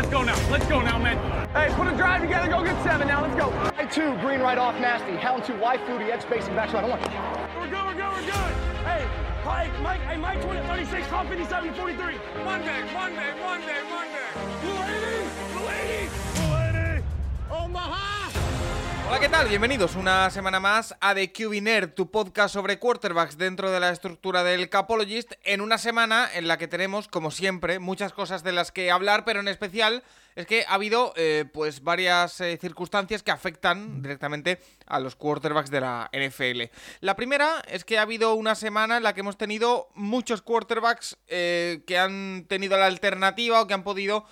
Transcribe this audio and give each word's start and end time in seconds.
Let's 0.00 0.12
go 0.12 0.22
now. 0.22 0.50
Let's 0.50 0.66
go 0.66 0.80
now, 0.80 0.96
man. 0.96 1.18
Hey, 1.52 1.68
put 1.76 1.86
a 1.86 1.94
drive 1.94 2.22
together. 2.22 2.48
Go 2.48 2.64
get 2.64 2.82
seven 2.82 3.06
now. 3.06 3.20
Let's 3.20 3.36
go. 3.36 3.50
Hey, 3.76 3.86
two, 3.86 4.16
green 4.22 4.40
right 4.40 4.56
off, 4.56 4.74
nasty. 4.80 5.14
Hound 5.16 5.44
two, 5.44 5.54
Y 5.58 5.76
fluty, 5.84 6.04
edge 6.06 6.22
spacing 6.22 6.54
back. 6.54 6.72
I 6.72 6.88
want. 6.88 7.02
We're 7.02 7.68
good, 7.68 7.84
we're 7.84 7.92
good, 7.92 8.10
we're 8.10 8.24
good. 8.24 8.52
Hey, 8.88 9.06
Mike, 9.44 9.78
Mike, 9.82 10.00
hey, 10.00 10.16
Mike 10.16 10.40
20, 10.40 10.66
36, 10.68 11.06
top 11.08 11.28
57, 11.28 11.74
43. 11.74 12.14
Monday, 12.46 12.82
Monday, 12.94 13.30
Monday, 13.44 13.80
Monday. 13.90 14.28
Blue 14.62 14.72
lady, 14.72 15.28
blue 15.52 15.66
lady, 15.66 16.08
blue 16.34 16.48
lady. 16.48 17.04
Omaha. 17.50 18.19
Hola, 19.10 19.18
¿qué 19.18 19.28
tal? 19.28 19.48
Bienvenidos 19.48 19.96
una 19.96 20.30
semana 20.30 20.60
más 20.60 20.94
a 21.00 21.16
The 21.16 21.32
Nerd, 21.60 21.94
tu 21.94 22.12
podcast 22.12 22.54
sobre 22.54 22.78
quarterbacks 22.78 23.36
dentro 23.36 23.68
de 23.68 23.80
la 23.80 23.90
estructura 23.90 24.44
del 24.44 24.68
Capologist, 24.68 25.32
en 25.42 25.62
una 25.62 25.78
semana 25.78 26.28
en 26.32 26.46
la 26.46 26.58
que 26.58 26.68
tenemos, 26.68 27.08
como 27.08 27.32
siempre, 27.32 27.80
muchas 27.80 28.12
cosas 28.12 28.44
de 28.44 28.52
las 28.52 28.70
que 28.70 28.92
hablar, 28.92 29.24
pero 29.24 29.40
en 29.40 29.48
especial 29.48 30.04
es 30.40 30.46
que 30.46 30.64
ha 30.66 30.74
habido 30.74 31.12
eh, 31.16 31.44
pues 31.52 31.82
varias 31.82 32.40
eh, 32.40 32.58
circunstancias 32.60 33.22
que 33.22 33.30
afectan 33.30 34.02
directamente 34.02 34.60
a 34.86 34.98
los 34.98 35.16
quarterbacks 35.16 35.70
de 35.70 35.80
la 35.80 36.10
NFL. 36.12 36.62
La 37.00 37.14
primera 37.16 37.62
es 37.68 37.84
que 37.84 37.98
ha 37.98 38.02
habido 38.02 38.34
una 38.34 38.54
semana 38.54 38.96
en 38.96 39.02
la 39.02 39.14
que 39.14 39.20
hemos 39.20 39.36
tenido 39.36 39.88
muchos 39.94 40.42
quarterbacks 40.42 41.18
eh, 41.28 41.82
que 41.86 41.98
han 41.98 42.46
tenido 42.48 42.76
la 42.76 42.86
alternativa 42.86 43.60
o 43.60 43.66
que 43.66 43.74
han 43.74 43.84
podido 43.84 44.24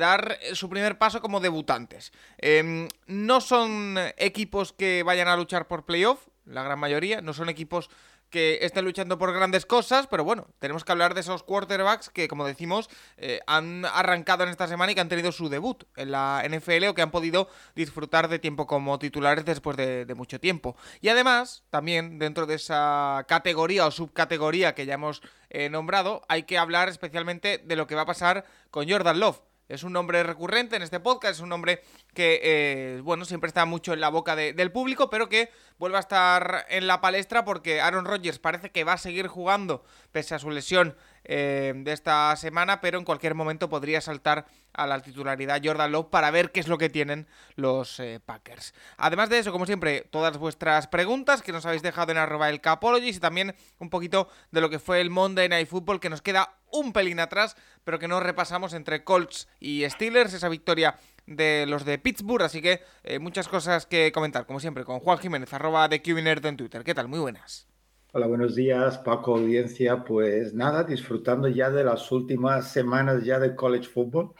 dar 0.00 0.40
su 0.54 0.68
primer 0.68 0.98
paso 0.98 1.20
como 1.20 1.38
debutantes. 1.38 2.12
Em, 2.38 2.88
no 3.06 3.40
son 3.40 3.96
equipos 4.16 4.72
que 4.72 5.04
vayan 5.04 5.28
a 5.28 5.36
luchar 5.36 5.68
por 5.68 5.84
playoff, 5.84 6.26
la 6.46 6.64
gran 6.64 6.80
mayoría, 6.80 7.20
no 7.20 7.32
son 7.32 7.48
equipos 7.48 7.88
que 8.30 8.58
estén 8.62 8.84
luchando 8.84 9.18
por 9.18 9.32
grandes 9.32 9.66
cosas, 9.66 10.06
pero 10.06 10.24
bueno, 10.24 10.46
tenemos 10.58 10.84
que 10.84 10.92
hablar 10.92 11.14
de 11.14 11.20
esos 11.20 11.42
quarterbacks 11.42 12.10
que, 12.10 12.28
como 12.28 12.46
decimos, 12.46 12.88
eh, 13.16 13.40
han 13.46 13.84
arrancado 13.84 14.44
en 14.44 14.50
esta 14.50 14.68
semana 14.68 14.92
y 14.92 14.94
que 14.94 15.00
han 15.00 15.08
tenido 15.08 15.32
su 15.32 15.48
debut 15.48 15.84
en 15.96 16.10
la 16.10 16.42
NFL 16.48 16.88
o 16.88 16.94
que 16.94 17.02
han 17.02 17.10
podido 17.10 17.48
disfrutar 17.74 18.28
de 18.28 18.38
tiempo 18.38 18.66
como 18.66 18.98
titulares 18.98 19.44
después 19.44 19.76
de, 19.76 20.06
mucho 20.14 20.40
tiempo. 20.40 20.76
Y 21.00 21.08
además, 21.08 21.62
también 21.70 22.18
dentro 22.18 22.46
de 22.46 22.54
esa 22.54 23.24
categoría 23.28 23.86
o 23.86 23.90
subcategoría 23.90 24.74
que 24.74 24.84
ya 24.84 24.94
hemos 24.94 25.22
eh, 25.50 25.70
nombrado, 25.70 26.22
hay 26.28 26.42
que 26.42 26.58
hablar 26.58 26.88
especialmente 26.88 27.58
de 27.58 27.76
lo 27.76 27.86
que 27.86 27.94
va 27.94 28.02
a 28.02 28.06
pasar 28.06 28.44
con 28.70 28.90
Jordan 28.90 29.20
Love. 29.20 29.40
Es 29.68 29.82
un 29.82 29.92
nombre 29.92 30.22
recurrente 30.22 30.76
en 30.76 30.82
este 30.82 30.98
podcast, 30.98 31.34
es 31.34 31.40
un 31.40 31.50
nombre 31.50 31.82
que, 32.14 32.40
eh, 32.42 33.00
bueno, 33.02 33.26
siempre 33.26 33.48
está 33.48 33.66
mucho 33.66 33.92
en 33.92 34.00
la 34.00 34.08
boca 34.08 34.34
del 34.34 34.72
público, 34.72 35.10
pero 35.10 35.28
que 35.28 35.50
vuelve 35.78 35.98
a 35.98 36.00
estar 36.00 36.64
en 36.70 36.86
la 36.86 37.02
palestra 37.02 37.44
porque 37.44 37.82
Aaron 37.82 38.06
Rodgers 38.06 38.38
parece 38.38 38.70
que 38.70 38.84
va 38.84 38.94
a 38.94 38.98
seguir 38.98 39.26
jugando 39.26 39.84
pese 40.10 40.34
a 40.34 40.38
su 40.38 40.50
lesión 40.50 40.96
eh, 41.28 41.74
de 41.76 41.92
esta 41.92 42.34
semana, 42.36 42.80
pero 42.80 42.98
en 42.98 43.04
cualquier 43.04 43.34
momento 43.34 43.68
podría 43.68 44.00
saltar 44.00 44.46
a 44.72 44.86
la 44.86 45.00
titularidad 45.00 45.60
Jordan 45.62 45.92
Love 45.92 46.08
para 46.08 46.30
ver 46.30 46.50
qué 46.52 46.60
es 46.60 46.68
lo 46.68 46.78
que 46.78 46.88
tienen 46.88 47.26
los 47.54 48.00
eh, 48.00 48.18
Packers. 48.24 48.72
Además 48.96 49.28
de 49.28 49.38
eso, 49.38 49.52
como 49.52 49.66
siempre, 49.66 50.06
todas 50.10 50.38
vuestras 50.38 50.86
preguntas 50.86 51.42
que 51.42 51.52
nos 51.52 51.66
habéis 51.66 51.82
dejado 51.82 52.12
en 52.12 52.18
arroba 52.18 52.48
el 52.48 52.62
Capologist 52.62 53.18
y 53.18 53.20
también 53.20 53.54
un 53.78 53.90
poquito 53.90 54.28
de 54.50 54.62
lo 54.62 54.70
que 54.70 54.78
fue 54.78 55.00
el 55.02 55.10
Monday 55.10 55.48
Night 55.48 55.68
Football 55.68 56.00
que 56.00 56.08
nos 56.08 56.22
queda 56.22 56.54
un 56.70 56.92
pelín 56.92 57.20
atrás, 57.20 57.56
pero 57.84 57.98
que 57.98 58.08
no 58.08 58.20
repasamos 58.20 58.72
entre 58.72 59.04
Colts 59.04 59.48
y 59.60 59.88
Steelers, 59.88 60.32
esa 60.32 60.48
victoria 60.48 60.96
de 61.26 61.66
los 61.66 61.84
de 61.84 61.98
Pittsburgh, 61.98 62.42
así 62.42 62.62
que 62.62 62.82
eh, 63.04 63.18
muchas 63.18 63.48
cosas 63.48 63.84
que 63.84 64.12
comentar, 64.12 64.46
como 64.46 64.60
siempre, 64.60 64.84
con 64.84 65.00
Juan 65.00 65.18
Jiménez, 65.18 65.52
arroba 65.52 65.88
de 65.88 66.00
QBNerd 66.00 66.46
en 66.46 66.56
Twitter. 66.56 66.84
¿Qué 66.84 66.94
tal? 66.94 67.08
Muy 67.08 67.18
buenas. 67.18 67.68
Hola, 68.12 68.26
buenos 68.26 68.54
días, 68.54 68.98
Paco, 68.98 69.36
audiencia. 69.36 70.02
Pues 70.02 70.54
nada, 70.54 70.82
disfrutando 70.84 71.46
ya 71.48 71.68
de 71.68 71.84
las 71.84 72.10
últimas 72.10 72.72
semanas 72.72 73.22
ya 73.22 73.38
de 73.38 73.54
college 73.54 73.86
football 73.86 74.32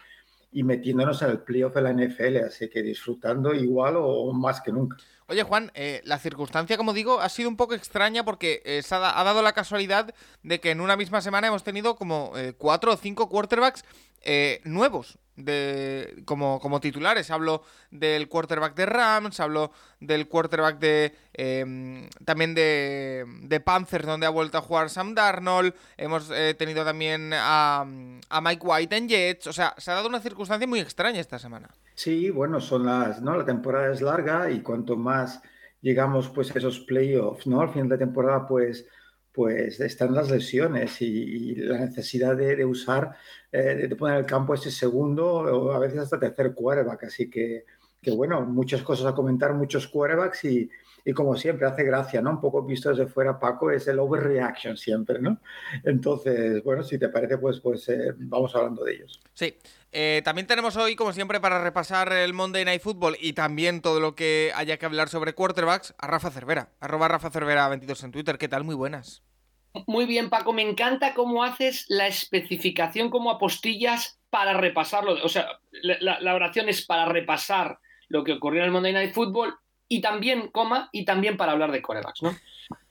y 0.51 0.63
metiéndonos 0.63 1.21
en 1.21 1.31
el 1.31 1.41
playoff 1.41 1.75
de 1.75 1.83
la 1.83 1.93
NFL, 1.93 2.39
así 2.47 2.71
que 2.71 2.83
disfrutando 2.83 3.53
igual 3.53 3.97
o 3.99 4.33
más 4.33 4.63
que 4.63 4.73
nunca. 4.73 4.97
Oye, 5.31 5.43
Juan, 5.43 5.71
eh, 5.75 6.01
la 6.05 6.19
circunstancia, 6.19 6.79
como 6.79 6.95
digo, 6.95 7.21
ha 7.21 7.29
sido 7.29 7.51
un 7.51 7.59
poco 7.59 7.75
extraña 7.75 8.25
porque 8.25 8.63
eh, 8.65 8.83
se 8.83 8.95
ha, 8.95 8.99
dado 8.99 9.43
la 9.43 9.53
casualidad 9.53 10.15
de 10.43 10.59
que 10.59 10.71
en 10.71 10.81
una 10.81 10.97
misma 10.97 11.21
semana 11.21 11.49
hemos 11.49 11.65
tenido 11.65 11.97
como 11.97 12.33
eh, 12.35 12.55
cuatro 12.57 12.95
o 12.95 12.97
cinco 12.97 13.29
quarterbacks 13.29 13.85
nuevos 14.65 15.19
de, 15.39 16.23
como, 16.25 16.61
como 16.61 16.81
titulares. 16.81 17.31
Hablo 17.31 17.63
del 17.91 18.29
quarterback 18.29 18.75
de 18.75 18.87
Rams, 18.87 19.41
hablo 19.41 19.73
del 20.01 20.29
quarterback 20.29 20.79
de 20.79 21.15
em, 21.33 22.09
también 22.25 22.55
de, 22.55 23.25
de, 23.43 23.61
Panthers, 23.61 24.07
donde 24.07 24.27
ha 24.27 24.31
vuelto 24.31 24.59
a 24.59 24.63
jugar 24.63 24.91
Sam 24.91 25.15
Darnold. 25.15 25.75
Hemos 25.97 26.31
tenido 26.59 26.85
también 26.85 27.33
a, 27.35 27.87
a 28.29 28.41
Mike 28.41 28.67
White 28.67 28.97
en 28.97 29.09
Jets. 29.09 29.47
O 29.47 29.53
sea, 29.53 29.75
se 29.79 29.91
ha 29.91 29.95
dado 29.95 30.09
una 30.09 30.21
circunstancia 30.21 30.67
muy 30.67 30.81
extraña 30.81 31.21
esta 31.21 31.39
semana. 31.39 31.69
Sí, 31.95 32.31
bueno, 32.31 32.61
son 32.61 32.87
las, 32.87 33.21
¿no? 33.21 33.37
La 33.37 33.45
temporada 33.45 33.93
es 33.93 34.01
larga 34.01 34.51
y 34.51 34.61
cuanto 34.61 34.97
más 34.97 35.43
llegamos 35.81 36.29
pues 36.29 36.55
a 36.55 36.59
esos 36.59 36.81
playoffs, 36.81 37.47
¿no? 37.47 37.61
Al 37.61 37.71
final 37.71 37.89
de 37.89 37.99
temporada, 37.99 38.47
pues, 38.47 38.87
pues 39.33 39.81
están 39.81 40.15
las 40.15 40.31
lesiones 40.31 41.01
y, 41.01 41.55
la 41.57 41.79
necesidad 41.79 42.37
de, 42.37 42.65
usar, 42.65 43.17
eh, 43.53 43.87
de 43.89 43.97
poner 43.97 44.19
el 44.19 44.27
campo 44.27 44.55
ese 44.55 44.71
segundo 44.71 45.27
o 45.27 45.73
a 45.73 45.79
veces 45.79 45.99
hasta 46.01 46.19
tercer 46.19 46.55
quarterback. 46.55 47.05
Así 47.05 47.31
que, 47.31 47.65
que 48.01 48.11
bueno, 48.11 48.43
muchas 48.43 48.83
cosas 48.83 49.07
a 49.07 49.15
comentar, 49.15 49.55
muchos 49.55 49.89
quarterbacks 49.89 50.45
y, 50.45 50.71
y 51.09 51.13
como 51.15 51.35
siempre 51.37 51.67
hace 51.67 51.85
gracia, 51.85 52.21
¿no? 52.21 52.31
Un 52.31 52.41
poco 52.41 52.63
visto 52.63 52.91
desde 52.91 53.07
fuera, 53.07 53.39
Paco, 53.39 53.71
es 53.71 53.89
el 53.89 53.99
overreaction 53.99 54.77
siempre, 54.77 55.19
¿no? 55.19 55.41
Entonces, 55.85 56.63
bueno, 56.63 56.83
si 56.83 56.99
te 56.99 57.09
parece, 57.09 57.39
pues, 57.39 57.61
pues 57.61 57.89
eh, 57.89 58.13
vamos 58.19 58.55
hablando 58.55 58.85
de 58.85 58.93
ellos. 58.93 59.21
Sí. 59.33 59.57
Eh, 59.91 60.21
también 60.23 60.47
tenemos 60.47 60.77
hoy, 60.77 60.97
como 60.97 61.15
siempre, 61.15 61.41
para 61.41 61.65
repasar 61.65 62.13
el 62.13 62.35
Monday 62.35 62.67
Night 62.67 62.83
Football 62.83 63.17
y 63.19 63.33
también 63.33 63.81
todo 63.81 64.01
lo 64.01 64.15
que 64.15 64.53
haya 64.55 64.77
que 64.77 64.85
hablar 64.85 65.09
sobre 65.09 65.33
quarterbacks, 65.33 65.95
a 65.97 66.09
Rafa 66.09 66.31
Cervera, 66.31 66.73
arroba 66.79 67.09
Rafa 67.09 67.31
Cervera 67.31 67.69
22 67.69 68.05
en 68.05 68.13
Twitter. 68.13 68.37
¿Qué 68.37 68.49
tal? 68.49 68.65
Muy 68.65 68.75
buenas. 68.75 69.23
Muy 69.87 70.07
bien, 70.07 70.31
Paco. 70.31 70.53
Me 70.53 70.63
encanta 70.63 71.15
cómo 71.15 71.45
haces 71.45 71.85
la 71.89 72.07
especificación 72.07 73.11
como 73.11 73.31
apostillas 73.31 74.19
para 74.31 74.55
repasarlo. 74.55 75.17
O 75.25 75.29
sea, 75.29 75.49
la, 75.83 76.35
oración 76.35 76.69
es 76.69 76.85
para 76.85 77.07
repasar 77.07 77.79
lo 78.09 78.25
que 78.25 78.33
ocurrió 78.33 78.61
en 78.61 78.67
el 78.67 78.73
Monday 78.73 78.93
Night 78.93 79.15
Football 79.15 79.55
y 79.89 80.01
también, 80.01 80.49
coma, 80.49 80.91
y 80.93 81.05
también 81.05 81.37
para 81.37 81.53
hablar 81.53 81.73
de 81.73 81.81
corebacks, 81.83 82.23
¿no? 82.23 82.37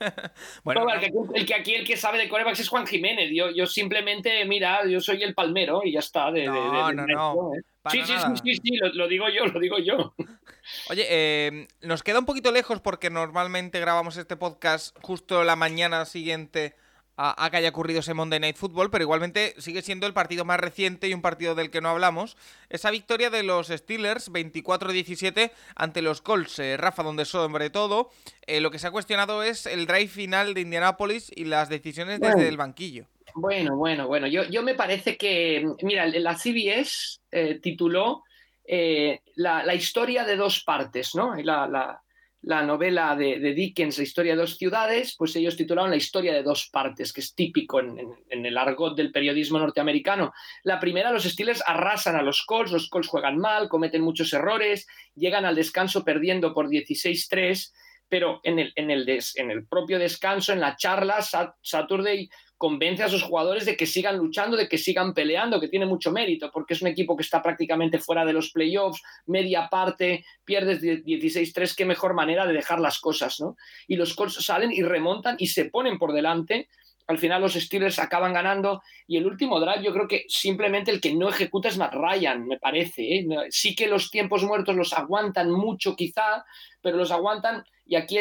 bueno, 0.64 0.86
el, 1.34 1.46
que, 1.46 1.54
aquí 1.54 1.74
el 1.74 1.86
que 1.86 1.96
sabe 1.96 2.18
de 2.18 2.28
corebacks 2.28 2.60
es 2.60 2.68
Juan 2.68 2.86
Jiménez. 2.86 3.30
Yo, 3.32 3.50
yo 3.50 3.66
simplemente, 3.66 4.44
mira, 4.44 4.84
yo 4.86 5.00
soy 5.00 5.22
el 5.22 5.34
palmero 5.34 5.82
y 5.84 5.92
ya 5.92 6.00
está. 6.00 6.32
De, 6.32 6.46
no, 6.46 6.92
no, 6.92 7.06
no. 7.06 7.54
¿eh? 7.54 7.62
Sí, 7.90 8.02
sí, 8.04 8.12
sí, 8.42 8.60
sí, 8.62 8.76
lo, 8.94 9.06
digo 9.06 9.28
yo, 9.28 9.46
lo 9.46 9.60
digo 9.60 9.78
yo. 9.78 10.14
Oye, 10.90 11.06
eh, 11.08 11.68
nos 11.82 12.02
queda 12.02 12.18
un 12.18 12.26
poquito 12.26 12.50
lejos 12.52 12.80
porque 12.80 13.10
normalmente 13.10 13.80
grabamos 13.80 14.16
este 14.16 14.36
podcast 14.36 14.96
justo 15.00 15.44
la 15.44 15.56
mañana 15.56 16.04
siguiente 16.04 16.74
a, 17.20 17.50
que 17.50 17.56
haya 17.56 17.70
ocurrido 17.70 17.98
ese 18.00 18.14
Monday 18.14 18.38
Night 18.38 18.56
Football, 18.56 18.90
pero 18.90 19.02
igualmente 19.02 19.54
sigue 19.58 19.82
siendo 19.82 20.06
el 20.06 20.12
partido 20.12 20.44
más 20.44 20.60
reciente 20.60 21.08
y 21.08 21.14
un 21.14 21.20
partido 21.20 21.56
del 21.56 21.70
que 21.70 21.80
no 21.80 21.88
hablamos. 21.88 22.36
Esa 22.70 22.92
victoria 22.92 23.28
de 23.28 23.42
los 23.42 23.66
Steelers 23.66 24.32
24-17 24.32 25.50
ante 25.74 26.00
los 26.00 26.22
Colts, 26.22 26.60
eh, 26.60 26.76
Rafa, 26.76 27.02
donde 27.02 27.24
sobre 27.24 27.70
todo 27.70 28.10
eh, 28.46 28.60
lo 28.60 28.70
que 28.70 28.78
se 28.78 28.86
ha 28.86 28.92
cuestionado 28.92 29.42
es 29.42 29.66
el 29.66 29.86
drive 29.86 30.06
final 30.06 30.54
de 30.54 30.60
Indianapolis 30.60 31.32
y 31.34 31.46
las 31.46 31.68
decisiones 31.68 32.20
desde 32.20 32.46
el 32.46 32.56
banquillo. 32.56 33.06
Bueno, 33.34 33.76
bueno, 33.76 34.06
bueno, 34.06 34.28
yo, 34.28 34.44
yo 34.44 34.62
me 34.62 34.74
parece 34.74 35.16
que, 35.16 35.66
mira, 35.82 36.06
la 36.06 36.36
CBS 36.36 37.18
eh, 37.32 37.58
tituló 37.60 38.22
la, 39.34 39.74
historia 39.74 40.24
de 40.24 40.36
dos 40.36 40.62
partes, 40.62 41.14
¿no? 41.14 41.34
la, 41.34 41.66
la 41.66 42.00
novela 42.42 43.16
de, 43.16 43.38
Dickens, 43.54 43.98
La 43.98 44.04
historia 44.04 44.32
de 44.32 44.40
dos 44.40 44.56
ciudades, 44.56 45.14
pues 45.16 45.34
ellos 45.36 45.56
titularon 45.56 45.90
La 45.90 45.96
historia 45.96 46.32
de 46.32 46.42
dos 46.42 46.68
partes, 46.72 47.12
que 47.12 47.20
es 47.20 47.34
típico 47.34 47.80
en, 47.80 48.16
el 48.28 48.58
argot 48.58 48.96
del 48.96 49.12
periodismo 49.12 49.58
norteamericano. 49.58 50.32
La 50.62 50.80
primera, 50.80 51.12
los 51.12 51.24
Steelers 51.24 51.62
arrasan 51.66 52.16
a 52.16 52.22
los 52.22 52.44
Colts, 52.44 52.72
los 52.72 52.88
Colts 52.88 53.08
juegan 53.08 53.38
mal, 53.38 53.68
cometen 53.68 54.02
muchos 54.02 54.32
errores, 54.32 54.86
llegan 55.14 55.44
al 55.44 55.56
descanso 55.56 56.04
perdiendo 56.04 56.54
por 56.54 56.68
16-3, 56.68 57.72
pero 58.08 58.40
en 58.42 58.58
el, 58.58 58.72
en, 58.76 58.90
el 58.90 59.08
en 59.08 59.50
el 59.50 59.66
propio 59.66 59.98
descanso, 59.98 60.52
en 60.52 60.60
la 60.60 60.76
charla, 60.76 61.20
Saturday 61.62 62.28
convence 62.58 63.04
a 63.04 63.08
sus 63.08 63.22
jugadores 63.22 63.64
de 63.64 63.76
que 63.76 63.86
sigan 63.86 64.18
luchando, 64.18 64.56
de 64.56 64.68
que 64.68 64.78
sigan 64.78 65.14
peleando, 65.14 65.60
que 65.60 65.68
tiene 65.68 65.86
mucho 65.86 66.10
mérito, 66.10 66.50
porque 66.52 66.74
es 66.74 66.82
un 66.82 66.88
equipo 66.88 67.16
que 67.16 67.22
está 67.22 67.40
prácticamente 67.40 67.98
fuera 67.98 68.24
de 68.26 68.32
los 68.32 68.50
playoffs, 68.50 69.00
media 69.26 69.68
parte, 69.70 70.24
pierdes 70.44 70.82
16-3, 70.82 71.74
qué 71.76 71.84
mejor 71.84 72.14
manera 72.14 72.46
de 72.46 72.52
dejar 72.52 72.80
las 72.80 72.98
cosas, 72.98 73.38
¿no? 73.40 73.56
Y 73.86 73.94
los 73.94 74.14
Colts 74.14 74.44
salen 74.44 74.72
y 74.72 74.82
remontan 74.82 75.36
y 75.38 75.46
se 75.46 75.66
ponen 75.66 75.98
por 75.98 76.12
delante 76.12 76.68
al 77.08 77.18
final 77.18 77.40
los 77.40 77.54
Steelers 77.54 77.98
acaban 77.98 78.34
ganando 78.34 78.82
y 79.06 79.16
el 79.16 79.26
último 79.26 79.58
drive 79.58 79.82
yo 79.82 79.92
creo 79.94 80.06
que 80.06 80.26
simplemente 80.28 80.90
el 80.90 81.00
que 81.00 81.14
no 81.14 81.30
ejecuta 81.30 81.68
es 81.68 81.78
Matt 81.78 81.94
Ryan, 81.94 82.46
me 82.46 82.58
parece. 82.58 83.02
¿eh? 83.02 83.26
Sí 83.48 83.74
que 83.74 83.86
los 83.86 84.10
tiempos 84.10 84.44
muertos 84.44 84.76
los 84.76 84.92
aguantan 84.92 85.50
mucho 85.50 85.96
quizá, 85.96 86.44
pero 86.82 86.98
los 86.98 87.10
aguantan 87.10 87.64
y 87.86 87.96
aquí 87.96 88.18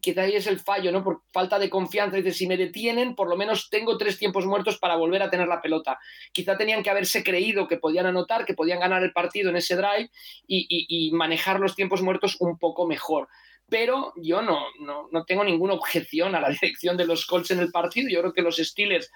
quizá 0.00 0.22
ahí 0.22 0.36
es 0.36 0.46
el 0.46 0.60
fallo, 0.60 0.92
¿no? 0.92 1.02
Por 1.02 1.22
falta 1.32 1.58
de 1.58 1.68
confianza. 1.68 2.16
Dice, 2.16 2.30
si 2.30 2.46
me 2.46 2.56
detienen, 2.56 3.16
por 3.16 3.28
lo 3.28 3.36
menos 3.36 3.68
tengo 3.68 3.98
tres 3.98 4.16
tiempos 4.16 4.46
muertos 4.46 4.78
para 4.78 4.94
volver 4.94 5.20
a 5.24 5.30
tener 5.30 5.48
la 5.48 5.60
pelota. 5.60 5.98
Quizá 6.32 6.56
tenían 6.56 6.84
que 6.84 6.90
haberse 6.90 7.24
creído 7.24 7.66
que 7.66 7.78
podían 7.78 8.06
anotar, 8.06 8.44
que 8.44 8.54
podían 8.54 8.78
ganar 8.78 9.02
el 9.02 9.12
partido 9.12 9.50
en 9.50 9.56
ese 9.56 9.74
drive 9.74 10.10
y 10.46 11.10
manejar 11.12 11.58
los 11.58 11.74
tiempos 11.74 12.02
muertos 12.02 12.36
un 12.38 12.56
poco 12.56 12.86
mejor 12.86 13.26
pero 13.68 14.12
yo 14.16 14.40
no, 14.40 14.66
no, 14.80 15.24
tengo 15.24 15.44
ninguna 15.44 15.74
objeción 15.74 16.34
a 16.34 16.40
la 16.40 16.48
dirección 16.60 16.96
de 16.96 17.06
los 17.06 17.26
Colts 17.26 17.50
en 17.50 17.60
el 17.60 17.70
partido. 17.70 18.08
Yo 18.08 18.20
creo 18.20 18.32
que 18.32 18.42
los 18.42 18.56
Steelers 18.56 19.10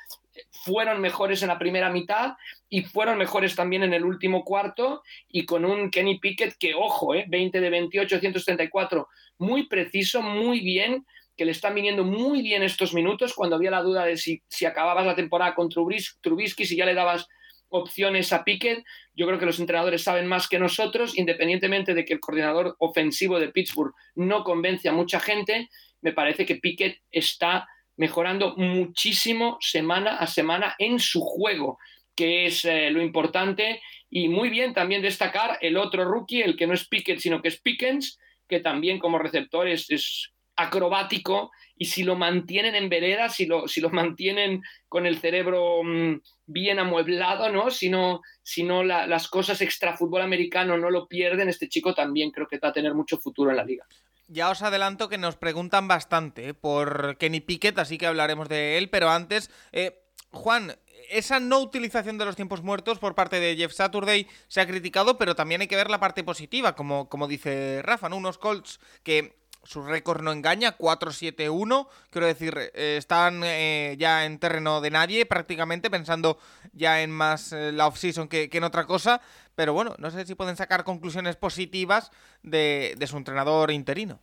fueron 0.50 1.00
mejores 1.00 1.42
en 1.42 1.48
la 1.48 1.58
primera 1.58 1.90
mitad 1.90 2.34
y 2.68 2.82
fueron 2.82 3.18
mejores 3.18 3.54
también 3.54 3.82
en 3.82 3.94
el 3.94 4.04
último 4.04 4.44
cuarto 4.44 5.02
y 5.28 5.44
con 5.44 5.64
un 5.64 5.90
Kenny 5.90 6.18
Pickett 6.18 6.56
que, 6.58 6.74
ojo, 6.74 7.14
eh, 7.14 7.24
20 7.28 7.60
de 7.60 7.70
28, 7.70 8.20
134, 8.20 9.08
muy 9.38 9.66
preciso, 9.66 10.22
muy 10.22 10.60
bien, 10.60 11.06
que 11.36 11.44
le 11.44 11.52
están 11.52 11.74
viniendo 11.74 12.04
muy 12.04 12.42
bien 12.42 12.62
estos 12.62 12.94
minutos 12.94 13.34
cuando 13.34 13.56
había 13.56 13.70
la 13.70 13.82
duda 13.82 14.04
de 14.04 14.16
si, 14.16 14.42
si 14.48 14.66
acababas 14.66 15.06
la 15.06 15.14
temporada 15.14 15.54
con 15.54 15.68
Trubisky, 15.68 16.66
si 16.66 16.76
ya 16.76 16.84
le 16.84 16.94
dabas 16.94 17.26
opciones 17.72 18.32
a 18.32 18.44
Pickett. 18.44 18.84
Yo 19.14 19.26
creo 19.26 19.38
que 19.38 19.46
los 19.46 19.58
entrenadores 19.58 20.02
saben 20.02 20.26
más 20.26 20.48
que 20.48 20.58
nosotros, 20.58 21.18
independientemente 21.18 21.94
de 21.94 22.04
que 22.04 22.14
el 22.14 22.20
coordinador 22.20 22.76
ofensivo 22.78 23.40
de 23.40 23.48
Pittsburgh 23.48 23.92
no 24.14 24.44
convence 24.44 24.88
a 24.88 24.92
mucha 24.92 25.18
gente, 25.18 25.68
me 26.00 26.12
parece 26.12 26.46
que 26.46 26.56
Pickett 26.56 26.98
está 27.10 27.66
mejorando 27.96 28.54
muchísimo 28.56 29.58
semana 29.60 30.16
a 30.16 30.26
semana 30.26 30.74
en 30.78 30.98
su 30.98 31.20
juego, 31.20 31.78
que 32.14 32.46
es 32.46 32.64
eh, 32.64 32.90
lo 32.90 33.02
importante. 33.02 33.80
Y 34.10 34.28
muy 34.28 34.50
bien 34.50 34.74
también 34.74 35.02
destacar 35.02 35.58
el 35.60 35.76
otro 35.76 36.04
rookie, 36.04 36.42
el 36.42 36.56
que 36.56 36.66
no 36.66 36.74
es 36.74 36.86
Pickett, 36.88 37.18
sino 37.18 37.40
que 37.40 37.48
es 37.48 37.60
Pickens, 37.60 38.18
que 38.48 38.60
también 38.60 38.98
como 38.98 39.18
receptor 39.18 39.68
es, 39.68 39.90
es 39.90 40.32
acrobático 40.56 41.50
y 41.82 41.86
si 41.86 42.04
lo 42.04 42.14
mantienen 42.14 42.76
en 42.76 42.88
vereda, 42.88 43.28
si 43.28 43.44
lo, 43.44 43.66
si 43.66 43.80
mantienen 43.80 44.62
con 44.88 45.04
el 45.04 45.18
cerebro 45.18 45.82
mm, 45.82 46.20
bien 46.46 46.78
amueblado, 46.78 47.50
no, 47.50 47.72
si 47.72 47.90
no 47.90 48.84
las 48.84 49.26
cosas 49.26 49.60
extra 49.62 49.96
fútbol 49.96 50.22
americano 50.22 50.78
no 50.78 50.90
lo 50.90 51.08
pierden, 51.08 51.48
este 51.48 51.68
chico 51.68 51.92
también 51.92 52.30
creo 52.30 52.46
que 52.46 52.60
va 52.60 52.68
a 52.68 52.72
tener 52.72 52.94
mucho 52.94 53.18
futuro 53.18 53.50
en 53.50 53.56
la 53.56 53.64
liga. 53.64 53.84
Ya 54.28 54.50
os 54.50 54.62
adelanto 54.62 55.08
que 55.08 55.18
nos 55.18 55.34
preguntan 55.34 55.88
bastante 55.88 56.50
¿eh? 56.50 56.54
por 56.54 57.16
Kenny 57.18 57.40
Pickett, 57.40 57.76
así 57.80 57.98
que 57.98 58.06
hablaremos 58.06 58.48
de 58.48 58.78
él, 58.78 58.88
pero 58.88 59.10
antes, 59.10 59.50
eh, 59.72 60.04
Juan, 60.30 60.76
esa 61.10 61.40
no 61.40 61.58
utilización 61.58 62.16
de 62.16 62.26
los 62.26 62.36
tiempos 62.36 62.62
muertos 62.62 63.00
por 63.00 63.16
parte 63.16 63.40
de 63.40 63.56
Jeff 63.56 63.72
Saturday 63.72 64.28
se 64.46 64.60
ha 64.60 64.68
criticado, 64.68 65.18
pero 65.18 65.34
también 65.34 65.62
hay 65.62 65.66
que 65.66 65.74
ver 65.74 65.90
la 65.90 65.98
parte 65.98 66.22
positiva, 66.22 66.76
como, 66.76 67.08
como 67.08 67.26
dice 67.26 67.82
Rafa, 67.82 68.08
¿no? 68.08 68.18
Unos 68.18 68.38
Colts 68.38 68.78
que 69.02 69.41
su 69.64 69.82
récord 69.82 70.22
no 70.22 70.32
engaña, 70.32 70.76
4-7-1. 70.76 71.88
Quiero 72.10 72.26
decir, 72.26 72.54
eh, 72.74 72.96
están 72.98 73.42
eh, 73.44 73.96
ya 73.98 74.24
en 74.24 74.38
terreno 74.38 74.80
de 74.80 74.90
nadie, 74.90 75.26
prácticamente 75.26 75.90
pensando 75.90 76.38
ya 76.72 77.02
en 77.02 77.10
más 77.10 77.52
eh, 77.52 77.72
la 77.72 77.86
off-season 77.86 78.28
que, 78.28 78.48
en 78.52 78.64
otra 78.64 78.86
cosa. 78.86 79.20
Pero 79.54 79.72
bueno, 79.72 79.94
no 79.98 80.10
sé 80.10 80.24
si 80.26 80.34
pueden 80.34 80.56
sacar 80.56 80.84
conclusiones 80.84 81.36
positivas 81.36 82.10
de, 82.42 82.96
su 83.06 83.16
entrenador 83.16 83.70
interino. 83.70 84.20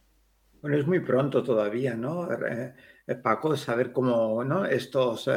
Bueno, 0.62 0.78
es 0.78 0.86
muy 0.86 1.00
pronto 1.00 1.44
todavía, 1.44 1.96
¿no? 1.96 2.28
Paco, 3.24 3.56
saber 3.56 3.94
cómo, 3.94 4.44
¿no? 4.44 4.66
Estos 4.66 5.30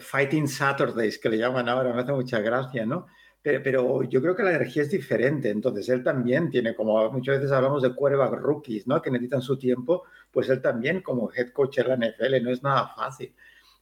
Fighting 0.00 0.48
Saturdays 0.48 1.18
que 1.18 1.28
le 1.28 1.38
llaman 1.38 1.68
ahora, 1.68 1.92
me 1.92 2.02
hace 2.02 2.12
mucha 2.12 2.38
gracia, 2.40 2.86
¿no? 2.86 3.06
Pero 3.44 4.02
yo 4.04 4.22
creo 4.22 4.34
que 4.34 4.42
la 4.42 4.54
energía 4.54 4.82
es 4.82 4.90
diferente. 4.90 5.50
Entonces, 5.50 5.86
él 5.90 6.02
también 6.02 6.48
tiene, 6.48 6.74
como 6.74 7.10
muchas 7.10 7.36
veces 7.36 7.52
hablamos 7.52 7.82
de 7.82 7.94
quarterback 7.94 8.40
rookies, 8.40 8.86
¿no? 8.86 9.02
Que 9.02 9.10
necesitan 9.10 9.42
su 9.42 9.58
tiempo, 9.58 10.04
pues 10.30 10.48
él 10.48 10.62
también, 10.62 11.02
como 11.02 11.30
head 11.30 11.50
coach 11.50 11.78
en 11.78 11.88
la 11.88 11.96
NFL, 11.96 12.42
no 12.42 12.50
es 12.50 12.62
nada 12.62 12.88
fácil. 12.96 13.34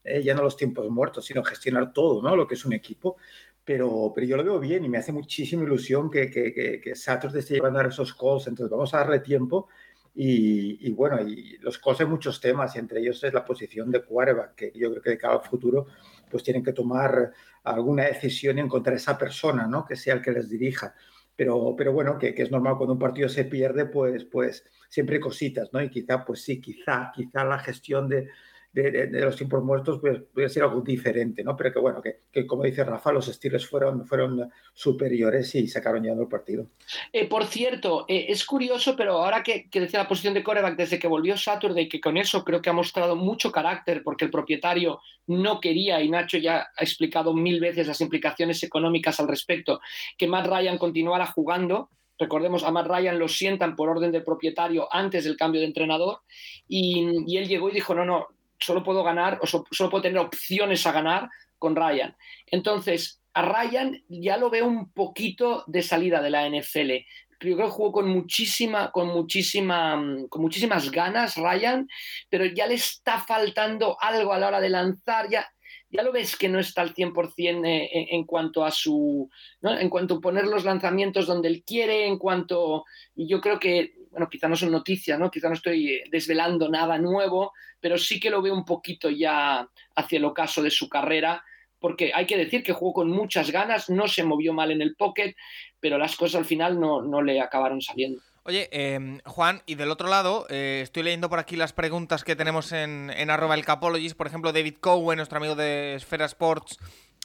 ¿eh? 0.02 0.20
Ya 0.20 0.34
no 0.34 0.42
los 0.42 0.56
tiempos 0.56 0.90
muertos, 0.90 1.24
sino 1.26 1.44
gestionar 1.44 1.92
todo, 1.92 2.20
¿no? 2.20 2.34
Lo 2.34 2.48
que 2.48 2.54
es 2.54 2.64
un 2.64 2.72
equipo. 2.72 3.18
Pero, 3.64 4.10
pero 4.12 4.26
yo 4.26 4.36
lo 4.36 4.42
veo 4.42 4.58
bien 4.58 4.84
y 4.84 4.88
me 4.88 4.98
hace 4.98 5.12
muchísima 5.12 5.62
ilusión 5.62 6.10
que, 6.10 6.28
que, 6.28 6.52
que, 6.52 6.80
que 6.80 6.96
Saturday 6.96 7.38
esté 7.38 7.54
llevando 7.54 7.78
a 7.78 7.86
esos 7.86 8.12
calls. 8.14 8.48
Entonces, 8.48 8.68
vamos 8.68 8.92
a 8.94 8.98
darle 8.98 9.20
tiempo. 9.20 9.68
Y, 10.14 10.86
y, 10.86 10.92
bueno, 10.92 11.20
y 11.26 11.56
los 11.58 11.80
hay 11.98 12.06
muchos 12.06 12.40
temas, 12.40 12.76
y 12.76 12.78
entre 12.78 13.00
ellos 13.00 13.22
es 13.24 13.32
la 13.32 13.44
posición 13.44 13.90
de 13.90 14.02
quarterback, 14.02 14.54
que 14.54 14.72
yo 14.74 14.90
creo 14.90 15.02
que 15.02 15.10
de 15.10 15.18
cada 15.18 15.40
futuro 15.40 15.86
pues 16.30 16.42
tienen 16.42 16.62
que 16.62 16.72
tomar 16.72 17.32
alguna 17.64 18.04
decisión 18.04 18.58
y 18.58 18.60
encontrar 18.60 18.96
esa 18.96 19.16
persona, 19.16 19.66
¿no? 19.66 19.84
Que 19.84 19.96
sea 19.96 20.14
el 20.14 20.22
que 20.22 20.32
les 20.32 20.48
dirija. 20.50 20.94
Pero, 21.34 21.74
pero 21.76 21.92
bueno, 21.92 22.18
que, 22.18 22.34
que, 22.34 22.42
es 22.42 22.50
normal 22.50 22.76
cuando 22.76 22.92
un 22.92 22.98
partido 22.98 23.28
se 23.28 23.44
pierde, 23.44 23.86
pues, 23.86 24.24
pues 24.26 24.64
siempre 24.88 25.16
hay 25.16 25.20
cositas, 25.20 25.70
¿no? 25.72 25.82
Y 25.82 25.88
quizá, 25.88 26.24
pues 26.24 26.42
sí, 26.42 26.60
quizá, 26.60 27.10
quizá 27.14 27.44
la 27.44 27.58
gestión 27.58 28.08
de, 28.08 28.28
de, 28.72 29.08
los 29.20 29.36
tiempos 29.36 29.62
muertos 29.62 29.98
pues, 30.00 30.20
puede 30.32 30.48
ser 30.48 30.62
algo 30.62 30.80
diferente, 30.80 31.44
¿no? 31.44 31.56
Pero 31.56 31.72
que 31.72 31.78
bueno, 31.78 32.00
que, 32.02 32.46
como 32.46 32.64
dice 32.64 32.84
Rafa, 32.84 33.12
los 33.12 33.28
estilos 33.28 33.66
fueron, 33.66 34.06
fueron 34.06 34.50
superiores 34.72 35.54
y 35.54 35.68
sacaron 35.68 36.02
ya 36.02 36.12
el 36.12 36.26
partido. 36.26 36.66
Eh, 37.12 37.28
por 37.28 37.44
cierto, 37.44 38.06
eh, 38.08 38.26
es 38.28 38.44
curioso, 38.44 38.96
pero 38.96 39.22
ahora 39.22 39.42
que, 39.42 39.68
que, 39.68 39.80
decía 39.80 40.00
la 40.00 40.08
posición 40.08 40.34
de 40.34 40.42
coreback 40.42 40.76
desde 40.76 40.98
que 40.98 41.06
volvió 41.06 41.36
Saturday, 41.36 41.88
que 41.88 42.00
con 42.00 42.16
eso 42.16 42.44
creo 42.44 42.62
que 42.62 42.70
ha 42.70 42.74
mostrado 42.74 43.14
mucho 43.14 43.52
carácter 43.52 44.02
porque 44.02 44.24
el 44.24 44.30
propietario 44.30 45.00
no 45.26 45.60
quería, 45.60 46.00
y 46.00 46.08
Nacho 46.08 46.38
ya 46.38 46.68
ha 46.76 46.82
explicado 46.82 47.34
mil 47.34 47.60
veces 47.60 47.86
las 47.86 48.00
implicaciones 48.00 48.62
económicas 48.62 49.20
al 49.20 49.28
respecto, 49.28 49.80
que 50.16 50.26
Matt 50.26 50.46
Ryan 50.46 50.78
continuara 50.78 51.26
jugando, 51.26 51.90
Recordemos, 52.18 52.62
a 52.62 52.70
Matt 52.70 52.86
Ryan 52.86 53.18
lo 53.18 53.26
sientan 53.26 53.74
por 53.74 53.88
orden 53.88 54.12
del 54.12 54.22
propietario 54.22 54.86
antes 54.92 55.24
del 55.24 55.36
cambio 55.36 55.60
de 55.60 55.66
entrenador 55.66 56.20
y, 56.68 57.04
y, 57.26 57.36
él 57.36 57.48
llegó 57.48 57.68
y 57.68 57.72
dijo, 57.72 57.96
no, 57.96 58.04
no, 58.04 58.28
solo 58.62 58.82
puedo 58.82 59.02
ganar 59.02 59.38
o 59.42 59.46
solo 59.46 59.90
puedo 59.90 60.02
tener 60.02 60.18
opciones 60.18 60.86
a 60.86 60.92
ganar 60.92 61.28
con 61.58 61.76
Ryan. 61.76 62.16
Entonces, 62.46 63.22
a 63.34 63.42
Ryan 63.42 64.02
ya 64.08 64.36
lo 64.36 64.50
veo 64.50 64.66
un 64.66 64.92
poquito 64.92 65.64
de 65.66 65.82
salida 65.82 66.20
de 66.20 66.30
la 66.30 66.48
NFL. 66.48 66.90
Creo 67.38 67.56
que 67.56 67.62
jugó 67.64 67.92
con 67.92 68.08
muchísima, 68.08 68.92
con 68.92 69.08
muchísima, 69.08 70.00
con 70.28 70.42
muchísimas 70.42 70.90
ganas 70.90 71.36
Ryan, 71.36 71.88
pero 72.28 72.44
ya 72.44 72.66
le 72.66 72.74
está 72.74 73.18
faltando 73.18 73.96
algo 74.00 74.32
a 74.32 74.38
la 74.38 74.48
hora 74.48 74.60
de 74.60 74.68
lanzar. 74.68 75.28
Ya, 75.28 75.48
ya 75.90 76.02
lo 76.02 76.12
ves 76.12 76.36
que 76.36 76.48
no 76.48 76.58
está 76.58 76.82
al 76.82 76.94
100% 76.94 77.66
eh, 77.66 78.08
en 78.10 78.24
cuanto 78.24 78.64
a 78.64 78.70
su, 78.70 79.28
en 79.62 79.88
cuanto 79.90 80.14
a 80.14 80.20
poner 80.20 80.46
los 80.46 80.64
lanzamientos 80.64 81.26
donde 81.26 81.48
él 81.48 81.64
quiere, 81.64 82.06
en 82.06 82.18
cuanto, 82.18 82.84
y 83.14 83.26
yo 83.26 83.40
creo 83.40 83.58
que 83.58 83.92
bueno, 84.12 84.28
quizá 84.28 84.46
no 84.46 84.56
son 84.56 84.70
noticias, 84.70 85.18
¿no? 85.18 85.30
Quizá 85.30 85.48
no 85.48 85.54
estoy 85.54 85.88
eh, 85.88 86.04
desvelando 86.10 86.68
nada 86.68 86.98
nuevo, 86.98 87.52
pero 87.80 87.98
sí 87.98 88.20
que 88.20 88.30
lo 88.30 88.42
veo 88.42 88.54
un 88.54 88.64
poquito 88.64 89.10
ya 89.10 89.66
hacia 89.96 90.18
el 90.18 90.24
ocaso 90.24 90.62
de 90.62 90.70
su 90.70 90.88
carrera, 90.88 91.42
porque 91.80 92.12
hay 92.14 92.26
que 92.26 92.36
decir 92.36 92.62
que 92.62 92.72
jugó 92.72 92.92
con 92.92 93.10
muchas 93.10 93.50
ganas, 93.50 93.90
no 93.90 94.06
se 94.06 94.22
movió 94.22 94.52
mal 94.52 94.70
en 94.70 94.82
el 94.82 94.94
pocket, 94.94 95.34
pero 95.80 95.98
las 95.98 96.14
cosas 96.14 96.36
al 96.36 96.44
final 96.44 96.78
no, 96.78 97.02
no 97.02 97.22
le 97.22 97.40
acabaron 97.40 97.80
saliendo. 97.80 98.20
Oye, 98.44 98.68
em, 98.72 99.20
Juan, 99.24 99.62
y 99.66 99.76
del 99.76 99.90
otro 99.90 100.08
lado, 100.08 100.46
eh, 100.50 100.80
estoy 100.82 101.04
leyendo 101.04 101.30
por 101.30 101.38
aquí 101.38 101.54
las 101.54 101.72
preguntas 101.72 102.24
que 102.24 102.34
tenemos 102.34 102.72
en, 102.72 103.10
arroba 103.30 103.54
el 103.54 103.64
Capologist, 103.64 104.16
por 104.16 104.26
ejemplo, 104.26 104.52
David 104.52 104.76
Cowen, 104.80 105.16
nuestro 105.16 105.38
amigo 105.38 105.54
de 105.54 105.94
Esfera 105.94 106.24
Sports, 106.24 106.78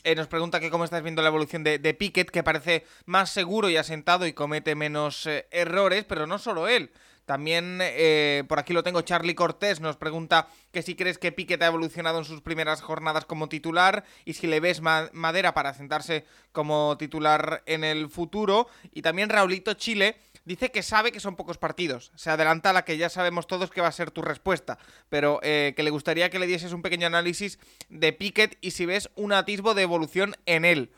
eh, 0.03 0.15
nos 0.15 0.27
pregunta 0.27 0.59
que 0.59 0.69
cómo 0.69 0.83
estás 0.83 1.03
viendo 1.03 1.21
la 1.21 1.29
evolución 1.29 1.63
de, 1.63 1.79
de, 1.79 1.93
Pickett, 1.93 2.29
que 2.29 2.43
parece 2.43 2.85
más 3.05 3.29
seguro 3.29 3.69
y 3.69 3.77
asentado 3.77 4.25
y 4.25 4.33
comete 4.33 4.75
menos 4.75 5.25
eh, 5.25 5.47
errores, 5.51 6.05
pero 6.05 6.27
no 6.27 6.39
solo 6.39 6.67
él. 6.67 6.91
También 7.27 7.79
eh, 7.81 8.45
por 8.47 8.57
aquí 8.57 8.71
lo 8.71 8.83
tengo, 8.83 9.01
Charlie 9.01 9.35
Cortés 9.35 9.81
nos 9.81 9.97
pregunta 9.97 10.47
que 10.71 10.81
si 10.81 10.95
crees 10.95 11.17
que 11.17 11.33
Pickett 11.33 11.61
ha 11.61 11.67
evolucionado 11.67 12.19
en 12.19 12.23
sus 12.23 12.39
primeras 12.39 12.81
jornadas 12.81 13.25
como 13.25 13.49
titular 13.49 14.05
y 14.23 14.35
si 14.35 14.47
le 14.47 14.61
ves 14.61 14.79
madera 14.79 15.53
para 15.53 15.73
sentarse 15.73 16.23
como 16.53 16.95
titular 16.97 17.63
en 17.65 17.83
el 17.83 18.07
futuro. 18.09 18.69
Y 18.93 19.01
también 19.01 19.27
Raulito 19.27 19.73
Chile 19.73 20.15
dice 20.47 20.71
que 20.71 20.81
sabe 20.81 21.11
que 21.11 21.19
son 21.19 21.35
pocos 21.35 21.57
partidos. 21.57 22.11
Se 22.15 22.29
adelanta 22.29 22.69
a 22.69 22.73
la 22.73 22.85
que 22.85 22.97
ya 22.97 23.09
sabemos 23.09 23.47
todos 23.47 23.69
que 23.69 23.81
va 23.81 23.89
a 23.89 23.91
ser 23.91 24.11
tu 24.11 24.21
respuesta, 24.21 24.79
pero 25.09 25.39
eh, 25.43 25.73
que 25.75 25.83
le 25.83 25.89
gustaría 25.89 26.29
que 26.29 26.39
le 26.39 26.47
dieses 26.47 26.71
un 26.71 26.81
pequeño 26.81 27.05
análisis 27.05 27.59
de 27.89 28.13
Pickett 28.13 28.57
y 28.61 28.71
si 28.71 28.85
ves 28.85 29.09
un 29.15 29.33
atisbo 29.33 29.73
de 29.73 29.81
evolución 29.83 30.35
en 30.45 30.63
él. 30.63 30.89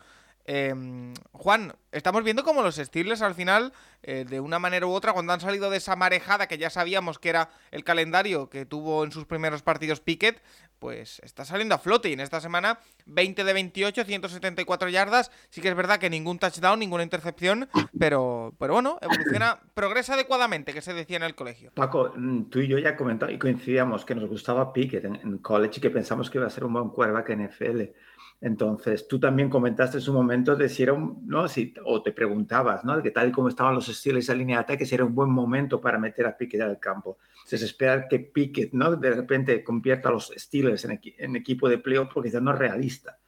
Em, 0.52 1.14
Juan, 1.32 1.74
estamos 1.92 2.24
viendo 2.24 2.44
cómo 2.44 2.64
los 2.64 2.78
Steelers 2.78 3.22
al 3.22 3.36
final, 3.36 3.72
eh, 4.02 4.26
de 4.28 4.40
una 4.40 4.58
manera 4.58 4.88
u 4.88 4.92
otra, 4.92 5.14
cuando 5.14 5.32
han 5.32 5.40
salido 5.40 5.70
de 5.70 5.78
esa 5.78 5.96
marejada 5.96 6.48
que 6.48 6.58
ya 6.58 6.72
sabíamos 6.72 7.20
que 7.20 7.30
era 7.30 7.52
el 7.70 7.84
calendario 7.84 8.50
que 8.50 8.66
tuvo 8.66 9.04
en 9.04 9.12
sus 9.12 9.26
primeros 9.26 9.62
partidos 9.62 10.00
Pickett, 10.00 10.42
pues 10.80 11.22
está 11.24 11.46
saliendo 11.46 11.76
a 11.76 11.78
flote. 11.78 12.10
Y 12.10 12.14
en 12.14 12.22
esta 12.22 12.42
semana, 12.42 12.80
20 13.06 13.44
de 13.44 13.54
28, 13.54 14.04
174 14.06 14.90
yardas. 14.90 15.30
Sí 15.52 15.62
que 15.62 15.70
es 15.70 15.76
verdad 15.76 16.00
que 16.00 16.10
ningún 16.10 16.40
touchdown, 16.40 16.80
ninguna 16.80 17.04
intercepción, 17.04 17.70
pero, 18.00 18.56
pero 18.58 18.74
bueno, 18.74 18.98
evoluciona, 19.04 19.60
progresa 19.76 20.16
adecuadamente, 20.16 20.74
que 20.74 20.82
se 20.82 20.96
decía 20.96 21.18
en 21.18 21.24
el 21.24 21.36
colegio. 21.36 21.72
Paco, 21.76 22.12
mm, 22.16 22.46
tú 22.46 22.58
y 22.58 22.68
yo 22.68 22.80
ya 22.80 22.98
comentamos 22.98 23.36
y 23.36 23.38
coincidíamos 23.38 24.04
que 24.04 24.16
nos 24.16 24.28
gustaba 24.28 24.74
Pickett 24.74 25.06
en, 25.06 25.16
en 25.18 25.38
college 25.38 25.76
y 25.78 25.82
que 25.82 25.92
pensamos 25.92 26.28
que 26.32 26.40
iba 26.40 26.48
a 26.48 26.50
ser 26.50 26.64
un 26.64 26.74
buen 26.74 26.90
quarterback 26.90 27.30
en 27.30 27.46
NFL. 27.46 27.82
Entonces, 28.42 29.06
tú 29.08 29.20
también 29.20 29.50
comentaste 29.50 29.98
en 29.98 30.02
su 30.02 30.14
momento 30.14 30.56
de 30.56 30.70
si 30.70 30.86
¿no? 30.86 31.48
Si, 31.50 31.74
o 31.84 32.02
te 32.02 32.14
preguntabas, 32.14 32.86
¿no? 32.86 32.96
De 32.96 33.04
que 33.04 33.12
tal 33.12 33.30
y 33.30 33.32
como 33.32 33.50
estaban 33.50 33.76
los 33.76 33.90
estilos 33.90 34.24
esa 34.24 34.34
línea 34.34 34.58
de 34.58 34.64
ataque, 34.64 34.86
si 34.86 34.96
era 34.96 35.04
un 35.04 35.14
buen 35.14 35.30
momento 35.30 35.82
para 35.82 35.98
meter 35.98 36.26
a 36.26 36.38
Pickett 36.38 36.62
al 36.62 36.80
campo. 36.80 37.18
Entonces, 37.36 37.64
esperar 37.64 38.08
que 38.08 38.20
Pickett, 38.20 38.72
¿no? 38.74 38.96
De 38.96 39.12
repente 39.12 39.64
convierta 39.64 40.10
a 40.10 40.14
los 40.14 40.32
Steelers 40.36 40.86
en, 40.86 41.02
en 41.18 41.36
equipo 41.36 41.68
de 41.68 41.80
playoff 41.80 42.10
porque 42.14 42.30
ya 42.30 42.40
no 42.40 42.54
es 42.54 42.60
realista. 42.60 43.20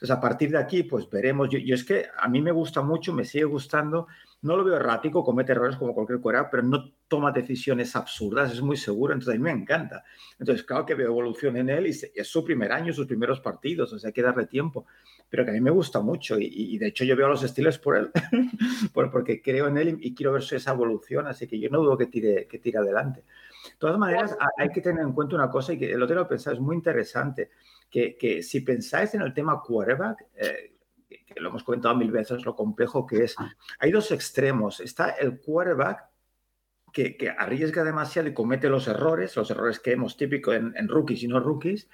Entonces, 0.00 0.16
a 0.16 0.20
partir 0.20 0.50
de 0.50 0.58
aquí, 0.58 0.82
pues 0.82 1.08
veremos. 1.10 1.50
Yo, 1.50 1.58
yo, 1.58 1.74
es 1.74 1.84
que 1.84 2.06
a 2.18 2.28
mí 2.28 2.40
me 2.40 2.52
gusta 2.52 2.80
mucho, 2.80 3.12
me 3.12 3.24
sigue 3.24 3.44
gustando 3.44 4.06
no 4.42 4.56
lo 4.56 4.64
veo 4.64 4.76
errático, 4.76 5.22
comete 5.22 5.52
errores 5.52 5.76
como 5.76 5.94
cualquier 5.94 6.20
cuera, 6.20 6.48
pero 6.48 6.62
no 6.62 6.92
toma 7.08 7.30
decisiones 7.30 7.94
absurdas, 7.94 8.52
es 8.52 8.62
muy 8.62 8.76
seguro, 8.76 9.12
entonces 9.12 9.34
a 9.34 9.38
mí 9.38 9.42
me 9.42 9.50
encanta. 9.50 10.04
Entonces, 10.38 10.64
claro 10.64 10.86
que 10.86 10.94
veo 10.94 11.08
evolución 11.08 11.56
en 11.58 11.68
él 11.68 11.88
y 11.88 11.90
es 11.90 12.28
su 12.28 12.42
primer 12.42 12.72
año, 12.72 12.92
sus 12.92 13.06
primeros 13.06 13.40
partidos, 13.40 13.92
o 13.92 13.98
sea, 13.98 14.08
hay 14.08 14.14
que 14.14 14.22
darle 14.22 14.46
tiempo, 14.46 14.86
pero 15.28 15.44
que 15.44 15.50
a 15.50 15.54
mí 15.54 15.60
me 15.60 15.70
gusta 15.70 16.00
mucho 16.00 16.38
y, 16.38 16.78
de 16.78 16.86
hecho 16.86 17.04
yo 17.04 17.16
veo 17.16 17.26
a 17.26 17.30
los 17.30 17.42
estilos 17.42 17.78
por 17.78 17.96
él, 17.96 18.10
porque 19.12 19.42
creo 19.42 19.68
en 19.68 19.76
él 19.76 19.98
y, 20.00 20.14
quiero 20.14 20.32
ver 20.32 20.42
esa 20.42 20.72
evolución, 20.72 21.26
así 21.26 21.46
que 21.46 21.60
yo 21.60 21.68
no 21.68 21.80
dudo 21.80 21.98
que 21.98 22.06
tire, 22.06 22.46
que 22.46 22.58
tire 22.58 22.78
adelante. 22.78 23.20
De 23.20 23.76
todas 23.78 23.98
maneras, 23.98 24.38
hay 24.56 24.70
que 24.70 24.80
tener 24.80 25.02
en 25.02 25.12
cuenta 25.12 25.34
una 25.34 25.50
cosa 25.50 25.74
y 25.74 25.78
que 25.78 25.92
el 25.92 26.02
otro 26.02 26.16
lo 26.16 26.26
pensado, 26.26 26.56
es 26.56 26.62
muy 26.62 26.76
interesante, 26.76 27.50
que, 27.90 28.16
que, 28.16 28.42
si 28.42 28.60
pensáis 28.60 29.14
en 29.14 29.22
el 29.22 29.34
tema 29.34 29.60
quarterback, 29.60 30.26
eh, 30.36 30.74
que 31.08 31.40
lo 31.40 31.48
hemos 31.48 31.64
comentado 31.64 31.96
mil 31.96 32.10
veces, 32.10 32.44
lo 32.44 32.54
complejo 32.54 33.06
que 33.06 33.24
es. 33.24 33.34
Ah. 33.38 33.52
Hay 33.78 33.90
dos 33.90 34.10
extremos. 34.12 34.80
Está 34.80 35.10
el 35.10 35.40
quarterback 35.40 36.04
que, 36.92 37.16
que 37.16 37.30
arriesga 37.30 37.84
demasiado 37.84 38.28
y 38.28 38.34
comete 38.34 38.68
los 38.68 38.88
errores, 38.88 39.36
los 39.36 39.50
errores 39.50 39.80
que 39.80 39.92
hemos 39.92 40.16
típico 40.16 40.52
en, 40.52 40.72
en, 40.76 40.88
rookies 40.88 41.22
y 41.22 41.28
no 41.28 41.40
rookies. 41.40 41.88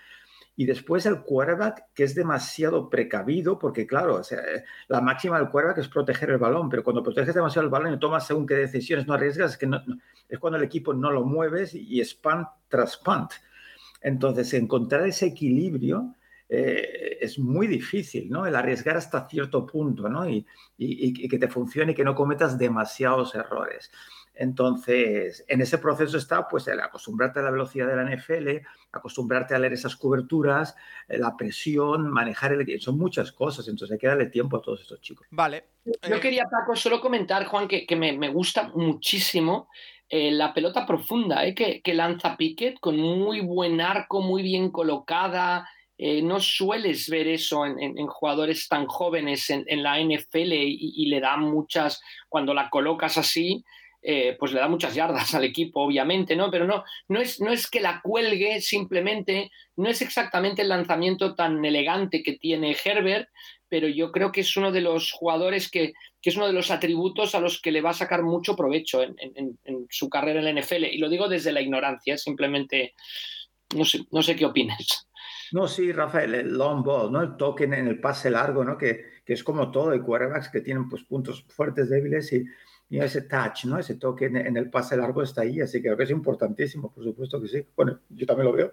Y 0.59 0.65
después 0.65 1.05
el 1.05 1.21
quarterback 1.21 1.85
que 1.95 2.05
es 2.05 2.15
demasiado 2.15 2.89
precavido, 2.89 3.59
porque 3.59 3.87
claro, 3.87 4.17
o 4.17 4.25
sea, 4.25 4.41
la 4.89 5.03
máxima 5.03 5.39
del 5.39 5.51
quarterback 5.51 5.79
es 5.79 5.89
proteger 5.89 6.31
el 6.31 6.39
balón, 6.39 6.71
pero 6.71 6.83
cuando 6.83 7.03
proteges 7.03 7.35
demasiado 7.35 7.65
el 7.65 7.71
balón 7.71 7.93
y 7.93 7.99
tomas 7.99 8.27
según 8.27 8.47
qué 8.47 8.55
decisiones 8.55 9.07
no 9.07 9.13
arriesgas, 9.15 9.53
es, 9.53 9.59
que 9.59 9.67
no, 9.67 9.83
es 10.29 10.39
cuando 10.39 10.57
el 10.57 10.65
equipo 10.65 10.95
no 10.95 11.11
lo 11.11 11.25
mueves 11.25 11.75
y 11.75 12.01
es 12.01 12.15
punt 12.15 12.49
tras 12.69 12.97
punt. 12.97 13.33
Entonces, 14.07 14.55
encontrar 14.55 15.05
ese 15.05 15.27
equilibrio 15.27 16.15
eh, 16.49 17.19
es 17.21 17.41
muy 17.41 17.67
difícil, 17.67 18.31
¿no? 18.31 18.47
El 18.47 18.55
arriesgar 18.55 18.97
hasta 18.97 19.29
cierto 19.29 19.67
punto, 19.67 20.09
¿no? 20.09 20.31
Y, 20.31 20.47
y, 20.79 21.29
que 21.29 21.41
te 21.41 21.49
funcione 21.49 21.91
y 21.91 21.95
que 21.97 22.05
no 22.05 22.15
cometas 22.15 22.57
demasiados 22.57 23.35
errores. 23.35 23.91
Entonces, 24.33 25.45
en 25.49 25.61
ese 25.61 25.79
proceso 25.79 26.19
está 26.19 26.47
pues 26.47 26.69
el 26.69 26.79
acostumbrarte 26.79 27.41
a 27.41 27.43
la 27.43 27.51
velocidad 27.51 27.89
de 27.89 27.97
la 27.97 28.05
NFL, 28.05 28.65
acostumbrarte 28.93 29.57
a 29.57 29.59
leer 29.59 29.73
esas 29.73 29.97
coberturas, 29.97 30.77
eh, 31.09 31.19
la 31.19 31.37
presión, 31.37 32.09
manejar 32.09 32.53
el... 32.53 32.81
Son 32.81 32.97
muchas 32.97 33.33
cosas, 33.33 33.67
entonces 33.67 33.95
hay 33.95 33.99
que 33.99 34.07
darle 34.07 34.27
tiempo 34.27 34.59
a 34.59 34.63
todos 34.63 34.83
estos 34.83 35.01
chicos. 35.01 35.27
Vale. 35.33 35.65
Yo 36.09 36.21
quería, 36.21 36.45
Paco, 36.45 36.77
solo 36.77 37.01
comentar, 37.01 37.45
Juan, 37.47 37.67
que, 37.67 37.85
que 37.85 37.97
me, 37.97 38.17
me, 38.17 38.29
gusta 38.29 38.69
muchísimo 38.75 39.69
eh, 40.09 40.31
la 40.31 40.55
pelota 40.55 40.87
profunda 40.87 41.45
eh, 41.45 41.55
que, 41.55 41.95
lanza 41.95 42.37
Pickett 42.37 42.79
con 42.79 42.97
muy 42.97 43.41
buen 43.41 43.81
arco, 43.81 44.23
muy 44.23 44.43
bien 44.43 44.71
colocada, 44.71 45.69
eh, 45.99 46.23
no 46.23 46.39
sueles 46.39 47.09
ver 47.09 47.27
eso 47.27 47.67
en, 47.67 48.07
jugadores 48.07 48.69
tan 48.69 48.87
jóvenes 48.87 49.51
en, 49.51 49.83
la 49.83 49.99
NFL 49.99 50.53
y, 50.53 50.93
y, 50.97 51.07
le 51.07 51.21
da 51.21 51.37
muchas, 51.37 52.01
cuando 52.29 52.55
la 52.55 52.71
colocas 52.71 53.19
así, 53.19 53.65
pues 54.39 54.53
le 54.53 54.61
da 54.61 54.69
muchas 54.69 54.95
yardas 54.95 55.35
al 55.35 55.43
equipo, 55.43 55.81
obviamente, 55.81 56.37
¿no? 56.37 56.49
Pero 56.49 56.65
no, 56.65 56.85
no, 57.09 57.21
es, 57.21 57.41
no 57.41 57.51
es 57.51 57.69
que 57.69 57.81
la 57.81 58.01
cuelgue 58.03 58.61
simplemente, 58.61 59.51
no 59.75 59.89
es 59.89 60.01
exactamente 60.01 60.63
el 60.63 60.69
lanzamiento 60.69 61.35
tan 61.35 61.65
elegante 61.65 62.23
que 62.23 62.35
tiene 62.35 62.77
Herbert, 62.85 63.29
pero 63.69 63.89
yo 63.89 64.13
creo 64.13 64.31
que 64.33 64.43
es 64.43 64.57
uno 64.57 64.71
de 64.71 64.81
los 64.81 65.11
jugadores 65.11 65.69
que, 65.71 65.93
que 66.27 66.31
es 66.31 66.37
uno 66.37 66.49
de 66.49 66.53
los 66.53 66.73
atributos 66.73 67.37
a 67.37 67.41
los 67.41 67.61
que 67.63 67.71
le 67.71 67.81
va 67.81 67.91
a 67.91 67.95
sacar 67.95 68.25
mucho 68.25 68.57
provecho 68.57 69.01
en, 69.01 69.87
su 69.89 70.09
carrera 70.09 70.41
en 70.41 70.57
la 70.57 70.61
NFL. 70.61 70.87
Y 70.87 70.99
lo 70.99 71.09
digo 71.09 71.29
desde 71.29 71.53
la 71.53 71.61
ignorancia, 71.61 72.19
simplemente 72.19 72.95
no 73.77 73.85
sé, 73.85 74.01
no 74.11 74.25
sé 74.25 74.35
qué 74.35 74.45
opinas. 74.45 75.09
No, 75.53 75.69
sí, 75.69 75.93
Rafael, 75.93 76.35
el 76.35 76.49
long 76.59 76.83
ball, 76.83 77.13
¿no? 77.13 77.23
El 77.23 77.37
toque 77.37 77.63
en 77.63 77.75
el 77.75 78.01
pase 78.01 78.29
largo, 78.29 78.65
¿no? 78.65 78.77
Que, 78.77 79.05
que 79.25 79.35
es 79.35 79.45
como 79.45 79.71
todo, 79.71 79.93
hay 79.93 80.01
quarterbacks 80.01 80.49
que 80.49 80.63
tienen 80.63 80.89
pues, 80.89 81.05
puntos 81.05 81.45
fuertes, 81.45 81.89
débiles 81.89 82.33
y, 82.33 82.45
y 82.89 82.99
ese 82.99 83.23
touch, 83.23 83.67
¿no? 83.67 83.79
Ese 83.79 83.95
toque 83.95 84.25
en, 84.25 84.37
en, 84.37 84.57
el 84.57 84.69
pase 84.69 84.97
largo 84.97 85.23
está 85.23 85.43
ahí, 85.43 85.61
así 85.61 85.79
que 85.79 85.85
creo 85.85 85.97
que 85.97 86.03
es 86.03 86.11
importantísimo, 86.11 86.93
por 86.93 87.05
supuesto 87.05 87.41
que 87.41 87.47
sí. 87.47 87.65
Bueno, 87.77 88.01
yo 88.09 88.27
también 88.27 88.47
lo 88.47 88.53
veo. 88.53 88.73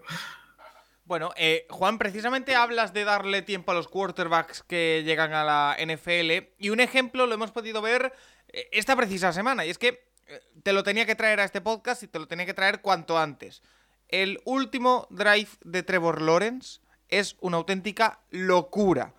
Bueno, 1.05 1.31
eh, 1.35 1.67
Juan, 1.69 1.97
precisamente 1.97 2.55
hablas 2.55 2.93
de 2.93 3.03
darle 3.03 3.41
tiempo 3.41 3.71
a 3.71 3.75
los 3.75 3.89
quarterbacks 3.89 4.63
que 4.63 5.03
llegan 5.03 5.33
a 5.33 5.43
la 5.43 5.77
NFL 5.77 6.53
y 6.57 6.69
un 6.69 6.79
ejemplo 6.79 7.25
lo 7.25 7.33
hemos 7.33 7.51
podido 7.51 7.81
ver 7.81 8.13
eh, 8.47 8.69
esta 8.71 8.95
precisa 8.95 9.33
semana 9.33 9.65
y 9.65 9.69
es 9.69 9.77
que 9.77 10.07
eh, 10.27 10.41
te 10.63 10.71
lo 10.71 10.83
tenía 10.83 11.05
que 11.05 11.15
traer 11.15 11.41
a 11.41 11.43
este 11.43 11.59
podcast 11.59 12.03
y 12.03 12.07
te 12.07 12.19
lo 12.19 12.27
tenía 12.27 12.45
que 12.45 12.53
traer 12.53 12.79
cuanto 12.81 13.17
antes. 13.17 13.61
El 14.07 14.39
último 14.45 15.07
drive 15.09 15.49
de 15.65 15.83
Trevor 15.83 16.21
Lawrence 16.21 16.79
es 17.09 17.35
una 17.41 17.57
auténtica 17.57 18.21
locura. 18.29 19.13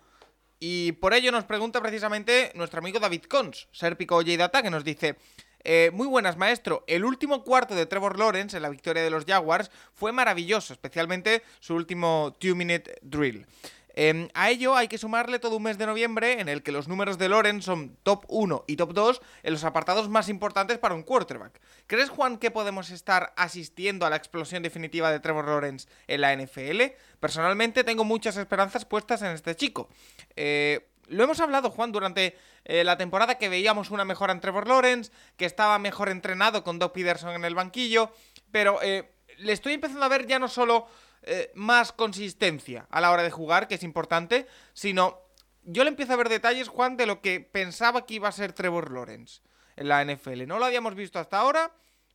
Y 0.59 0.93
por 0.93 1.13
ello 1.13 1.31
nos 1.31 1.43
pregunta 1.43 1.81
precisamente 1.81 2.51
nuestro 2.55 2.79
amigo 2.79 2.97
David 2.97 3.25
Cons, 3.25 3.67
Serpico 3.71 4.15
Oye 4.15 4.37
Data, 4.37 4.63
que 4.63 4.71
nos 4.71 4.83
dice... 4.83 5.17
Eh, 5.67 5.89
muy 5.91 6.05
buenas, 6.05 6.37
maestro. 6.37 6.83
El 6.85 7.03
último 7.03 7.43
cuarto 7.43 7.73
de 7.73 7.87
Trevor 7.87 8.19
Lawrence 8.19 8.55
en 8.55 8.61
la 8.61 8.69
victoria 8.69 9.01
de 9.01 9.09
los 9.09 9.25
Jaguars 9.25 9.71
fue 9.95 10.11
maravilloso, 10.11 10.73
especialmente 10.73 11.41
su 11.59 11.73
último 11.73 12.35
two-minute 12.39 12.99
drill. 13.01 13.47
Eh, 13.95 14.27
a 14.35 14.51
ello 14.51 14.75
hay 14.75 14.87
que 14.87 14.99
sumarle 14.99 15.39
todo 15.39 15.55
un 15.57 15.63
mes 15.63 15.79
de 15.79 15.87
noviembre 15.87 16.39
en 16.39 16.49
el 16.49 16.61
que 16.61 16.71
los 16.71 16.87
números 16.87 17.17
de 17.17 17.29
Loren 17.29 17.63
son 17.63 17.97
top 18.03 18.25
1 18.27 18.65
y 18.67 18.75
top 18.75 18.93
2 18.93 19.21
en 19.41 19.53
los 19.53 19.63
apartados 19.63 20.07
más 20.07 20.29
importantes 20.29 20.77
para 20.77 20.93
un 20.93 21.01
quarterback. 21.01 21.59
¿Crees, 21.87 22.09
Juan, 22.09 22.37
que 22.37 22.51
podemos 22.51 22.91
estar 22.91 23.33
asistiendo 23.35 24.05
a 24.05 24.11
la 24.11 24.17
explosión 24.17 24.61
definitiva 24.61 25.09
de 25.11 25.19
Trevor 25.19 25.47
Lawrence 25.47 25.87
en 26.05 26.21
la 26.21 26.35
NFL? 26.35 26.93
Personalmente 27.19 27.83
tengo 27.83 28.03
muchas 28.03 28.37
esperanzas 28.37 28.85
puestas 28.85 29.23
en 29.23 29.31
este 29.31 29.55
chico. 29.55 29.89
Eh, 30.35 30.85
lo 31.07 31.23
hemos 31.23 31.39
hablado, 31.39 31.69
Juan, 31.69 31.91
durante 31.91 32.37
eh, 32.63 32.83
la 32.83 32.97
temporada 32.97 33.37
que 33.37 33.49
veíamos 33.49 33.91
una 33.91 34.05
mejora 34.05 34.33
en 34.33 34.41
Trevor 34.41 34.67
Lawrence, 34.67 35.11
que 35.37 35.45
estaba 35.45 35.77
mejor 35.79 36.09
entrenado 36.09 36.63
con 36.63 36.79
Doug 36.79 36.93
Peterson 36.93 37.31
en 37.31 37.45
el 37.45 37.55
banquillo, 37.55 38.11
pero 38.51 38.81
eh, 38.81 39.11
le 39.37 39.53
estoy 39.53 39.73
empezando 39.73 40.05
a 40.05 40.09
ver 40.09 40.25
ya 40.25 40.39
no 40.39 40.47
solo 40.47 40.87
eh, 41.23 41.51
más 41.55 41.91
consistencia 41.91 42.87
a 42.89 43.01
la 43.01 43.11
hora 43.11 43.23
de 43.23 43.31
jugar, 43.31 43.67
que 43.67 43.75
es 43.75 43.83
importante, 43.83 44.47
sino 44.73 45.21
yo 45.63 45.83
le 45.83 45.89
empiezo 45.89 46.13
a 46.13 46.17
ver 46.17 46.29
detalles, 46.29 46.67
Juan, 46.67 46.97
de 46.97 47.05
lo 47.05 47.21
que 47.21 47.39
pensaba 47.39 48.05
que 48.05 48.15
iba 48.15 48.27
a 48.27 48.31
ser 48.31 48.53
Trevor 48.53 48.91
Lawrence 48.91 49.41
en 49.75 49.87
la 49.87 50.03
NFL. 50.03 50.47
No 50.47 50.59
lo 50.59 50.65
habíamos 50.65 50.95
visto 50.95 51.19
hasta 51.19 51.39
ahora, 51.39 51.71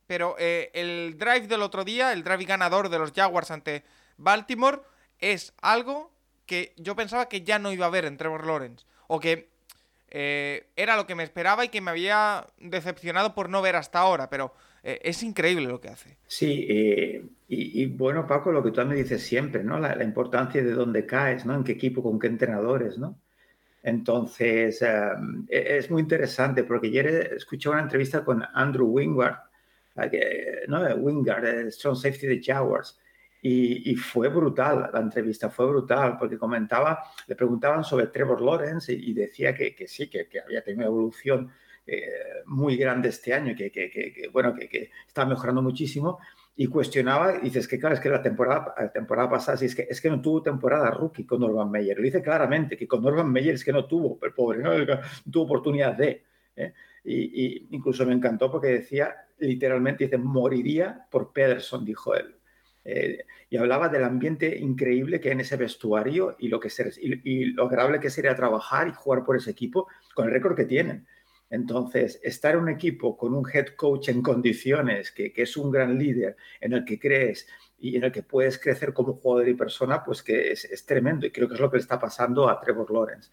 pero 0.07 0.35
el 0.37 1.15
drive 1.17 1.47
del 1.47 1.61
otro 1.61 1.83
día, 1.83 2.11
el 2.11 2.23
drive 2.23 2.45
ganador 2.45 2.89
de 2.89 2.99
los 2.99 3.11
Jaguars 3.11 3.51
ante 3.51 3.83
Baltimore, 4.17 4.81
es 5.19 5.53
algo 5.61 6.11
que 6.45 6.73
yo 6.77 6.95
pensaba 6.95 7.29
que 7.29 7.41
ya 7.41 7.59
no 7.59 7.71
iba 7.71 7.85
a 7.85 7.89
ver 7.89 8.05
en 8.05 8.17
Trevor 8.17 8.45
Lawrence. 8.45 8.85
O 9.07 9.19
que 9.19 9.49
eh, 10.09 10.67
era 10.75 10.97
lo 10.97 11.07
que 11.07 11.15
me 11.15 11.23
esperaba 11.23 11.63
y 11.63 11.69
que 11.69 11.81
me 11.81 11.91
había 11.91 12.45
decepcionado 12.59 13.33
por 13.33 13.49
no 13.49 13.61
ver 13.61 13.77
hasta 13.77 13.99
ahora, 13.99 14.29
pero 14.29 14.53
eh, 14.83 14.99
es 15.03 15.23
increíble 15.23 15.67
lo 15.67 15.79
que 15.79 15.87
hace. 15.87 16.17
Sí, 16.27 16.67
eh, 16.69 17.23
y, 17.47 17.81
y, 17.81 17.85
bueno, 17.85 18.27
Paco, 18.27 18.51
lo 18.51 18.61
que 18.61 18.71
tú 18.71 18.85
me 18.85 18.95
dices 18.95 19.23
siempre, 19.23 19.63
¿no? 19.63 19.79
La, 19.79 19.95
la, 19.95 20.03
importancia 20.03 20.61
de 20.61 20.71
dónde 20.71 21.05
caes, 21.05 21.45
¿no? 21.45 21.55
En 21.55 21.63
qué 21.63 21.71
equipo, 21.71 22.03
con 22.03 22.19
qué 22.19 22.27
entrenadores, 22.27 22.97
¿no? 22.97 23.17
Entonces, 23.83 24.81
um, 24.81 25.45
es 25.49 25.89
muy 25.89 26.01
interesante 26.01 26.63
porque 26.63 26.87
ayer 26.87 27.33
escuché 27.35 27.69
una 27.69 27.81
entrevista 27.81 28.23
con 28.23 28.43
Andrew 28.53 28.87
Wingard, 28.87 29.37
¿no? 30.67 30.95
Wingard, 30.95 31.45
el 31.45 31.71
Strong 31.71 31.95
Safety 31.95 32.27
de 32.27 32.41
Jaguars, 32.43 32.99
y, 33.41 33.91
y, 33.91 33.95
fue 33.95 34.27
brutal 34.27 34.89
la 34.93 34.99
entrevista, 34.99 35.49
fue 35.49 35.65
brutal, 35.67 36.17
porque 36.17 36.37
comentaba, 36.37 36.99
le 37.27 37.35
preguntaban 37.35 37.83
sobre 37.83 38.07
Trevor 38.07 38.41
Lawrence 38.41 38.93
y, 38.93 39.09
y 39.09 39.13
decía 39.13 39.55
que, 39.55 39.75
que 39.75 39.87
sí, 39.87 40.09
que, 40.09 40.27
que, 40.27 40.39
había 40.39 40.63
tenido 40.63 40.85
evolución 40.85 41.51
eh, 41.87 42.43
muy 42.45 42.77
grande 42.77 43.09
este 43.09 43.33
año, 43.33 43.55
que, 43.55 43.71
que 43.71 44.29
bueno, 44.31 44.53
que, 44.53 44.91
está 45.07 45.25
mejorando 45.25 45.61
muchísimo. 45.61 46.19
y 46.55 46.67
cuestionaba, 46.67 47.37
y 47.37 47.41
dices 47.41 47.67
que 47.67 47.79
claro, 47.79 47.95
es 47.95 48.01
que 48.01 48.09
la 48.09 48.21
temporada, 48.21 48.75
la 48.77 48.91
temporada 48.91 49.29
pasada, 49.29 49.57
sí, 49.57 49.65
es, 49.65 49.75
que, 49.75 49.87
es 49.89 49.99
que 49.99 50.09
no 50.09 50.21
tuvo 50.21 50.43
temporada 50.43 50.91
rookie 50.91 51.25
con 51.25 51.43
Urban 51.43 51.71
Meyer. 51.71 51.97
Lo 51.97 52.03
dice 52.03 52.21
claramente, 52.21 52.77
que 52.77 52.87
con 52.87 53.03
Urban 53.03 53.31
Meyer 53.31 53.55
es 53.55 53.65
que 53.65 53.73
no 53.73 53.85
tuvo, 53.85 54.19
el 54.21 54.33
pobre, 54.33 54.59
no, 54.59 54.71
tuvo 55.31 55.43
oportunidad 55.45 55.95
de. 55.95 56.23
¿eh? 56.55 56.73
Y, 57.03 57.67
incluso 57.75 58.05
me 58.05 58.13
encantó 58.13 58.51
porque 58.51 58.67
decía, 58.67 59.15
literalmente, 59.39 60.03
dice, 60.03 60.17
moriría 60.17 61.07
por 61.09 61.33
Pederson, 61.33 61.83
dijo 61.83 62.13
él. 62.15 62.35
Eh, 62.83 63.25
y 63.49 63.57
hablaba 63.57 63.89
del 63.89 64.03
ambiente 64.03 64.57
increíble 64.57 65.19
que 65.19 65.29
hay 65.29 65.33
en 65.33 65.41
ese 65.41 65.57
vestuario 65.57 66.35
y 66.39 66.47
lo, 66.47 66.59
que 66.59 66.69
ser, 66.69 66.91
y, 66.99 67.45
lo 67.45 67.65
agradable 67.65 67.99
que 67.99 68.09
sería 68.09 68.35
trabajar 68.35 68.87
y 68.87 68.93
jugar 68.93 69.23
por 69.23 69.35
ese 69.35 69.51
equipo 69.51 69.87
con 70.15 70.27
el 70.27 70.33
récord 70.33 70.55
que 70.55 70.65
tienen. 70.65 71.05
Entonces, 71.49 72.19
estar 72.23 72.55
en 72.55 72.61
un 72.61 72.69
equipo 72.69 73.17
con 73.17 73.33
un 73.33 73.45
head 73.53 73.75
coach 73.75 74.09
en 74.09 74.21
condiciones, 74.21 75.11
que, 75.11 75.33
que, 75.33 75.41
es 75.41 75.57
un 75.57 75.69
gran 75.69 75.97
líder, 75.99 76.37
en 76.61 76.73
el 76.73 76.85
que 76.85 76.97
crees 76.97 77.45
y 77.77 77.97
en 77.97 78.05
el 78.05 78.11
que 78.11 78.23
puedes 78.23 78.57
crecer 78.57 78.93
como 78.93 79.13
jugador 79.15 79.49
y 79.49 79.53
persona, 79.53 80.03
pues 80.03 80.23
que 80.23 80.51
es, 80.51 80.63
es 80.65 80.85
tremendo. 80.85 81.25
Y 81.25 81.31
creo 81.31 81.49
que 81.49 81.55
es 81.55 81.59
lo 81.59 81.69
que 81.69 81.77
le 81.77 81.81
está 81.81 81.99
pasando 81.99 82.47
a 82.49 82.59
Trevor 82.61 82.89
Lawrence. 82.91 83.31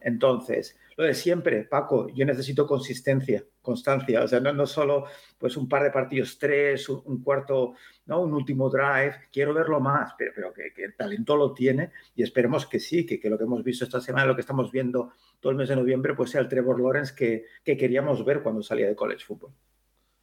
Entonces, 0.00 0.78
lo 0.96 1.04
de 1.04 1.14
siempre, 1.14 1.64
Paco, 1.64 2.08
yo 2.14 2.24
necesito 2.24 2.66
consistencia, 2.66 3.44
constancia, 3.62 4.22
o 4.22 4.28
sea, 4.28 4.40
no, 4.40 4.66
solo 4.66 5.04
pues 5.38 5.56
un 5.56 5.68
par 5.68 5.82
de 5.82 5.90
partidos, 5.90 6.38
tres, 6.38 6.88
un, 6.88 7.22
cuarto, 7.22 7.74
¿no? 8.06 8.20
un 8.20 8.32
último 8.32 8.68
drive, 8.68 9.14
quiero 9.32 9.54
verlo 9.54 9.80
más, 9.80 10.14
pero, 10.18 10.32
pero 10.34 10.52
que, 10.52 10.72
el 10.82 10.96
talento 10.96 11.36
lo 11.36 11.52
tiene 11.52 11.92
y 12.14 12.22
esperemos 12.22 12.66
que 12.66 12.80
sí, 12.80 13.06
que, 13.06 13.20
que, 13.20 13.30
lo 13.30 13.38
que 13.38 13.44
hemos 13.44 13.62
visto 13.62 13.84
esta 13.84 14.00
semana, 14.00 14.26
lo 14.26 14.34
que 14.34 14.40
estamos 14.40 14.70
viendo 14.70 15.12
todo 15.40 15.52
el 15.52 15.58
mes 15.58 15.68
de 15.68 15.76
noviembre, 15.76 16.14
pues 16.14 16.30
sea 16.30 16.40
el 16.40 16.48
Trevor 16.48 16.80
Lawrence 16.80 17.14
que, 17.14 17.46
que 17.64 17.76
queríamos 17.76 18.24
ver 18.24 18.42
cuando 18.42 18.62
salía 18.62 18.88
de 18.88 18.96
college 18.96 19.24
football. 19.24 19.52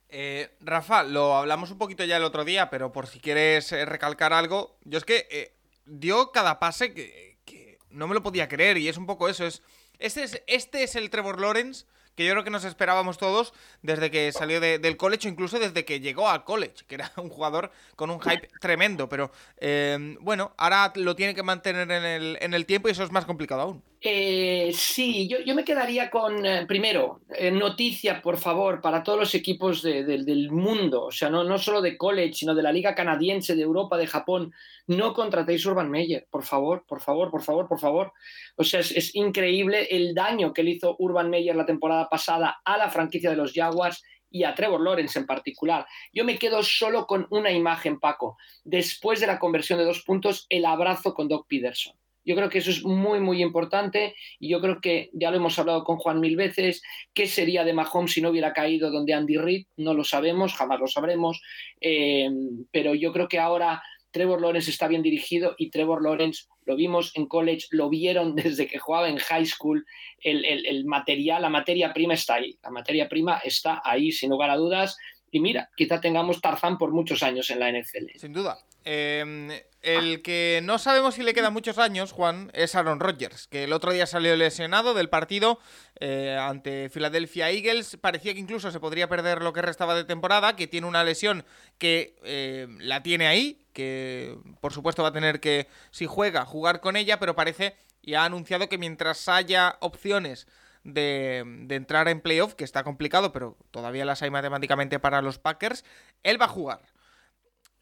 Eh, 0.10 0.56
Rafa, 0.62 1.04
lo 1.04 1.36
hablamos 1.36 1.72
un 1.72 1.78
poquito 1.78 2.04
ya 2.06 2.18
el 2.18 2.24
otro 2.24 2.46
día, 2.46 2.70
pero 2.70 2.92
por 2.92 3.08
si 3.08 3.20
quieres 3.20 3.72
eh, 3.72 3.86
recalcar 3.86 4.34
algo, 4.34 4.78
yo 4.84 4.98
es 4.98 5.04
que 5.04 5.28
eh, 5.30 5.58
dio 5.86 6.32
cada 6.32 6.60
pase 6.60 6.94
que, 6.94 7.35
no 7.96 8.08
me 8.08 8.14
lo 8.14 8.22
podía 8.24 8.48
creer 8.48 8.78
y 8.78 8.88
es 8.88 8.98
un 8.98 9.06
poco 9.06 9.30
eso, 9.30 9.46
es... 9.46 9.62
Este 9.98 10.24
es, 10.24 10.42
este 10.48 10.84
es 10.84 10.96
el 10.96 11.10
Trevor 11.10 11.40
Lawrence 11.40 11.86
que 12.16 12.26
yo 12.26 12.32
creo 12.32 12.44
que 12.44 12.50
nos 12.50 12.64
esperábamos 12.64 13.18
todos 13.18 13.54
desde 13.82 14.10
que 14.10 14.32
salió 14.32 14.60
del 14.60 14.98
college 14.98 15.28
o 15.28 15.32
incluso 15.32 15.60
desde 15.60 15.86
que 15.86 16.00
llegó 16.00 16.30
al 16.30 16.44
college, 16.44 16.86
que 16.88 16.96
era 16.96 17.12
un 17.18 17.30
jugador 17.30 17.72
con 17.96 18.10
un 18.10 18.22
hype 18.22 18.50
tremendo. 18.62 19.10
Pero 19.10 19.32
eh, 19.58 20.18
bueno, 20.22 20.54
ahora 20.58 20.94
lo 20.96 21.16
tiene 21.16 21.36
que 21.36 21.44
mantener 21.44 21.92
en 21.92 22.06
el, 22.06 22.38
en 22.40 22.54
el 22.54 22.66
tiempo 22.66 22.88
y 22.88 22.92
eso 22.92 23.04
es 23.04 23.12
más 23.12 23.26
complicado 23.26 23.62
aún. 23.62 23.84
Eh, 24.08 24.72
sí, 24.72 25.28
yo, 25.28 25.56
me 25.56 25.64
quedaría 25.64 26.12
con, 26.12 26.46
eh, 26.46 26.68
primero, 26.68 27.22
eh, 27.36 27.50
noticia, 27.50 28.22
por 28.22 28.38
favor, 28.38 28.80
para 28.80 29.02
todos 29.02 29.18
los 29.18 29.34
equipos 29.34 29.82
del 29.82 30.52
mundo, 30.52 31.06
o 31.06 31.12
sea, 31.12 31.32
no, 31.32 31.44
no 31.44 31.58
solo 31.58 31.82
de 31.82 31.98
college, 31.98 32.34
sino 32.34 32.54
de 32.54 32.62
la 32.62 32.72
Liga 32.72 32.94
Canadiense, 32.94 33.56
de 33.56 33.64
Europa, 33.64 33.98
de 33.98 34.06
Japón, 34.06 34.54
no 34.86 35.12
contratéis 35.16 35.66
Urban 35.66 35.90
Meyer, 35.90 36.28
por 36.30 36.44
favor, 36.44 36.86
por 36.88 37.02
favor, 37.02 37.32
por 37.32 37.42
favor, 37.42 37.68
por 37.68 37.80
favor. 37.80 38.14
O 38.58 38.64
sea, 38.64 38.82
es, 38.82 38.92
es 38.92 39.16
increíble 39.16 39.88
el 39.90 40.14
daño 40.14 40.54
que 40.54 40.62
le 40.62 40.72
hizo 40.72 40.96
Urban 41.00 41.32
Meyer 41.32 41.56
la 41.56 41.66
temporada 41.66 42.08
pasada 42.08 42.62
a 42.64 42.78
la 42.78 42.90
franquicia 42.90 43.32
de 43.32 43.38
los 43.38 43.54
Jaguars 43.54 44.04
y 44.30 44.44
a 44.44 44.54
Trevor 44.54 44.82
Lawrence 44.82 45.18
en 45.18 45.26
particular. 45.26 45.88
Yo 46.14 46.26
me 46.26 46.38
quedo 46.38 46.62
solo 46.62 47.08
con 47.08 47.26
una 47.32 47.52
imagen, 47.52 48.00
Paco. 48.00 48.38
Después 48.64 49.20
de 49.20 49.26
la 49.26 49.40
conversión 49.40 49.80
de 49.80 49.86
dos 49.86 50.04
puntos, 50.04 50.46
el 50.50 50.66
abrazo 50.66 51.16
con 51.16 51.28
Doc 51.28 51.48
Peterson. 51.48 51.96
Yo 52.26 52.36
creo 52.36 52.50
que 52.50 52.58
eso 52.58 52.72
es 52.72 52.84
muy, 52.84 53.20
muy 53.20 53.42
importante 53.42 54.16
y 54.40 54.50
yo 54.50 54.60
creo 54.60 54.82
que 54.82 55.10
ya 55.14 55.32
lo 55.32 55.38
hemos 55.38 55.58
hablado 55.60 55.84
con 55.84 55.98
Juan 55.98 56.20
mil 56.20 56.36
veces. 56.36 56.82
¿Qué 57.14 57.28
sería 57.28 57.64
de 57.64 57.74
Mahomes 57.74 58.14
si 58.14 58.22
no 58.22 58.30
hubiera 58.30 58.52
caído 58.52 58.92
donde 58.92 59.14
Andy 59.14 59.38
Reid? 59.38 59.68
No 59.78 59.94
lo 59.94 60.04
sabemos, 60.04 60.54
jamás 60.54 60.80
lo 60.80 60.88
sabremos. 60.88 61.42
Eh, 61.80 62.30
pero 62.72 62.96
yo 62.96 63.14
creo 63.14 63.28
que 63.28 63.40
ahora 63.40 63.84
Trevor 64.12 64.42
Lawrence 64.42 64.72
está 64.72 64.88
bien 64.88 65.02
dirigido 65.02 65.56
y 65.58 65.70
Trevor 65.70 66.02
Lawrence 66.02 66.46
lo 66.66 66.76
vimos 66.76 67.12
en 67.16 67.28
college, 67.28 67.68
lo 67.72 67.90
vieron 67.90 68.36
desde 68.36 68.68
que 68.68 68.80
jugaba 68.80 69.08
en 69.08 69.18
high 69.18 69.46
school. 69.46 69.86
El, 70.20 70.44
el 70.46 70.86
material, 70.86 71.44
la 71.44 71.50
materia 71.50 71.94
prima 71.94 72.16
está 72.16 72.36
ahí. 72.36 72.58
La 72.64 72.72
materia 72.72 73.08
prima 73.08 73.38
está 73.44 73.82
ahí, 73.84 74.12
sin 74.12 74.32
lugar 74.32 74.50
a 74.50 74.56
dudas. 74.56 74.98
Y 75.32 75.40
mira, 75.42 75.70
quizá 75.76 76.00
tengamos 76.00 76.40
Tarzán 76.40 76.78
por 76.78 76.92
muchos 76.92 77.22
años 77.22 77.50
en 77.50 77.60
la 77.60 77.70
NFL. 77.70 78.18
Sin 78.18 78.32
duda. 78.32 78.58
Em, 78.88 79.50
el 79.82 80.22
que 80.22 80.62
no 80.64 80.78
sabemos 80.78 81.16
si 81.16 81.24
le 81.24 81.34
quedan 81.34 81.54
muchos 81.54 81.80
años, 81.80 82.12
Juan, 82.12 82.52
es 82.54 82.76
Aaron 82.76 83.00
Rodgers, 83.00 83.48
que 83.48 83.64
el 83.64 83.74
otro 83.74 83.92
día 83.92 84.06
salió 84.06 84.36
lesionado 84.36 84.94
del 84.94 85.10
partido 85.10 85.60
eh, 86.00 86.38
ante 86.40 86.90
Philadelphia 86.92 87.50
Eagles. 87.50 87.98
Parecía 88.00 88.34
que 88.34 88.40
incluso 88.40 88.70
se 88.70 88.80
podría 88.80 89.10
perder 89.10 89.42
lo 89.42 89.54
que 89.54 89.64
restaba 89.64 89.96
de 89.96 90.04
temporada, 90.04 90.56
que 90.56 90.68
tiene 90.68 90.86
una 90.86 91.04
lesión 91.04 91.46
que 91.80 92.16
eh, 92.24 92.68
la 92.80 93.02
tiene 93.02 93.26
ahí, 93.26 93.66
que 93.74 94.38
por 94.62 94.72
supuesto 94.72 95.02
va 95.02 95.10
a 95.10 95.14
tener 95.14 95.40
que, 95.40 95.68
si 95.90 96.06
juega, 96.06 96.46
jugar 96.46 96.80
con 96.80 96.96
ella, 96.96 97.20
pero 97.20 97.36
parece 97.36 97.76
y 98.04 98.14
ha 98.14 98.24
anunciado 98.24 98.70
que 98.70 98.78
mientras 98.78 99.28
haya 99.28 99.78
opciones 99.80 100.48
de, 100.84 101.44
de, 101.64 101.76
entrar 101.76 102.08
en 102.08 102.22
playoff, 102.22 102.54
que 102.54 102.64
está 102.64 102.84
complicado, 102.84 103.32
pero 103.32 103.58
todavía 103.72 104.06
las 104.06 104.22
hay 104.22 104.30
matemáticamente 104.30 105.00
para 105.00 105.24
los 105.24 105.40
Packers, 105.40 105.84
él 106.22 106.40
va 106.40 106.46
a 106.46 106.50
jugar. 106.50 106.82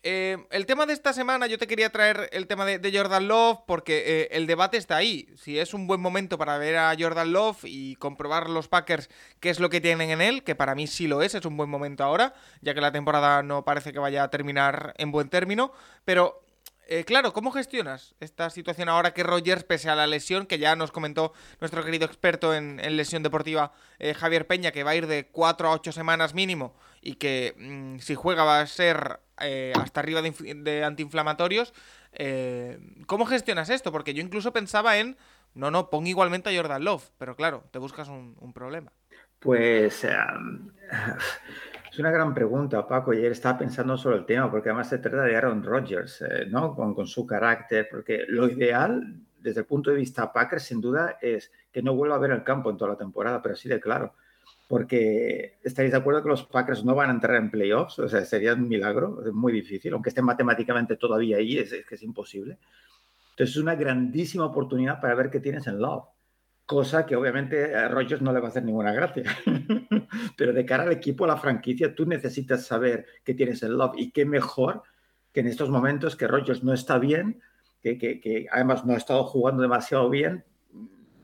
Eh, 0.06 0.38
el 0.50 0.66
tema 0.66 0.86
de 0.86 0.92
esta 0.92 1.14
semana, 1.14 1.48
yo 1.48 1.58
te 1.58 1.66
quería 1.66 1.90
traer 1.90 2.30
el 2.34 2.46
tema 2.46 2.66
de, 2.66 2.92
Jordan 2.94 3.26
Love 3.26 3.60
porque 3.66 4.04
eh, 4.06 4.28
el 4.32 4.48
debate 4.48 4.76
está 4.76 4.98
ahí. 4.98 5.30
Si 5.38 5.58
es 5.58 5.74
un 5.74 5.88
buen 5.88 6.02
momento 6.02 6.38
para 6.38 6.58
ver 6.58 6.76
a 6.76 6.94
Jordan 7.00 7.32
Love 7.32 7.64
y 7.64 7.96
comprobar 7.96 8.50
los 8.50 8.68
Packers 8.68 9.10
qué 9.40 9.50
es 9.50 9.62
lo 9.62 9.70
que 9.70 9.80
tienen 9.80 10.10
en 10.10 10.20
él, 10.20 10.44
que 10.44 10.56
para 10.56 10.76
mí 10.76 10.88
sí 10.88 11.08
lo 11.08 11.22
es, 11.22 11.36
es 11.36 11.46
un 11.46 11.56
buen 11.56 11.70
momento 11.70 12.04
ahora, 12.04 12.34
ya 12.60 12.74
que 12.74 12.82
la 12.82 12.92
temporada 12.92 13.44
no 13.44 13.64
parece 13.64 13.94
que 13.94 14.00
vaya 14.00 14.24
a 14.24 14.30
terminar 14.30 14.94
en 14.98 15.10
buen 15.14 15.30
término. 15.30 15.72
Pero 16.04 16.44
eh, 16.90 17.06
claro, 17.06 17.32
¿cómo 17.32 17.52
gestionas 17.52 18.14
esta 18.20 18.50
situación 18.50 18.90
ahora 18.90 19.14
que 19.14 19.24
Rogers, 19.24 19.64
pese 19.64 19.90
a 19.90 19.96
la 19.96 20.06
lesión, 20.06 20.48
que 20.48 20.60
ya 20.60 20.76
nos 20.76 20.92
comentó 20.92 21.32
nuestro 21.62 21.82
querido 21.82 22.06
experto 22.06 22.54
en, 22.54 22.76
lesión 22.98 23.24
deportiva, 23.24 23.72
Javier 24.18 24.48
Peña, 24.48 24.74
que 24.74 24.84
va 24.84 24.92
a 24.92 24.96
ir 24.96 25.08
de 25.08 25.28
4 25.28 25.70
a 25.70 25.72
8 25.72 25.94
semanas 25.94 26.34
mínimo 26.34 26.76
y 27.04 27.16
que 27.16 27.54
mm, 27.58 28.00
si 28.00 28.16
juega 28.16 28.44
va 28.44 28.62
a 28.62 28.68
ser 28.68 29.20
eh, 29.42 29.74
hasta 29.76 30.00
arriba 30.00 30.22
de, 30.22 30.84
antiinflamatorios. 30.84 31.74
Eh, 32.14 32.80
¿Cómo 33.08 33.26
gestionas 33.26 33.70
esto? 33.70 33.92
Porque 33.92 34.14
yo 34.14 34.22
incluso 34.22 34.54
pensaba 34.54 34.98
en, 34.98 35.18
no, 35.54 35.70
no, 35.70 35.90
pon 35.90 36.08
igualmente 36.08 36.50
a 36.50 36.56
Jordan 36.56 36.84
Love, 36.84 37.10
pero 37.18 37.36
claro, 37.36 37.64
te 37.72 37.80
buscas 37.80 38.08
un, 38.08 38.54
problema. 38.54 38.92
Pues 39.40 40.06
em, 40.06 40.72
es 41.92 42.00
una 42.00 42.12
gran 42.12 42.34
pregunta, 42.34 42.88
Paco. 42.88 43.12
Él 43.12 43.26
estaba 43.26 43.58
pensando 43.58 43.98
sobre 43.98 44.18
el 44.18 44.26
tema, 44.26 44.50
porque 44.50 44.70
además 44.70 44.90
se 44.90 45.00
trata 45.00 45.24
de 45.24 45.36
Aaron 45.36 45.64
Rodgers, 45.64 46.22
eh, 46.22 46.46
¿no? 46.48 46.76
Con, 46.76 46.94
con, 46.94 47.08
su 47.08 47.26
carácter, 47.26 47.90
porque 47.92 48.24
lo 48.28 48.48
ideal, 48.48 49.16
desde 49.40 49.62
el 49.62 49.66
punto 49.66 49.90
de 49.90 49.98
vista 49.98 50.32
Packers, 50.32 50.64
sin 50.64 50.80
duda, 50.80 51.18
es 51.22 51.52
que 51.72 51.82
no 51.82 51.96
vuelva 51.96 52.16
a 52.16 52.20
ver 52.20 52.32
el 52.32 52.44
campo 52.44 52.70
en 52.70 52.78
toda 52.78 52.92
la 52.92 52.98
temporada, 52.98 53.42
pero 53.42 53.56
sí 53.56 53.68
de 53.68 53.82
claro 53.82 54.14
porque 54.68 55.60
estaréis 55.64 55.92
de 55.92 55.98
acuerdo 55.98 56.24
que 56.24 56.30
los 56.30 56.44
Packers 56.46 56.84
no 56.86 56.96
van 56.96 57.10
a 57.10 57.14
entrar 57.14 57.36
en 57.36 57.52
playoffs, 57.52 58.00
o 58.00 58.08
sea, 58.08 58.24
sería 58.26 58.54
un 58.54 58.68
milagro, 58.68 59.22
es 59.26 59.34
muy 59.34 59.52
difícil, 59.52 59.94
aunque 59.94 60.10
estén 60.10 60.26
matemáticamente 60.26 60.96
todavía 60.96 61.38
ahí, 61.38 61.58
es, 61.58 61.74
que 61.88 61.96
es 61.96 62.04
imposible. 62.04 62.58
Entonces 63.32 63.56
es 63.56 63.62
una 63.62 63.76
grandísima 63.76 64.46
oportunidad 64.46 65.02
para 65.02 65.16
ver 65.16 65.30
qué 65.30 65.40
tienes 65.40 65.68
en 65.68 65.80
Love, 65.80 66.06
cosa 66.66 67.06
que 67.06 67.16
obviamente 67.16 67.76
a 67.76 67.88
Rogers 67.88 68.22
no 68.22 68.32
le 68.32 68.40
va 68.40 68.48
a 68.48 68.50
hacer 68.50 68.64
ninguna 68.64 68.94
gracia. 68.94 69.24
Pero 70.38 70.54
de 70.54 70.66
cara 70.66 70.84
al 70.84 70.92
equipo, 70.92 71.26
a 71.26 71.28
la 71.28 71.38
franquicia, 71.38 71.94
tú 71.94 72.06
necesitas 72.06 72.66
saber 72.66 73.06
qué 73.24 73.34
tienes 73.34 73.64
en 73.64 73.78
Love 73.78 73.94
y 73.98 74.12
qué 74.12 74.26
mejor 74.26 74.84
que 75.34 75.42
en 75.42 75.48
estos 75.48 75.70
momentos 75.70 76.16
que 76.16 76.28
Rogers 76.28 76.64
no 76.64 76.74
está 76.74 77.00
bien, 77.00 77.42
que, 77.82 77.98
que, 77.98 78.22
que 78.22 78.48
además 78.52 78.86
no 78.86 78.94
ha 78.94 78.98
estado 78.98 79.24
jugando 79.26 79.62
demasiado 79.64 80.10
bien, 80.10 80.46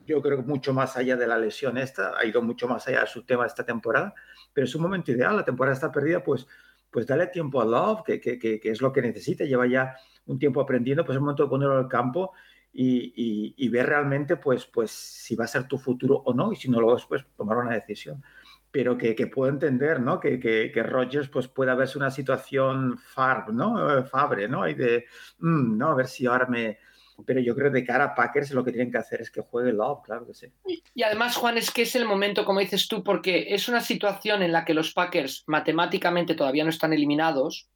yo 0.10 0.22
creo 0.22 0.38
que 0.38 0.44
mucho 0.44 0.74
más 0.74 0.98
allá 0.98 1.16
de 1.16 1.28
la 1.28 1.38
lesión 1.38 1.78
esta, 1.78 2.18
ha 2.18 2.26
ido 2.26 2.42
mucho 2.42 2.68
más 2.68 2.88
allá 2.88 3.02
de 3.02 3.08
su 3.08 3.24
tema 3.24 3.46
esta 3.46 3.64
temporada, 3.64 4.14
pero 4.52 4.66
es 4.66 4.76
un 4.76 4.82
momento 4.82 5.12
ideal, 5.12 5.36
la 5.36 5.46
temporada 5.46 5.76
está 5.76 5.92
perdida, 5.92 6.24
pues, 6.24 6.48
pues 6.90 7.06
dale 7.06 7.28
tiempo 7.28 7.62
a 7.62 7.66
Love, 7.66 8.04
que, 8.04 8.20
que, 8.20 8.40
que, 8.40 8.60
es 8.64 8.82
lo 8.82 8.92
que 8.92 9.02
necesita, 9.02 9.44
lleva 9.44 9.68
ya 9.68 9.96
un 10.26 10.40
tiempo 10.40 10.62
aprendiendo, 10.62 11.04
pues 11.04 11.14
es 11.14 11.18
el 11.18 11.22
momento 11.22 11.44
de 11.44 11.50
ponerlo 11.50 11.78
al 11.78 11.88
campo 11.88 12.32
y, 12.74 13.54
y, 13.58 13.70
ver 13.70 13.88
realmente 13.88 14.38
pues, 14.38 14.66
pues 14.66 14.92
si 14.92 15.36
va 15.36 15.46
a 15.46 15.48
ser 15.48 15.68
tu 15.68 15.78
futuro 15.78 16.16
o 16.26 16.34
no, 16.34 16.52
y 16.52 16.56
si 16.56 16.70
no 16.70 16.80
lo 16.82 16.96
es, 16.96 17.06
pues 17.06 17.26
tomar 17.38 17.58
una 17.58 17.74
decisión. 17.74 18.24
Pero 18.72 18.98
que, 18.98 19.16
que 19.16 19.28
puedo 19.28 19.52
entender, 19.52 20.00
¿no? 20.00 20.20
Que, 20.20 20.40
que, 20.40 20.72
que 20.72 20.84
Rogers 20.84 21.30
pues 21.30 21.48
pueda 21.48 21.74
verse 21.74 21.98
una 21.98 22.12
situación 22.12 22.98
far, 23.00 23.52
¿no? 23.52 24.04
Fabre, 24.06 24.48
¿no? 24.48 24.68
Y 24.68 24.76
de, 24.76 25.06
mm, 25.40 25.78
¿no? 25.78 25.90
A 25.90 25.96
ver 25.96 26.08
si 26.08 26.28
ahora 26.28 26.46
me, 26.46 26.78
pero 27.26 27.40
yo 27.40 27.56
creo 27.56 27.72
que 27.72 27.80
de 27.80 27.86
cara 27.86 28.06
a 28.06 28.16
Packers 28.16 28.52
lo 28.52 28.64
que 28.64 28.72
tienen 28.72 28.92
que 28.92 28.98
hacer 28.98 29.22
es 29.22 29.32
que 29.32 29.42
juegue 29.42 29.74
Love, 29.74 30.04
claro 30.04 30.26
que 30.26 30.34
sí. 30.34 30.48
Y 30.94 31.04
además, 31.04 31.36
Juan, 31.36 31.58
es 31.58 31.72
que 31.72 31.84
es 31.84 31.96
el 31.96 32.06
momento, 32.06 32.46
como 32.46 32.60
dices 32.60 32.88
tú, 32.88 33.04
porque 33.04 33.48
es 33.50 33.68
una 33.70 33.82
situación 33.82 34.42
en 34.42 34.52
la 34.52 34.66
que 34.66 34.74
los 34.74 34.94
Packers 34.94 35.44
matemáticamente 35.48 36.36
todavía 36.36 36.64
no 36.64 36.70
están 36.70 36.94
eliminados, 36.94 37.70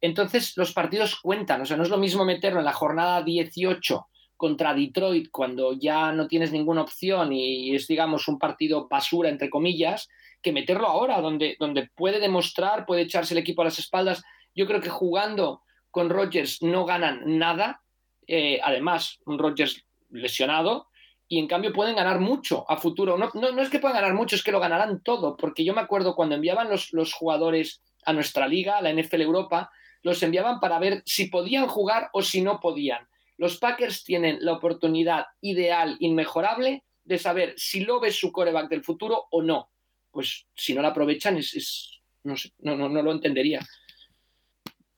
entonces 0.00 0.56
los 0.56 0.72
partidos 0.72 1.18
cuentan, 1.20 1.62
o 1.62 1.64
sea, 1.64 1.76
no 1.76 1.82
es 1.82 1.88
lo 1.88 1.98
mismo 1.98 2.24
meterlo 2.24 2.58
en 2.58 2.66
la 2.66 2.72
jornada 2.72 3.22
18 3.22 4.06
contra 4.36 4.74
Detroit 4.74 5.28
cuando 5.30 5.72
ya 5.72 6.12
no 6.12 6.26
tienes 6.28 6.52
ninguna 6.52 6.82
opción 6.82 7.32
y 7.32 7.74
es, 7.74 7.86
digamos, 7.86 8.28
un 8.28 8.38
partido 8.38 8.88
basura, 8.88 9.30
entre 9.30 9.48
comillas, 9.48 10.08
que 10.42 10.52
meterlo 10.52 10.86
ahora, 10.86 11.20
donde, 11.20 11.56
donde 11.58 11.88
puede 11.94 12.20
demostrar, 12.20 12.84
puede 12.84 13.02
echarse 13.02 13.34
el 13.34 13.38
equipo 13.38 13.62
a 13.62 13.66
las 13.66 13.78
espaldas 13.78 14.22
Yo 14.54 14.66
creo 14.66 14.80
que 14.80 14.90
jugando 14.90 15.62
con 15.90 16.10
Rodgers 16.10 16.60
no 16.60 16.84
ganan 16.84 17.38
nada. 17.38 17.80
Eh, 18.26 18.60
además, 18.62 19.18
un 19.26 19.38
Rodgers 19.38 19.84
lesionado. 20.10 20.88
Y 21.26 21.38
en 21.38 21.46
cambio 21.46 21.72
pueden 21.72 21.96
ganar 21.96 22.20
mucho 22.20 22.70
a 22.70 22.76
futuro. 22.76 23.16
No, 23.16 23.30
no, 23.34 23.62
es 23.62 23.70
que 23.70 23.78
puedan 23.78 23.96
ganar 23.96 24.14
mucho, 24.14 24.36
es 24.36 24.42
que 24.42 24.52
lo 24.52 24.60
ganarán 24.60 25.02
todo. 25.02 25.36
Porque 25.36 25.64
yo 25.64 25.74
me 25.74 25.80
acuerdo 25.80 26.14
cuando 26.14 26.34
enviaban 26.34 26.68
los, 26.68 26.92
los 26.92 27.12
jugadores 27.12 27.82
a 28.04 28.12
nuestra 28.12 28.46
liga, 28.46 28.76
a 28.76 28.82
la 28.82 28.92
NFL 28.92 29.22
Europa, 29.22 29.70
los 30.02 30.22
enviaban 30.22 30.60
para 30.60 30.78
ver 30.78 31.02
si 31.06 31.28
podían 31.28 31.66
jugar 31.66 32.10
o 32.12 32.22
si 32.22 32.42
no 32.42 32.60
podían. 32.60 33.08
Los 33.36 33.58
Packers 33.58 34.04
tienen 34.04 34.38
la 34.40 34.52
oportunidad 34.52 35.26
ideal, 35.40 35.96
inmejorable, 35.98 36.84
de 37.04 37.18
saber 37.18 37.54
si 37.56 37.80
lo 37.80 38.02
es 38.04 38.16
su 38.16 38.30
coreback 38.30 38.68
del 38.68 38.84
futuro 38.84 39.26
o 39.30 39.42
no. 39.42 39.70
Pues 40.10 40.46
si 40.54 40.74
no 40.74 40.82
la 40.82 40.88
aprovechan, 40.88 41.38
es, 41.38 42.00
no, 42.22 42.34
no, 42.58 42.76
no, 42.76 42.88
no 42.88 43.02
lo 43.02 43.12
entendería. 43.12 43.60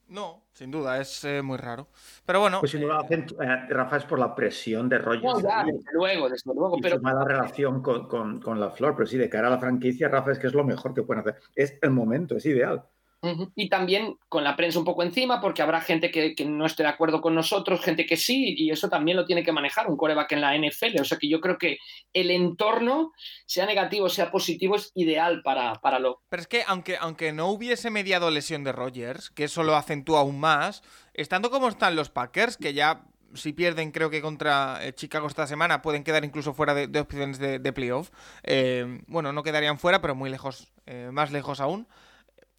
No, 0.09 0.45
sin 0.53 0.71
duda, 0.71 1.01
es 1.01 1.25
eh, 1.25 1.43
muy 1.43 1.57
raro. 1.57 1.89
Pero 2.25 2.41
bueno. 2.41 2.61
Pues 2.61 2.71
si 2.71 2.79
no 2.79 2.87
lo 2.87 2.99
hacen, 2.99 3.27
eh, 3.41 3.67
Rafa, 3.69 3.97
es 3.97 4.05
por 4.05 4.19
la 4.21 4.35
presión 4.35 4.89
de 4.89 4.99
Rogers. 4.99 5.43
desde 5.43 5.93
luego, 5.93 6.29
desde 6.29 6.55
luego. 6.55 6.79
Y 6.79 6.81
pero... 6.81 7.01
mala 7.01 7.25
relación 7.25 7.83
con, 7.83 8.07
con, 8.07 8.41
con, 8.41 8.61
la 8.61 8.71
Flor, 8.71 8.95
pero 8.95 9.07
sí, 9.07 9.19
de 9.19 9.29
cara 9.29 9.49
a 9.49 9.51
la 9.51 9.59
franquicia, 9.59 10.09
Rafa, 10.09 10.33
es 10.33 10.39
que 10.39 10.47
es 10.47 10.55
lo 10.55 10.65
mejor 10.65 10.95
que 10.95 11.03
pueden 11.03 11.23
hacer. 11.23 11.41
Es 11.57 11.77
el 11.83 11.91
momento, 11.91 12.37
es 12.37 12.47
ideal. 12.47 12.85
Y 13.23 13.69
también 13.69 14.17
con 14.29 14.45
la 14.45 14.57
prensa 14.57 14.79
un 14.79 14.85
poco 14.85 15.03
encima, 15.03 15.41
porque 15.41 15.63
habrá 15.63 15.81
gente 15.81 16.11
que, 16.11 16.35
no 16.45 16.67
esté 16.67 16.83
de 16.83 16.91
acuerdo 16.91 17.21
con 17.21 17.35
nosotros, 17.35 17.81
gente 17.81 18.07
que 18.07 18.17
sí, 18.17 18.55
y 18.57 18.71
eso 18.71 18.89
también 18.89 19.17
lo 19.17 19.25
tiene 19.25 19.43
que 19.43 19.53
manejar 19.53 19.89
un 19.89 19.97
coreback 19.97 20.33
en 20.33 20.41
la 20.41 20.57
NFL. 20.57 21.01
O 21.01 21.05
sea 21.05 21.19
que 21.19 21.29
yo 21.29 21.41
creo 21.41 21.59
que 21.59 21.79
el 22.13 22.31
entorno, 22.31 23.13
sea 23.47 23.67
negativo, 23.67 24.09
sea 24.09 24.31
positivo, 24.31 24.77
es 24.77 24.93
ideal 24.95 25.43
para, 25.43 25.75
para 25.75 25.99
lo. 25.99 26.23
Pero 26.29 26.43
es 26.43 26.49
que 26.49 26.63
aunque, 26.67 26.97
aunque 26.99 27.33
no 27.33 27.49
hubiese 27.49 27.91
mediado 27.91 28.31
lesión 28.31 28.65
de 28.65 28.73
Rogers, 28.73 29.31
que 29.31 29.45
eso 29.45 29.63
lo 29.63 29.75
acentúa 29.75 30.21
aún 30.21 30.39
más, 30.39 30.83
estando 31.15 31.51
como 31.51 31.69
están 31.69 31.97
los 31.97 32.11
Packers, 32.11 32.57
que 32.57 32.75
ya 32.75 33.05
si 33.35 33.53
pierden, 33.53 33.91
creo 33.91 34.09
que 34.09 34.23
contra 34.23 34.79
eh, 34.83 34.95
Chicago 34.95 35.27
esta 35.27 35.47
semana, 35.47 35.83
pueden 35.83 36.05
quedar 36.05 36.25
incluso 36.25 36.55
fuera 36.55 36.75
de, 36.75 37.01
opciones 37.01 37.39
de, 37.39 37.73
playoff. 37.73 38.11
Eh, 38.45 39.03
bueno, 39.09 39.33
no 39.33 39.43
quedarían 39.43 39.79
fuera, 39.79 40.01
pero 40.01 40.15
muy 40.15 40.31
lejos, 40.31 40.73
eh, 40.87 41.11
más 41.13 41.33
lejos 41.33 41.61
aún 41.61 41.87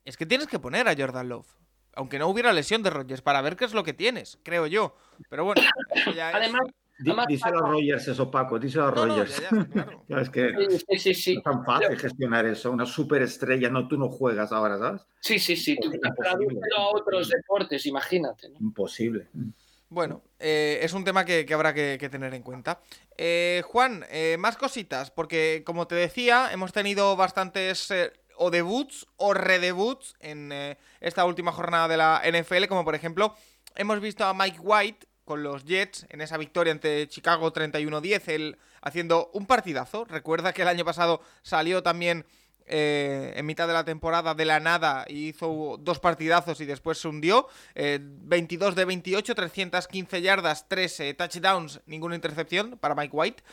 es 0.08 0.16
que 0.16 0.26
tienes 0.26 0.48
que 0.48 0.58
poner 0.58 0.88
a 0.88 0.96
Jordan 0.98 1.28
Love. 1.28 1.48
Aunque 1.94 2.18
no 2.18 2.28
hubiera 2.28 2.54
lesión 2.54 2.82
de 2.82 2.90
Rogers, 2.90 3.22
para 3.22 3.42
ver 3.42 3.58
qué 3.58 3.66
es 3.66 3.74
lo 3.74 3.84
que 3.84 3.92
tienes, 3.92 4.40
creo 4.42 4.66
yo. 4.66 4.96
Pero 5.30 5.44
bueno, 5.44 5.62
ya 6.16 6.30
Además, 6.30 6.62
díselo 7.28 7.66
a 7.66 7.70
Rogers 7.72 8.08
eso, 8.08 8.32
Paco, 8.32 8.58
díselo 8.58 8.86
a 8.86 8.92
Rogers. 8.92 9.42
es 10.08 10.30
que 10.30 10.54
sí, 10.98 11.14
sí, 11.14 11.34
no 11.34 11.40
es 11.40 11.44
tan 11.44 11.66
fácil 11.66 11.98
gestionar 11.98 12.46
eso. 12.46 12.72
Una 12.72 12.86
superestrella, 12.86 13.70
no, 13.70 13.90
tú 13.90 13.98
no 13.98 14.08
juegas 14.08 14.54
ahora, 14.54 14.78
¿sabes? 14.78 15.02
Sí, 15.20 15.40
sí, 15.40 15.58
sí. 15.58 15.76
Tú 15.76 15.92
a 16.78 16.88
otros 16.96 17.28
deportes, 17.28 17.86
imagínate. 17.86 18.48
Imposible. 18.62 19.28
Bueno, 19.90 20.22
eh, 20.40 20.80
es 20.82 20.94
un 20.94 21.04
tema 21.04 21.26
que, 21.26 21.46
habrá 21.54 21.74
que, 21.74 22.10
tener 22.10 22.34
en 22.34 22.44
cuenta. 22.44 22.80
Eh, 23.18 23.62
Juan, 23.66 24.06
eh, 24.10 24.38
más 24.40 24.56
cositas, 24.56 25.12
porque 25.12 25.64
como 25.66 25.88
te 25.88 25.96
decía, 25.96 26.50
hemos 26.54 26.72
tenido 26.72 27.18
bastantes 27.18 27.92
o 28.38 28.52
debuts 28.52 29.08
o 29.18 29.34
redebuts 29.34 30.16
en 30.20 30.52
eh, 30.52 30.78
esta 31.00 31.26
última 31.26 31.52
jornada 31.52 31.88
de 31.88 31.98
la 31.98 32.22
NFL, 32.26 32.66
como 32.68 32.86
por 32.86 32.96
ejemplo 32.96 33.36
hemos 33.76 34.00
visto 34.00 34.26
a 34.26 34.34
Mike 34.34 34.60
White 34.60 35.08
con 35.24 35.44
los 35.44 35.66
Jets 35.66 36.06
en 36.10 36.22
esa 36.22 36.38
victoria 36.38 36.72
ante 36.72 37.08
Chicago 37.10 37.52
31-10, 37.52 38.28
él 38.30 38.58
haciendo 38.82 39.30
un 39.34 39.46
partidazo. 39.46 40.06
Recuerda 40.06 40.54
que 40.54 40.62
el 40.62 40.70
año 40.70 40.86
pasado 40.86 41.22
salió 41.42 41.84
también 41.84 42.26
eh, 42.68 43.34
en 43.36 43.46
mitad 43.46 43.68
de 43.68 43.74
la 43.74 43.84
temporada 43.84 44.36
de 44.36 44.46
la 44.46 44.60
nada 44.60 45.06
hizo 45.10 45.78
dos 45.80 46.00
partidazos 46.00 46.62
y 46.62 46.66
después 46.66 46.98
se 46.98 47.08
hundió. 47.08 47.48
22 47.76 48.74
eh, 48.74 48.76
de 48.76 48.86
28, 48.86 49.36
315 49.36 50.22
yardas, 50.22 50.68
3 50.68 51.16
touchdowns, 51.18 51.82
ninguna 51.86 52.16
intercepción 52.16 52.78
para 52.80 52.96
Mike 52.96 53.16
White. 53.16 53.44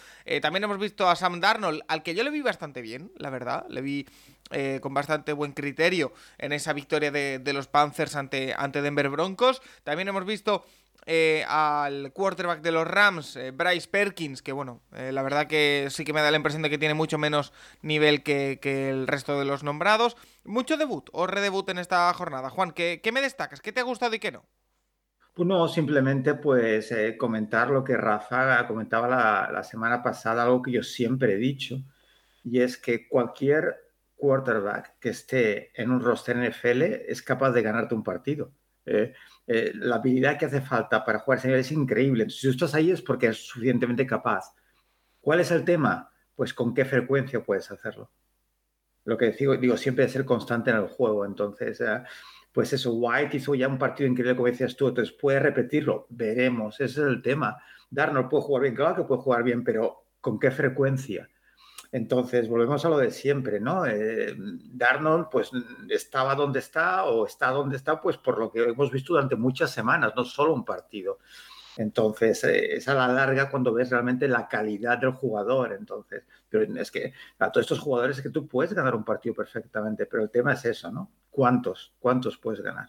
también 0.41 0.65
hemos 0.65 0.79
visto 0.79 1.09
a 1.09 1.17
Sam 1.17 1.41
Darnold, 1.41 1.83
al 1.89 2.03
que 2.03 2.15
yo 2.15 2.25
le 2.25 2.31
vi 2.31 2.43
bastante 2.43 2.83
bien, 2.83 3.13
la 3.17 3.31
verdad. 3.31 3.65
Le 3.69 3.81
vi 3.81 4.07
eh, 4.51 4.79
con 4.83 4.93
bastante 4.93 5.33
buen 5.33 5.53
criterio 5.53 6.13
en 6.37 6.53
esa 6.53 6.75
victoria 6.75 7.11
de, 7.11 7.53
los 7.55 7.67
Panthers 7.67 8.15
ante, 8.15 8.55
ante, 8.57 8.83
Denver 8.83 9.09
Broncos. 9.09 9.63
También 9.85 10.07
hemos 10.09 10.27
visto 10.27 10.67
eh, 11.07 11.45
al 11.49 12.13
quarterback 12.13 12.61
de 12.61 12.73
los 12.73 12.87
Rams, 12.87 13.37
eh, 13.37 13.51
Bryce 13.51 13.89
Perkins, 13.89 14.43
que 14.43 14.53
bueno, 14.53 14.81
la 14.91 15.23
verdad 15.23 15.47
que 15.47 15.89
sí 15.91 16.05
que 16.05 16.13
me 16.13 16.23
da 16.23 16.31
la 16.31 16.37
impresión 16.37 16.63
de 16.63 16.71
que 16.71 16.79
tiene 16.79 16.95
mucho 16.95 17.19
menos 17.19 17.53
nivel 17.83 18.23
que, 18.23 18.59
el 18.63 19.07
resto 19.07 19.39
de 19.39 19.45
los 19.45 19.63
nombrados. 19.63 20.17
Mucho 20.45 20.77
debut 20.77 21.09
o 21.13 21.27
redebut 21.27 21.69
en 21.71 21.79
esta 21.79 22.13
jornada. 22.15 22.51
Juan, 22.51 22.73
¿qué, 22.73 23.01
me 23.13 23.21
destacas? 23.21 23.61
¿Qué 23.61 23.73
te 23.73 23.81
ha 23.81 23.85
gustado 23.85 24.15
y 24.15 24.19
qué 24.19 24.33
no? 24.33 24.45
Pues 25.35 25.49
no, 25.49 25.67
simplemente 25.69 26.35
pues 26.35 26.95
comentar 27.19 27.69
lo 27.71 27.83
que 27.83 27.97
Rafa 27.97 28.67
comentaba 28.67 29.09
la, 29.09 29.51
la 29.53 29.65
semana 29.65 30.03
pasada, 30.03 30.45
algo 30.45 30.63
que 30.63 30.73
yo 30.73 30.83
siempre 30.83 31.35
he 31.35 31.39
dicho, 31.39 31.83
y 32.45 32.61
es 32.61 32.77
que 32.77 33.09
cualquier 33.09 33.85
quarterback 34.17 34.99
que 35.01 35.11
esté 35.11 35.71
en 35.75 35.91
un 35.91 36.01
roster 36.01 36.37
NFL 36.37 36.83
es 37.09 37.23
capaz 37.23 37.51
de 37.51 37.63
ganarte 37.63 37.95
un 37.95 38.03
partido. 38.03 38.53
Eh, 38.87 39.13
eh, 39.47 39.73
la 39.75 39.97
habilidad 39.97 40.39
que 40.39 40.47
hace 40.47 40.61
falta 40.61 41.05
para 41.05 41.19
jugar 41.19 41.39
ese 41.39 41.49
nivel 41.49 41.61
es 41.61 41.73
increíble. 41.73 42.31
si 42.31 42.47
tú 42.47 42.53
estás 42.53 42.75
ahí 42.75 42.91
es 42.91 43.03
porque 43.03 43.29
es 43.29 43.47
suficientemente 43.47 44.07
capaz. 44.07 44.55
¿Cuál 45.21 45.41
es 45.41 45.51
el 45.51 45.65
tema? 45.65 46.11
Pues 46.35 46.55
con 46.55 46.75
qué 46.75 46.85
frecuencia 46.85 47.43
puedes 47.43 47.71
hacerlo. 47.71 48.11
Lo 49.05 49.19
que 49.19 49.31
digo, 49.33 49.57
digo 49.57 49.77
siempre 49.77 50.05
es 50.05 50.13
ser 50.13 50.25
constante 50.25 50.71
en 50.71 50.77
el 50.77 50.89
juego. 50.89 51.27
Entonces, 51.27 51.81
eh, 51.81 52.03
pues 52.53 52.73
eso, 52.73 52.95
White 52.95 53.37
hizo 53.37 53.55
ya 53.55 53.69
un 53.69 53.79
partido 53.79 54.09
increíble, 54.09 54.37
como 54.37 54.47
decías 54.47 54.77
tú, 54.77 54.89
entonces 54.89 55.15
puede 55.21 55.41
repetirlo, 55.41 56.07
veremos, 56.09 56.81
ese 56.81 57.01
es 57.03 57.07
el 57.09 57.21
tema. 57.21 57.61
Darnold 57.91 58.29
puede 58.29 58.45
jugar 58.45 58.63
bien, 58.63 58.75
claro 58.77 58.95
que 58.95 59.03
puede 59.03 59.21
jugar 59.23 59.43
bien, 59.43 59.65
pero 59.65 60.05
¿con 60.21 60.39
qué 60.39 60.53
frecuencia? 60.53 61.29
Entonces, 61.95 62.49
volvemos 62.49 62.85
a 62.85 62.89
lo 62.89 62.99
de 62.99 63.13
siempre, 63.13 63.61
¿no? 63.61 63.87
Eh, 63.87 64.35
Darnold, 64.37 65.29
pues, 65.31 65.53
estaba 65.89 66.35
donde 66.35 66.59
está 66.59 67.05
o 67.05 67.25
está 67.25 67.53
donde 67.53 67.77
está, 67.77 68.01
pues, 68.01 68.17
por 68.17 68.37
lo 68.37 68.51
que 68.51 68.65
hemos 68.65 68.91
visto 68.91 69.13
durante 69.13 69.37
muchas 69.37 69.71
semanas, 69.71 70.13
no 70.17 70.25
solo 70.25 70.53
un 70.53 70.65
partido. 70.65 71.21
Entonces, 71.77 72.43
eh, 72.43 72.75
es 72.75 72.89
a 72.89 72.95
la 72.95 73.07
larga 73.07 73.49
cuando 73.49 73.73
ves 73.73 73.91
realmente 73.91 74.27
la 74.27 74.49
calidad 74.49 74.99
del 74.99 75.13
jugador. 75.13 75.73
Entonces, 75.73 76.25
pero 76.49 76.65
es 76.81 76.91
que 76.91 77.13
a 77.39 77.53
todos 77.53 77.63
estos 77.63 77.79
jugadores 77.79 78.17
es 78.17 78.25
que 78.25 78.31
tú 78.31 78.49
puedes 78.49 78.73
ganar 78.73 78.97
un 78.97 79.05
partido 79.05 79.37
perfectamente, 79.37 80.07
pero 80.07 80.25
el 80.25 80.31
tema 80.31 80.55
es 80.55 80.65
eso, 80.65 80.91
¿no? 80.91 81.13
¿Cuántos? 81.31 81.93
¿Cuántos 82.01 82.39
puedes 82.39 82.61
ganar? 82.61 82.89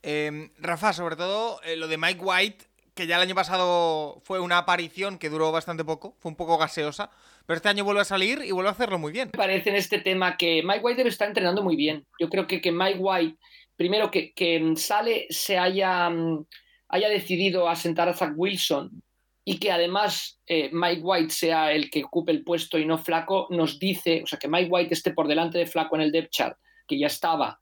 Em, 0.00 0.52
Rafa, 0.60 0.92
sobre 0.92 1.16
todo 1.16 1.60
eh, 1.64 1.74
lo 1.74 1.88
de 1.88 1.98
Mike 1.98 2.20
White, 2.22 2.66
que 2.94 3.08
ya 3.08 3.16
el 3.16 3.22
año 3.22 3.34
pasado 3.34 4.20
fue 4.22 4.38
una 4.38 4.58
aparición 4.58 5.18
que 5.18 5.28
duró 5.28 5.50
bastante 5.50 5.84
poco, 5.84 6.14
fue 6.20 6.30
un 6.30 6.36
poco 6.36 6.56
gaseosa. 6.56 7.10
Pero 7.46 7.56
este 7.56 7.68
año 7.68 7.84
vuelve 7.84 8.00
a 8.00 8.04
salir 8.04 8.42
y 8.44 8.52
vuelve 8.52 8.68
a 8.68 8.72
hacerlo 8.72 8.98
muy 8.98 9.12
bien. 9.12 9.28
Me 9.32 9.38
parece 9.38 9.70
en 9.70 9.76
este 9.76 9.98
tema 9.98 10.36
que 10.36 10.62
Mike 10.62 10.80
White 10.80 10.98
debe 10.98 11.10
estar 11.10 11.28
entrenando 11.28 11.62
muy 11.62 11.76
bien. 11.76 12.06
Yo 12.18 12.28
creo 12.28 12.46
que, 12.46 12.60
que 12.60 12.72
Mike 12.72 12.98
White, 12.98 13.36
primero 13.76 14.10
que, 14.10 14.32
que 14.32 14.72
sale, 14.76 15.26
se 15.28 15.58
haya, 15.58 16.08
mm, 16.08 16.46
haya 16.88 17.08
decidido 17.08 17.68
asentar 17.68 18.08
a 18.08 18.14
Zach 18.14 18.32
Wilson 18.34 19.02
y 19.44 19.58
que 19.58 19.70
además 19.70 20.40
eh, 20.46 20.70
Mike 20.72 21.02
White 21.02 21.30
sea 21.30 21.72
el 21.72 21.90
que 21.90 22.04
ocupe 22.04 22.32
el 22.32 22.44
puesto 22.44 22.78
y 22.78 22.86
no 22.86 22.96
Flaco, 22.96 23.46
nos 23.50 23.78
dice, 23.78 24.22
o 24.22 24.26
sea, 24.26 24.38
que 24.38 24.48
Mike 24.48 24.70
White 24.70 24.94
esté 24.94 25.12
por 25.12 25.28
delante 25.28 25.58
de 25.58 25.66
Flaco 25.66 25.96
en 25.96 26.02
el 26.02 26.12
depth 26.12 26.30
chart, 26.30 26.58
que 26.88 26.98
ya 26.98 27.08
estaba, 27.08 27.60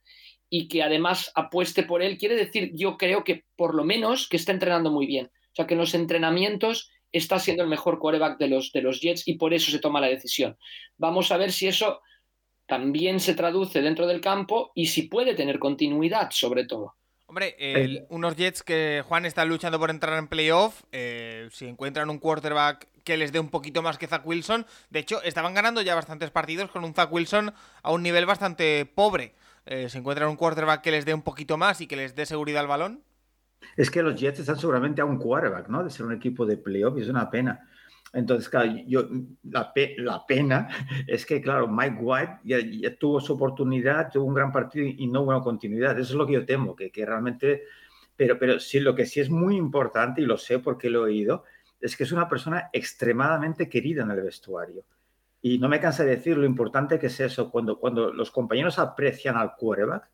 y 0.49 0.69
que 0.69 0.83
además 0.83 1.33
apueste 1.35 1.83
por 1.83 2.03
él, 2.03 2.19
quiere 2.19 2.37
decir, 2.37 2.71
yo 2.75 2.97
creo 2.97 3.25
que 3.25 3.45
por 3.57 3.75
lo 3.75 3.85
menos 3.85 4.29
que 4.29 4.37
está 4.37 4.53
entrenando 4.53 4.93
muy 4.93 5.07
bien. 5.07 5.27
O 5.27 5.55
sea, 5.55 5.67
que 5.67 5.75
en 5.75 5.81
los 5.81 5.95
entrenamientos 5.95 6.92
está 7.13 7.39
siendo 7.39 7.63
el 7.63 7.69
mejor 7.69 7.99
quarterback 7.99 8.39
de 8.39 8.49
los, 8.49 8.73
de 8.73 8.83
los 8.83 9.01
Jets 9.01 9.29
y 9.29 9.35
por 9.35 9.55
eso 9.55 9.71
se 9.71 9.79
toma 9.79 10.01
la 10.01 10.09
decisión. 10.09 10.57
Vamos 10.97 11.31
a 11.31 11.37
ver 11.37 11.53
si 11.53 11.69
eso 11.69 12.01
también 12.67 13.21
se 13.21 13.35
traduce 13.35 13.83
dentro 13.83 14.07
del 14.07 14.21
campo 14.21 14.73
y 14.75 14.87
si 14.87 15.03
puede 15.03 15.35
tener 15.35 15.59
continuidad, 15.59 16.31
sobre 16.31 16.65
todo. 16.65 16.95
Hombre, 17.27 17.57
unos 18.11 18.37
Jets 18.37 18.63
que 18.63 19.03
Juan 19.07 19.25
está 19.25 19.45
luchando 19.47 19.79
por 19.79 19.89
entrar 19.89 20.19
en 20.19 20.29
playoff, 20.29 20.83
eh, 20.93 21.49
si 21.51 21.67
encuentran 21.67 22.11
un 22.11 22.19
quarterback 22.19 22.89
que 23.05 23.17
les 23.17 23.33
dé 23.33 23.41
un 23.41 23.49
poquito 23.49 23.81
más 23.81 23.97
que 23.97 24.07
Zach 24.07 24.27
Wilson, 24.27 24.67
de 24.91 24.99
hecho 24.99 25.23
estaban 25.23 25.55
ganando 25.55 25.81
ya 25.81 25.95
bastantes 25.95 26.31
partidos 26.31 26.71
con 26.71 26.85
un 26.85 26.93
Zach 26.95 27.11
Wilson 27.11 27.55
a 27.83 27.91
un 27.91 28.03
nivel 28.03 28.27
bastante 28.27 28.85
pobre. 28.85 29.35
Eh, 29.65 29.89
si 29.89 29.99
encuentran 29.99 30.29
un 30.29 30.37
quarterback 30.37 30.83
que 30.83 30.91
les 30.91 31.05
dé 31.05 31.15
un 31.15 31.23
poquito 31.23 31.57
más 31.57 31.81
y 31.81 31.87
que 31.87 31.97
les 31.97 32.15
dé 32.15 32.27
seguridad 32.27 32.61
al 32.61 32.69
balón, 32.69 33.03
es 33.77 33.91
que 33.91 34.03
los 34.03 34.19
Jets 34.19 34.41
están 34.41 34.59
seguramente 34.59 35.01
a 35.01 35.05
un 35.05 35.19
quarterback, 35.19 35.69
¿no? 35.69 35.83
De 35.85 35.91
ser 35.91 36.07
un 36.07 36.13
equipo 36.13 36.47
de 36.47 36.57
playoff 36.57 36.97
y 36.99 37.03
es 37.03 37.09
una 37.09 37.31
pena. 37.31 37.69
Entonces, 38.13 38.49
claro, 38.49 38.73
yo, 38.87 39.09
la, 39.45 39.73
pena 40.27 40.69
es 41.07 41.25
que, 41.25 41.41
claro, 41.41 41.67
Mike 41.69 41.99
White 42.01 42.39
ya, 42.45 42.97
tuvo 42.97 43.21
su 43.21 43.35
oportunidad, 43.35 44.11
tuvo 44.11 44.25
un 44.25 44.35
gran 44.35 44.53
partido 44.53 44.87
y 44.87 45.07
no 45.07 45.23
hubo 45.23 45.41
continuidad. 45.43 45.99
Eso 45.99 46.13
es 46.13 46.17
lo 46.17 46.27
que 46.27 46.35
yo 46.35 46.47
temo, 46.47 46.77
que, 46.77 46.91
que 46.91 47.07
realmente... 47.07 47.63
Pero, 48.15 48.39
pero 48.39 48.61
sí, 48.61 48.79
lo 48.79 48.95
que 48.95 49.07
sí 49.07 49.21
es 49.21 49.31
muy 49.31 49.57
importante, 49.57 50.21
y 50.21 50.27
lo 50.27 50.37
sé 50.37 50.59
porque 50.59 50.91
lo 50.91 51.01
he 51.01 51.11
oído, 51.11 51.45
es 51.81 51.97
que 51.97 52.05
es 52.05 52.13
una 52.13 52.29
persona 52.29 52.69
extremadamente 52.73 53.69
querida 53.69 54.03
en 54.03 54.11
el 54.11 54.21
vestuario. 54.21 54.85
Y 55.41 55.59
no 55.59 55.69
me 55.69 55.81
cansa 55.81 56.05
de 56.05 56.17
decir 56.17 56.37
lo 56.37 56.45
importante 56.45 56.99
que 56.99 57.07
es 57.07 57.19
eso, 57.19 57.51
cuando, 57.51 57.79
cuando 57.79 58.13
los 58.13 58.31
compañeros 58.31 58.79
aprecian 58.79 59.37
al 59.37 59.57
quarterback, 59.57 60.09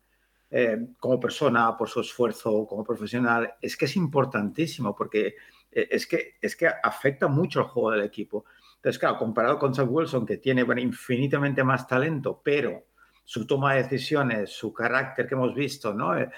eh, 0.51 0.93
como 0.99 1.19
persona, 1.19 1.77
por 1.77 1.89
su 1.89 2.01
esfuerzo 2.01 2.65
como 2.67 2.83
profesional, 2.83 3.53
es 3.61 3.77
que 3.77 3.85
es 3.85 3.95
importantísimo 3.95 4.95
porque 4.95 5.35
eh, 5.71 5.87
es 5.91 6.07
que, 6.07 6.35
es 6.41 6.55
que 6.55 6.67
afecta 6.67 7.27
mucho 7.27 7.59
el 7.59 7.65
juego 7.67 7.91
del 7.91 8.01
equipo. 8.01 8.45
Entonces, 8.77 8.97
claro, 8.97 9.17
comparado 9.17 9.59
con 9.59 9.75
Zach 9.75 9.87
Wilson, 9.89 10.25
que 10.25 10.37
tiene 10.37 10.63
bueno, 10.63 10.81
infinitamente 10.81 11.63
más 11.63 11.87
talento, 11.87 12.41
pero 12.43 12.85
su 13.23 13.45
toma 13.45 13.75
de 13.75 13.83
decisiones, 13.83 14.51
su 14.51 14.73
carácter 14.73 15.27
que 15.27 15.35
hemos 15.35 15.53
visto, 15.53 15.93
¿no? 15.93 16.15
El, 16.15 16.31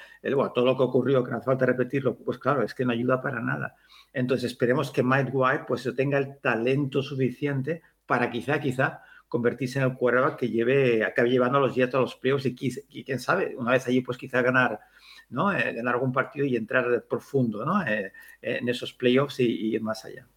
todo 0.53 0.65
lo 0.65 0.75
que 0.75 0.83
ocurrió, 0.83 1.23
que 1.23 1.31
no 1.31 1.37
hace 1.37 1.45
falta 1.45 1.65
repetirlo, 1.65 2.17
pues 2.17 2.37
claro, 2.37 2.63
es 2.63 2.73
que 2.73 2.83
no 2.83 2.91
ayuda 2.91 3.21
para 3.21 3.39
nada. 3.39 3.77
Entonces, 4.11 4.51
esperemos 4.51 4.91
que 4.91 5.01
Mike 5.01 5.31
White 5.31 5.63
pues, 5.67 5.89
tenga 5.95 6.17
el 6.17 6.39
talento 6.39 7.01
suficiente 7.01 7.81
para 8.05 8.29
quizá, 8.29 8.59
quizá, 8.59 9.03
convertirse 9.31 9.79
en 9.79 9.85
el 9.85 9.93
quarterback 9.93 10.35
que 10.35 10.49
lleve, 10.49 11.05
acabe 11.05 11.29
llevando 11.29 11.57
a 11.57 11.61
los 11.61 11.73
Jets 11.73 11.95
a 11.95 11.99
los 11.99 12.17
playoffs 12.17 12.45
y, 12.47 12.53
quién 12.53 13.17
sabe, 13.17 13.55
una 13.55 13.71
vez 13.71 13.87
allí, 13.87 14.01
pues 14.01 14.17
quizá 14.17 14.41
ganar, 14.41 14.81
¿no? 15.29 15.53
Eh, 15.53 15.71
ganar 15.71 15.93
algún 15.93 16.11
partido 16.11 16.45
y 16.45 16.57
entrar 16.57 17.05
profundo, 17.09 17.63
¿no? 17.63 17.81
Eh, 17.87 18.11
en 18.41 18.67
esos 18.67 18.91
playoffs 18.91 19.39
y, 19.39 19.45
ir 19.45 19.81
más 19.81 20.03
allá. 20.03 20.27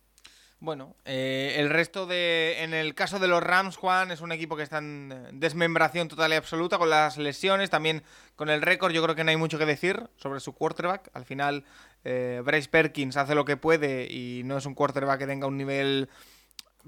Bueno, 0.61 0.95
eh, 1.05 1.57
el 1.59 1.71
resto 1.71 2.07
de. 2.07 2.63
En 2.63 2.73
el 2.73 2.95
caso 2.95 3.19
de 3.19 3.27
los 3.27 3.43
Rams, 3.43 3.77
Juan, 3.77 4.13
es 4.13 4.21
un 4.21 4.31
equipo 4.31 4.57
que 4.57 4.63
está 4.63 4.79
en 4.79 5.13
desmembración 5.33 6.07
total 6.07 6.31
y 6.31 6.37
absoluta 6.37 6.79
con 6.79 6.89
las 6.89 7.19
lesiones, 7.19 7.71
también 7.71 8.05
con 8.37 8.49
el 8.49 8.63
récord. 8.63 8.93
Yo 8.93 9.03
creo 9.03 9.17
que 9.17 9.25
no 9.25 9.31
hay 9.31 9.37
mucho 9.37 9.59
que 9.59 9.67
decir 9.67 10.09
sobre 10.15 10.39
su 10.39 10.53
quarterback. 10.55 11.11
Al 11.15 11.25
final, 11.25 11.65
Bryce 12.05 12.69
Perkins 12.71 13.17
hace 13.17 13.35
lo 13.35 13.45
que 13.45 13.57
puede 13.57 14.07
y 14.09 14.43
no 14.45 14.57
es 14.57 14.67
un 14.67 14.75
quarterback 14.75 15.19
que 15.19 15.27
tenga 15.27 15.49
un 15.49 15.57
nivel 15.57 16.09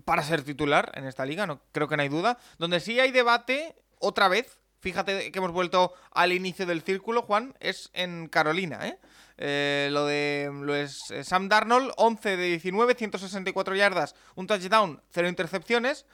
para 0.04 0.22
ser 0.22 0.42
titular 0.42 0.92
en 0.94 1.06
esta 1.06 1.24
liga, 1.24 1.46
no 1.46 1.61
creo 1.72 1.88
que 1.88 1.96
no 1.96 2.02
hay 2.02 2.09
duda. 2.09 2.38
Donde 2.59 2.80
sí 2.80 3.00
hay 3.00 3.11
debate, 3.11 3.74
otra 3.98 4.28
vez, 4.28 4.61
fíjate 4.80 5.32
que 5.32 5.38
hemos 5.38 5.52
vuelto 5.52 5.92
al 6.12 6.32
inicio 6.32 6.66
del 6.66 6.82
círculo, 6.82 7.22
Juan, 7.22 7.54
es 7.61 7.90
en 7.94 8.28
Carolina, 8.28 8.87
¿eh? 8.87 8.98
Eh, 9.38 9.88
lo 9.92 10.06
de 10.06 10.50
eh, 11.11 11.24
Sam 11.24 11.48
Darnold, 11.48 11.92
11 11.96 12.37
de 12.37 12.46
19, 12.46 12.94
164 12.94 13.74
yardas, 13.74 14.14
un 14.35 14.46
touchdown, 14.46 15.02
cero 15.11 15.28
intercepciones, 15.28 16.06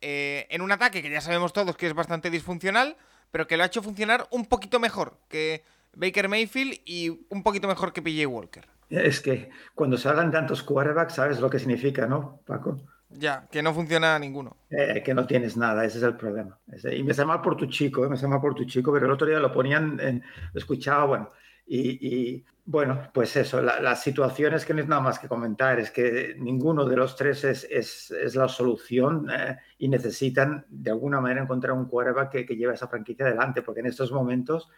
eh, 0.00 0.46
en 0.50 0.60
un 0.60 0.70
ataque 0.70 1.02
que 1.02 1.10
ya 1.10 1.20
sabemos 1.20 1.52
todos 1.52 1.76
que 1.76 1.86
es 1.86 1.94
bastante 1.94 2.30
disfuncional, 2.30 2.96
pero 3.30 3.46
que 3.46 3.56
lo 3.56 3.62
ha 3.62 3.66
hecho 3.66 3.82
funcionar 3.82 4.28
un 4.30 4.46
poquito 4.46 4.80
mejor 4.80 5.18
que 5.28 5.64
Baker 5.94 6.28
Mayfield 6.28 6.80
y 6.84 7.26
un 7.30 7.42
poquito 7.42 7.68
mejor 7.68 7.92
que 7.92 8.02
PJ 8.02 8.26
Walker. 8.26 8.66
Es 8.90 9.20
que 9.20 9.50
cuando 9.74 9.96
salgan 9.98 10.30
tantos 10.30 10.62
quarterbacks, 10.62 11.14
sabes 11.14 11.40
lo 11.40 11.50
que 11.50 11.58
significa, 11.58 12.06
¿no, 12.06 12.40
Paco? 12.46 12.80
Ya, 13.10 13.46
que 13.50 13.62
no 13.62 13.72
funciona 13.72 14.18
ninguno. 14.18 14.56
que 14.68 15.14
no 15.14 15.26
tienes 15.26 15.56
nada, 15.56 15.84
ese 15.84 15.98
es 15.98 16.04
el 16.04 16.16
problema. 16.16 16.58
y 16.92 17.02
me 17.02 17.14
sale 17.14 17.28
mal 17.28 17.40
por 17.40 17.56
tu 17.56 17.66
chico, 17.66 18.08
me 18.08 18.16
sale 18.16 18.28
mal 18.28 18.40
por 18.40 18.54
tu 18.54 18.64
chico, 18.64 18.92
pero 18.92 19.06
el 19.06 19.12
otro 19.12 19.26
día 19.26 19.38
lo 19.38 19.52
ponían, 19.52 19.98
en, 20.00 20.22
lo 20.52 20.58
escuchaba, 20.58 21.04
bueno, 21.04 21.30
y, 21.70 22.44
bueno, 22.64 23.10
pues 23.12 23.36
eso, 23.36 23.60
la, 23.62 23.96
situación 23.96 24.54
es 24.54 24.64
que 24.64 24.74
no 24.74 24.80
es 24.80 24.88
nada 24.88 25.02
más 25.02 25.18
que 25.18 25.28
comentar, 25.28 25.78
es 25.78 25.90
que 25.90 26.34
ninguno 26.38 26.84
de 26.84 26.96
los 26.96 27.16
tres 27.16 27.44
es, 27.44 27.66
es, 27.70 28.10
es 28.10 28.34
la 28.36 28.48
solución 28.48 29.28
eh, 29.30 29.56
y 29.78 29.88
necesitan 29.88 30.64
de 30.68 30.90
alguna 30.90 31.20
manera 31.20 31.42
encontrar 31.42 31.72
un 31.74 31.86
quarterback 31.86 32.30
que, 32.30 32.46
que 32.46 32.56
lleve 32.56 32.74
esa 32.74 32.88
franquicia 32.88 33.26
adelante, 33.26 33.62
porque 33.62 33.80
en 33.80 33.86
estos 33.86 34.12
momentos, 34.12 34.70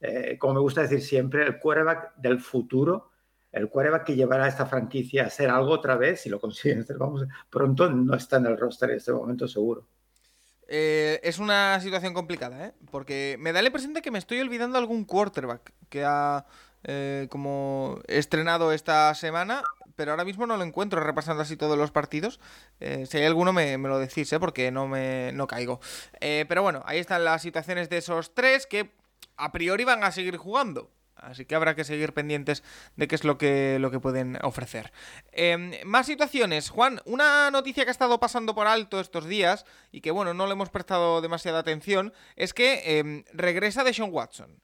eh, 0.00 0.36
como 0.38 0.54
me 0.54 0.60
gusta 0.60 0.82
decir 0.82 1.00
siempre, 1.00 1.46
el 1.46 1.58
quarterback 1.58 2.16
del 2.16 2.40
futuro, 2.40 3.10
el 3.52 3.68
quarterback 3.68 4.04
que 4.04 4.16
llevará 4.16 4.44
a 4.44 4.48
esta 4.48 4.66
franquicia 4.66 5.24
a 5.24 5.26
hacer 5.26 5.50
algo 5.50 5.72
otra 5.72 5.96
vez, 5.96 6.22
si 6.22 6.28
lo 6.28 6.40
consiguen 6.40 6.80
hacer 6.80 6.98
vamos, 6.98 7.24
pronto, 7.48 7.90
no 7.90 8.14
está 8.14 8.36
en 8.36 8.46
el 8.46 8.56
roster 8.56 8.90
en 8.90 8.96
este 8.96 9.12
momento 9.12 9.48
seguro. 9.48 9.86
Eh, 10.72 11.20
es 11.24 11.40
una 11.40 11.80
situación 11.80 12.14
complicada, 12.14 12.66
¿eh? 12.66 12.74
Porque 12.92 13.36
me 13.40 13.52
da 13.52 13.60
la 13.60 13.66
impresión 13.66 13.92
de 13.92 14.02
que 14.02 14.12
me 14.12 14.20
estoy 14.20 14.38
olvidando 14.38 14.78
algún 14.78 15.04
quarterback 15.04 15.72
que 15.88 16.04
ha 16.04 16.46
eh, 16.84 17.26
como 17.28 17.98
estrenado 18.06 18.72
esta 18.72 19.12
semana, 19.16 19.64
pero 19.96 20.12
ahora 20.12 20.24
mismo 20.24 20.46
no 20.46 20.56
lo 20.56 20.62
encuentro 20.62 21.02
repasando 21.02 21.42
así 21.42 21.56
todos 21.56 21.76
los 21.76 21.90
partidos. 21.90 22.38
Eh, 22.78 23.04
si 23.06 23.18
hay 23.18 23.24
alguno 23.24 23.52
me, 23.52 23.76
lo 23.78 23.98
decís, 23.98 24.32
¿eh? 24.32 24.38
Porque 24.38 24.70
no 24.70 24.86
me 24.86 25.32
no 25.32 25.48
caigo. 25.48 25.80
pero 26.20 26.62
bueno, 26.62 26.84
ahí 26.86 27.00
están 27.00 27.24
las 27.24 27.42
situaciones 27.42 27.90
de 27.90 27.98
esos 27.98 28.32
tres 28.32 28.68
que 28.68 28.92
a 29.36 29.50
priori 29.50 29.82
van 29.84 30.04
a 30.04 30.12
seguir 30.12 30.36
jugando. 30.36 30.92
Así 31.22 31.44
que 31.44 31.54
habrá 31.54 31.74
que 31.74 31.84
seguir 31.84 32.12
pendientes 32.12 32.62
de 32.96 33.08
qué 33.08 33.14
es 33.14 33.24
lo 33.24 33.38
que, 33.38 33.78
lo 33.80 33.90
que 33.90 34.00
pueden 34.00 34.38
ofrecer. 34.42 34.92
Em, 35.32 35.72
más 35.84 36.06
situaciones. 36.06 36.70
Juan, 36.70 37.00
una 37.04 37.50
noticia 37.50 37.84
que 37.84 37.90
ha 37.90 37.92
estado 37.92 38.20
pasando 38.20 38.54
por 38.54 38.66
alto 38.66 39.00
estos 39.00 39.26
días 39.26 39.64
y 39.92 40.00
que, 40.00 40.10
bueno, 40.10 40.34
no 40.34 40.46
le 40.46 40.52
hemos 40.52 40.70
prestado 40.70 41.20
demasiada 41.20 41.58
atención, 41.58 42.12
es 42.36 42.54
que 42.54 42.98
em, 42.98 43.24
regresa 43.32 43.84
de 43.84 43.94
Sean 43.94 44.10
Watson. 44.12 44.60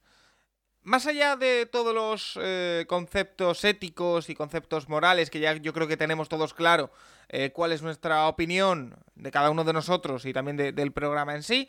Más 0.87 1.05
allá 1.09 1.35
de 1.35 1.67
todos 1.67 1.93
los 1.93 2.39
eh, 2.41 2.85
conceptos 2.89 3.65
éticos 3.65 4.31
y 4.31 4.37
conceptos 4.37 4.89
morales, 4.89 5.31
que 5.31 5.41
ya 5.41 5.53
yo 5.55 5.73
creo 5.73 5.89
que 5.89 5.97
tenemos 5.97 6.29
todos 6.29 6.55
claro 6.55 6.93
eh, 7.29 7.51
cuál 7.53 7.73
es 7.73 7.83
nuestra 7.83 8.29
opinión 8.29 8.95
de 9.17 9.33
cada 9.33 9.51
uno 9.51 9.65
de 9.65 9.73
nosotros 9.73 10.25
y 10.27 10.33
también 10.33 10.57
del 10.57 10.93
programa 10.93 11.35
en 11.35 11.43
sí, 11.43 11.69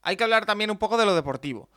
hay 0.00 0.16
que 0.16 0.24
hablar 0.24 0.46
también 0.46 0.70
un 0.70 0.78
poco 0.78 0.96
de 0.96 1.04
lo 1.04 1.14
deportivo. 1.14 1.68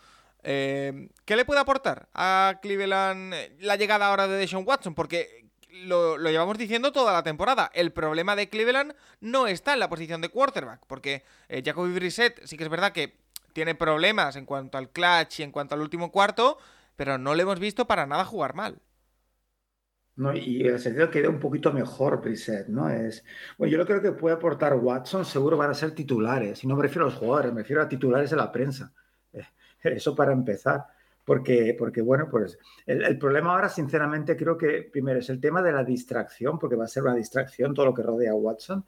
Eh, 0.43 1.09
¿Qué 1.25 1.35
le 1.35 1.45
puede 1.45 1.59
aportar 1.59 2.09
a 2.13 2.59
Cleveland 2.61 3.33
eh, 3.33 3.55
la 3.59 3.75
llegada 3.75 4.07
ahora 4.07 4.27
de 4.27 4.37
Deshaun 4.37 4.67
Watson? 4.67 4.95
Porque 4.95 5.41
lo, 5.83 6.17
llevamos 6.17 6.57
diciendo 6.57 6.91
toda 6.91 7.13
la 7.13 7.23
temporada. 7.23 7.69
El 7.73 7.91
problema 7.91 8.35
de 8.35 8.49
Cleveland 8.49 8.93
no 9.19 9.47
está 9.47 9.73
en 9.73 9.79
la 9.79 9.89
posición 9.89 10.21
de 10.21 10.29
quarterback, 10.29 10.81
porque 10.87 11.23
eh, 11.49 11.61
Jacoby 11.63 11.93
Brissett 11.93 12.43
sí 12.45 12.57
que 12.57 12.63
es 12.63 12.69
verdad 12.69 12.91
que 12.91 13.17
tiene 13.53 13.75
problemas 13.75 14.35
en 14.35 14.45
cuanto 14.45 14.77
al 14.77 14.89
clutch 14.89 15.39
y 15.39 15.43
en 15.43 15.51
cuanto 15.51 15.75
al 15.75 15.81
último 15.81 16.11
cuarto, 16.11 16.57
pero 16.95 17.17
no 17.17 17.35
le 17.35 17.43
hemos 17.43 17.59
visto 17.59 17.85
para 17.85 18.05
nada 18.05 18.25
jugar 18.25 18.55
mal. 18.55 18.79
No, 20.15 20.35
y 20.35 20.61
en 20.61 20.73
el 20.73 20.79
sentido 20.79 21.09
que 21.09 21.21
queda 21.21 21.29
un 21.29 21.39
poquito 21.39 21.71
mejor 21.71 22.21
Brissett, 22.21 22.67
¿no? 22.67 22.89
Es, 22.89 23.23
bueno, 23.57 23.71
yo 23.71 23.77
lo 23.77 23.85
creo 23.85 24.01
que 24.01 24.11
puede 24.11 24.35
aportar 24.35 24.75
Watson, 24.75 25.25
seguro 25.25 25.57
van 25.57 25.71
a 25.71 25.73
ser 25.73 25.95
titulares, 25.95 26.63
y 26.63 26.67
no 26.67 26.75
me 26.75 26.83
refiero 26.83 27.05
a 27.05 27.09
los 27.09 27.17
jugadores, 27.17 27.53
me 27.53 27.61
refiero 27.61 27.81
a 27.81 27.89
titulares 27.89 28.29
de 28.29 28.35
la 28.35 28.51
prensa. 28.51 28.93
Eso 29.95 30.15
para 30.15 30.33
empezar. 30.33 30.85
Porque, 31.23 31.75
porque 31.77 32.01
bueno, 32.01 32.27
pues 32.29 32.57
el, 32.85 33.17
problema 33.19 33.53
ahora, 33.53 33.69
sinceramente, 33.69 34.35
creo 34.35 34.57
que 34.57 34.89
primero 34.91 35.19
es 35.19 35.29
el 35.29 35.39
tema 35.39 35.61
de 35.61 35.71
la 35.71 35.83
distracción, 35.83 36.57
porque 36.57 36.75
va 36.75 36.85
a 36.85 36.87
ser 36.87 37.03
una 37.03 37.15
distracción 37.15 37.75
todo 37.75 37.85
lo 37.85 37.93
que 37.93 38.01
rodea 38.01 38.31
a 38.31 38.35
Watson, 38.35 38.83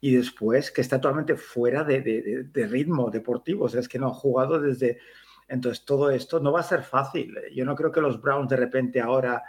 y 0.00 0.16
después 0.16 0.72
que 0.72 0.80
está 0.80 1.00
totalmente 1.00 1.36
fuera 1.36 1.84
de, 1.84 2.50
ritmo 2.68 3.08
deportivo, 3.10 3.64
o 3.64 3.68
sea, 3.68 3.80
es 3.80 3.88
que 3.88 3.98
no 3.98 4.08
ha 4.08 4.14
jugado 4.14 4.60
desde... 4.60 4.98
Entonces, 5.48 5.84
todo 5.84 6.10
esto 6.10 6.40
no 6.40 6.50
va 6.50 6.60
a 6.60 6.64
ser 6.64 6.82
fácil. 6.82 7.32
Yo 7.54 7.64
no 7.64 7.76
creo 7.76 7.92
que 7.92 8.00
los 8.00 8.20
Browns 8.20 8.48
de 8.48 8.56
repente 8.56 9.00
ahora 9.00 9.44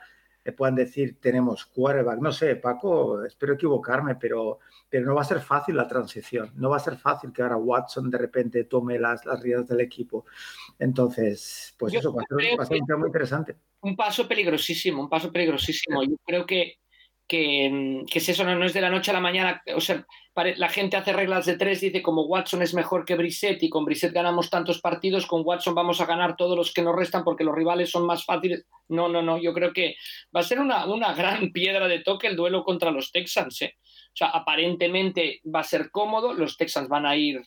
puedan 0.52 0.76
decir 0.76 1.18
tenemos 1.20 1.66
quarterback. 1.66 2.20
No 2.20 2.32
sé, 2.32 2.56
Paco, 2.56 3.24
espero 3.24 3.54
equivocarme, 3.54 4.16
pero, 4.16 4.60
pero 4.90 5.06
no 5.06 5.16
va 5.16 5.22
a 5.22 5.26
ser 5.26 5.40
fácil 5.42 5.76
la 5.76 5.88
transición. 5.88 6.52
No 6.56 6.70
va 6.70 6.78
a 6.78 6.82
ser 6.82 6.98
fácil 6.98 7.32
que 7.32 7.42
ahora 7.42 7.58
Watson 7.58 8.10
de 8.10 8.18
repente 8.18 8.64
tome 8.66 9.00
las, 9.00 9.26
las 9.26 9.42
riendas 9.42 9.68
del 9.68 9.82
equipo. 9.82 10.26
Entonces, 10.80 11.76
pues 11.78 11.94
eso 11.94 12.14
va 12.14 12.24
a, 12.24 12.66
ser, 12.66 12.98
muy 12.98 13.08
interesante. 13.08 13.56
Un 13.82 13.96
paso 13.96 14.28
peligrosísimo, 14.28 15.02
un 15.02 15.10
paso 15.10 15.32
peligrosísimo. 15.32 16.04
Yo 16.04 16.18
creo 16.26 16.46
que 16.46 16.80
que, 17.28 18.04
que 18.10 18.20
es 18.20 18.30
eso, 18.30 18.44
no, 18.44 18.66
es 18.66 18.74
de 18.74 18.82
la 18.82 18.90
noche 18.90 19.12
a 19.12 19.13
la 19.13 19.20
mañana. 19.20 19.62
O 19.76 19.82
sea, 19.82 20.06
la 20.36 20.70
gente 20.70 20.98
hace 20.98 21.13
reglas 21.13 21.46
de 21.46 21.58
tres, 21.58 21.82
dice 21.82 22.02
como 22.02 22.24
Watson 22.24 22.62
es 22.62 22.74
mejor 22.74 23.06
que 23.06 23.16
Brissett 23.16 23.62
y 23.63 23.70
con 23.70 23.86
Brissett 23.86 24.13
ganamos 24.13 24.50
tantos 24.50 24.80
partidos, 24.80 25.26
con 25.26 25.42
Watson 25.44 25.76
vamos 25.76 26.00
a 26.00 26.06
ganar 26.06 26.36
todos 26.38 26.56
los 26.56 26.74
que 26.74 26.82
nos 26.82 26.96
restan 26.96 27.24
porque 27.24 27.44
los 27.44 27.56
rivales 27.56 27.90
son 27.90 28.06
más 28.06 28.24
fáciles. 28.24 28.66
No, 28.88 29.10
no, 29.10 29.22
no, 29.22 29.38
yo 29.38 29.54
creo 29.54 29.74
que 29.74 29.96
va 30.36 30.40
a 30.40 30.44
ser 30.44 30.60
una, 30.60 30.86
una 30.86 31.13
gran 31.13 31.52
piedra 31.54 31.88
de 31.88 32.00
toque 32.00 32.28
el 32.28 32.36
duelo 32.36 32.63
contra 32.63 32.92
los 32.92 33.12
Texans. 33.12 33.62
¿eh? 33.62 33.76
O 33.78 34.16
sea, 34.16 34.28
aparentemente 34.28 35.42
va 35.54 35.62
a 35.62 35.66
ser 35.66 35.92
cómodo, 35.92 36.34
los 36.34 36.56
Texans 36.56 36.88
van 36.88 37.06
a 37.06 37.16
ir 37.16 37.42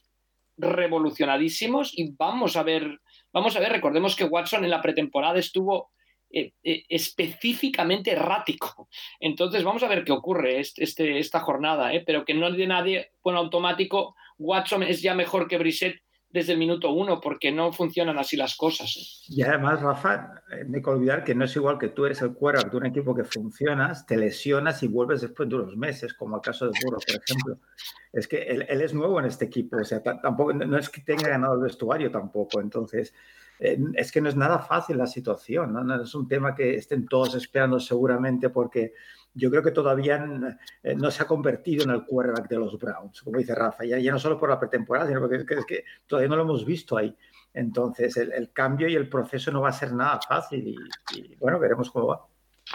revolucionadísimos 0.57 1.97
y 1.97 2.13
vamos 2.13 2.57
a 2.57 2.63
ver, 2.63 3.01
vamos 3.33 3.57
a 3.57 3.61
ver, 3.61 3.73
recordemos 3.73 4.15
que 4.15 4.25
Watson 4.25 4.65
en 4.65 4.71
la 4.71 4.83
pretemporada 4.83 5.39
estuvo 5.39 5.91
eh, 6.33 6.53
eh, 6.63 6.85
específicamente 6.89 8.13
errático. 8.13 8.89
Entonces, 9.19 9.65
vamos 9.65 9.83
a 9.83 9.89
ver 9.89 10.05
qué 10.05 10.13
ocurre 10.13 10.61
este, 10.61 11.19
esta 11.19 11.41
jornada, 11.41 11.93
¿eh? 11.93 12.05
pero 12.07 12.25
que 12.25 12.35
no 12.35 12.51
de 12.53 12.67
nadie, 12.69 13.11
bueno, 13.23 13.41
automático, 13.41 14.15
Watson 14.39 14.85
es 14.85 15.03
ya 15.03 15.15
mejor 15.15 15.49
que 15.49 15.59
Brissett 15.59 16.01
desde 16.29 16.53
el 16.53 16.59
minuto 16.61 16.93
uno, 16.93 17.21
porque 17.21 17.51
no 17.51 17.73
funcionan 17.73 18.17
así 18.17 18.37
las 18.37 18.57
cosas. 18.57 19.25
Y 19.29 19.43
además, 19.43 19.83
Rafa, 19.83 20.45
no 20.69 20.77
hay 20.77 20.83
que 20.83 20.91
olvidar 20.91 21.25
que 21.25 21.35
no 21.35 21.45
es 21.45 21.57
igual 21.57 21.79
que 21.79 21.89
tú 21.89 22.07
eres 22.07 22.23
el 22.23 22.33
cuero 22.35 22.63
de 22.63 22.77
un 22.77 22.87
equipo 22.87 23.13
que 23.13 23.25
funcionas, 23.25 24.07
te 24.07 24.17
lesionas 24.17 24.81
y 24.85 24.87
vuelves 24.87 25.23
después 25.23 25.49
de 25.49 25.57
unos 25.57 25.77
meses, 25.77 26.15
como 26.15 26.37
el 26.37 26.43
caso 26.43 26.67
de 26.67 26.79
Burro, 26.85 26.99
por 27.05 27.17
ejemplo. 27.17 27.59
Es 28.13 28.29
que 28.29 28.43
él, 28.43 28.63
es 28.69 28.95
nuevo 28.95 29.19
en 29.19 29.27
este 29.27 29.47
equipo, 29.47 29.79
o 29.79 29.85
sea, 29.85 30.01
tampoco, 30.01 30.53
no 30.53 30.79
es 30.79 30.89
que 30.89 31.01
tenga 31.01 31.29
ganado 31.29 31.55
el 31.55 31.63
vestuario 31.63 32.13
tampoco, 32.13 32.61
entonces 32.61 33.13
es 33.61 34.11
que 34.11 34.21
no 34.21 34.29
es 34.29 34.37
nada 34.37 34.59
fácil 34.59 34.97
la 34.97 35.07
situación, 35.07 35.73
¿no? 35.75 36.03
es 36.03 36.15
un 36.15 36.27
tema 36.27 36.55
que 36.55 36.77
estén 36.77 37.07
todos 37.07 37.35
esperando 37.35 37.79
seguramente 37.79 38.49
porque 38.49 38.95
yo 39.35 39.51
creo 39.51 39.63
que 39.63 39.71
todavía 39.71 40.25
eh, 40.83 40.95
no 40.97 41.11
se 41.11 41.23
ha 41.23 41.27
convertido 41.27 41.85
en 41.85 41.91
el 41.91 42.05
quarterback 42.05 42.49
de 42.49 42.57
los 42.57 42.79
Browns, 42.79 43.23
como 43.23 43.39
dice 43.39 43.55
Rafa, 43.55 43.85
ya, 43.85 43.99
ya 43.99 44.13
no 44.13 44.19
solo 44.19 44.39
por 44.39 44.49
la 44.49 44.59
pretemporada, 44.59 45.07
sino 45.09 45.21
porque 45.21 45.85
todavía 46.07 46.29
no 46.29 46.37
lo 46.37 46.43
hemos 46.43 46.65
visto 46.65 46.97
ahí. 46.97 47.15
Entonces, 47.53 48.17
el, 48.17 48.53
cambio 48.53 48.89
y 48.89 48.95
el 48.95 49.09
proceso 49.09 49.51
no 49.51 49.61
va 49.61 49.71
a 49.71 49.73
ser 49.73 49.93
nada 49.93 50.21
fácil 50.27 50.77
y, 51.13 51.35
bueno, 51.37 51.59
veremos 51.59 51.91
cómo 51.91 52.07
va. 52.07 52.27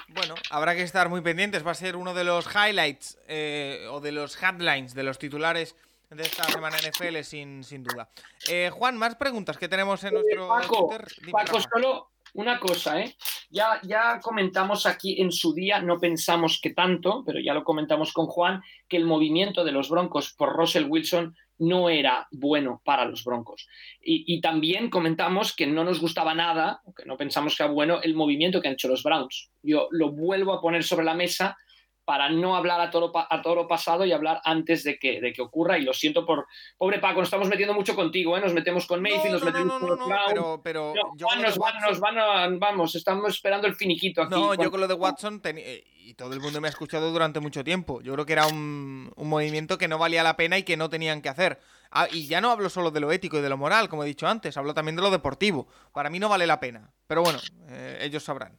Bueno, 0.10 0.36
habrá 0.52 0.76
que 0.76 0.82
estar 0.82 1.08
muy 1.08 1.22
pendientes. 1.22 1.66
Va 1.66 1.72
a 1.72 1.76
ser 1.76 1.96
uno 1.96 2.14
de 2.14 2.26
los 2.26 2.48
highlights 2.54 3.18
eh, 3.28 3.88
o 3.90 4.02
de 4.02 4.12
los 4.12 4.42
headlines, 4.42 4.94
de 4.94 5.04
los 5.04 5.18
titulares 5.18 5.76
de 6.16 6.24
esta 6.24 6.44
semana 6.46 6.78
NFL, 6.78 7.22
sin, 7.24 7.64
sin 7.64 7.84
duda. 7.84 8.10
Eh, 8.50 8.70
Juan, 8.74 8.98
más 8.98 9.16
preguntas 9.16 9.58
que 9.58 9.68
tenemos 9.68 10.04
en 10.04 10.14
nuestro 10.14 10.48
Paco, 10.48 10.90
Paco, 11.32 11.60
solo 11.62 12.12
una 12.34 12.60
cosa, 12.60 13.00
¿eh? 13.00 13.16
Ya, 13.50 13.80
ya 13.84 14.20
comentamos 14.20 14.86
aquí 14.86 15.22
en 15.22 15.32
su 15.32 15.54
día, 15.54 15.82
no 15.82 15.98
pensamos 15.98 16.60
que 16.62 16.72
tanto, 16.72 17.24
pero 17.26 17.40
ya 17.40 17.54
lo 17.54 17.64
comentamos 17.64 18.12
con 18.12 18.28
Juan, 18.28 18.62
que 18.90 18.98
el 18.98 19.06
movimiento 19.06 19.64
de 19.64 19.72
los 19.72 19.90
Broncos 19.90 20.34
por 20.34 20.54
Russell 20.54 20.88
Wilson 20.90 21.36
no 21.58 21.90
era 21.90 22.28
bueno 22.32 22.82
para 22.84 23.06
los 23.06 23.24
Broncos. 23.24 23.68
Y, 24.02 24.42
también 24.42 24.90
comentamos 24.90 25.56
que 25.56 25.66
no 25.66 25.84
nos 25.84 26.02
gustaba 26.02 26.34
nada, 26.34 26.82
que 26.96 27.06
no 27.06 27.18
pensamos 27.18 27.56
que 27.56 27.64
era 27.64 27.72
bueno, 27.72 28.02
el 28.02 28.14
movimiento 28.14 28.62
que 28.62 28.68
han 28.68 28.74
hecho 28.74 28.90
los 28.90 29.04
Browns. 29.04 29.50
Yo 29.64 29.88
lo 29.92 30.12
vuelvo 30.12 30.54
a 30.54 30.62
poner 30.62 30.84
sobre 30.84 31.06
la 31.06 31.14
mesa 31.14 31.58
para 32.06 32.30
no 32.30 32.56
hablar 32.56 32.80
a 32.80 32.92
toro, 32.92 33.12
a 33.16 33.42
toro 33.42 33.68
pasado 33.68 34.06
y 34.06 34.14
hablar 34.14 34.40
antes 34.46 34.84
de 34.84 34.98
que, 34.98 35.20
de 35.20 35.34
que 35.34 35.42
ocurra. 35.42 35.78
Y 35.78 35.82
lo 35.82 35.94
siento 35.94 36.26
por. 36.26 36.46
Pobre 36.78 37.00
Paco, 37.00 37.20
nos 37.20 37.28
estamos 37.28 37.50
metiendo 37.50 37.74
mucho 37.74 37.96
contigo, 37.96 38.38
¿eh? 38.38 38.42
Nos 38.42 38.54
metemos 38.54 38.86
con 38.86 39.02
Mayfield, 39.02 39.34
nos 39.34 39.44
metemos 39.44 39.80
con 39.80 39.98
Brown. 39.98 40.26
Pero, 40.28 40.62
pero 40.64 40.94
nos, 41.42 41.58
van, 41.58 41.82
nos 41.82 42.00
van 42.00 42.60
vamos, 42.60 42.96
estamos 42.96 43.34
esperando 43.34 43.68
el 43.68 43.76
finiquito 43.76 44.22
aquí. 44.22 44.36
No, 44.36 44.54
yo 44.54 44.72
con 44.72 44.80
lo 44.80 44.88
de 44.88 44.94
Watson 44.94 45.42
eh, 45.44 45.84
y 45.98 46.14
todo 46.14 46.34
el 46.34 46.40
mundo 46.40 46.62
me 46.62 46.68
ha 46.68 46.72
escuchado 46.72 47.12
durante 47.12 47.40
mucho 47.40 47.64
tiempo. 47.64 48.02
Yo 48.02 48.14
creo 48.14 48.26
que 48.26 48.34
era 48.34 48.48
un, 48.48 49.12
un 49.16 49.28
movimiento 49.28 49.78
que 49.78 49.88
no 49.88 49.98
valía 49.98 50.24
la 50.24 50.38
pena 50.38 50.58
y 50.58 50.64
que 50.64 50.78
no 50.78 50.90
tenían 50.90 51.22
que 51.22 51.30
hacer. 51.30 51.60
Ah, 51.92 52.08
y 52.12 52.28
ya 52.28 52.42
no 52.42 52.52
hablo 52.52 52.70
solo 52.70 52.92
de 52.92 53.00
lo 53.00 53.12
ético 53.12 53.38
y 53.38 53.42
de 53.42 53.50
lo 53.50 53.58
moral, 53.58 53.90
como 53.90 54.04
he 54.04 54.08
dicho 54.08 54.28
antes, 54.28 54.58
hablo 54.58 54.74
también 54.74 54.96
de 54.96 55.02
lo 55.02 55.12
deportivo. 55.12 55.68
Para 55.94 56.10
mí 56.10 56.20
no 56.20 56.30
vale 56.30 56.46
la 56.46 56.60
pena. 56.60 56.92
Pero 57.08 57.22
bueno, 57.22 57.40
eh, 57.70 58.00
ellos 58.02 58.24
sabrán. 58.24 58.58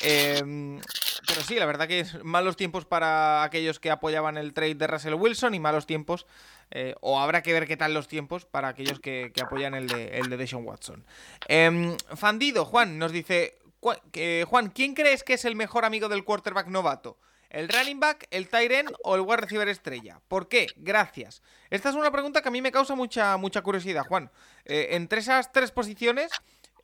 Em, 0.00 0.80
pero 1.26 1.42
sí, 1.42 1.56
la 1.56 1.66
verdad 1.66 1.86
que 1.86 2.00
es 2.00 2.22
malos 2.24 2.56
tiempos 2.56 2.84
para 2.84 3.42
aquellos 3.42 3.78
que 3.78 3.90
apoyaban 3.90 4.36
el 4.36 4.54
trade 4.54 4.74
de 4.74 4.86
Russell 4.86 5.14
Wilson 5.14 5.54
y 5.54 5.60
malos 5.60 5.86
tiempos, 5.86 6.26
eh, 6.70 6.94
o 7.00 7.20
habrá 7.20 7.42
que 7.42 7.52
ver 7.52 7.66
qué 7.66 7.76
tal 7.76 7.94
los 7.94 8.08
tiempos 8.08 8.46
para 8.46 8.68
aquellos 8.68 9.00
que, 9.00 9.32
apoyan 9.42 9.74
el 9.74 9.88
de, 9.88 10.18
el 10.18 10.54
Watson. 10.56 11.04
Em, 11.46 11.96
Fandido, 12.16 12.64
Juan, 12.64 12.98
nos 12.98 13.12
dice, 13.12 13.58
Juan, 13.80 14.70
¿quién 14.70 14.94
crees 14.94 15.22
que 15.22 15.34
es 15.34 15.44
el 15.44 15.56
mejor 15.56 15.84
amigo 15.84 16.08
del 16.08 16.24
quarterback 16.24 16.68
novato? 16.68 17.18
¿El 17.52 17.68
running 17.68 18.00
back, 18.00 18.26
el 18.30 18.48
Tyren 18.48 18.86
o 19.04 19.14
el 19.14 19.20
wide 19.20 19.36
receiver 19.36 19.68
estrella? 19.68 20.20
¿Por 20.26 20.48
qué? 20.48 20.68
Gracias. 20.76 21.42
Esta 21.68 21.90
es 21.90 21.94
una 21.94 22.10
pregunta 22.10 22.40
que 22.40 22.48
a 22.48 22.50
mí 22.50 22.62
me 22.62 22.72
causa 22.72 22.94
mucha, 22.94 23.36
mucha 23.36 23.60
curiosidad, 23.60 24.06
Juan. 24.06 24.30
Eh, 24.64 24.88
entre 24.92 25.20
esas 25.20 25.52
tres 25.52 25.70
posiciones, 25.70 26.32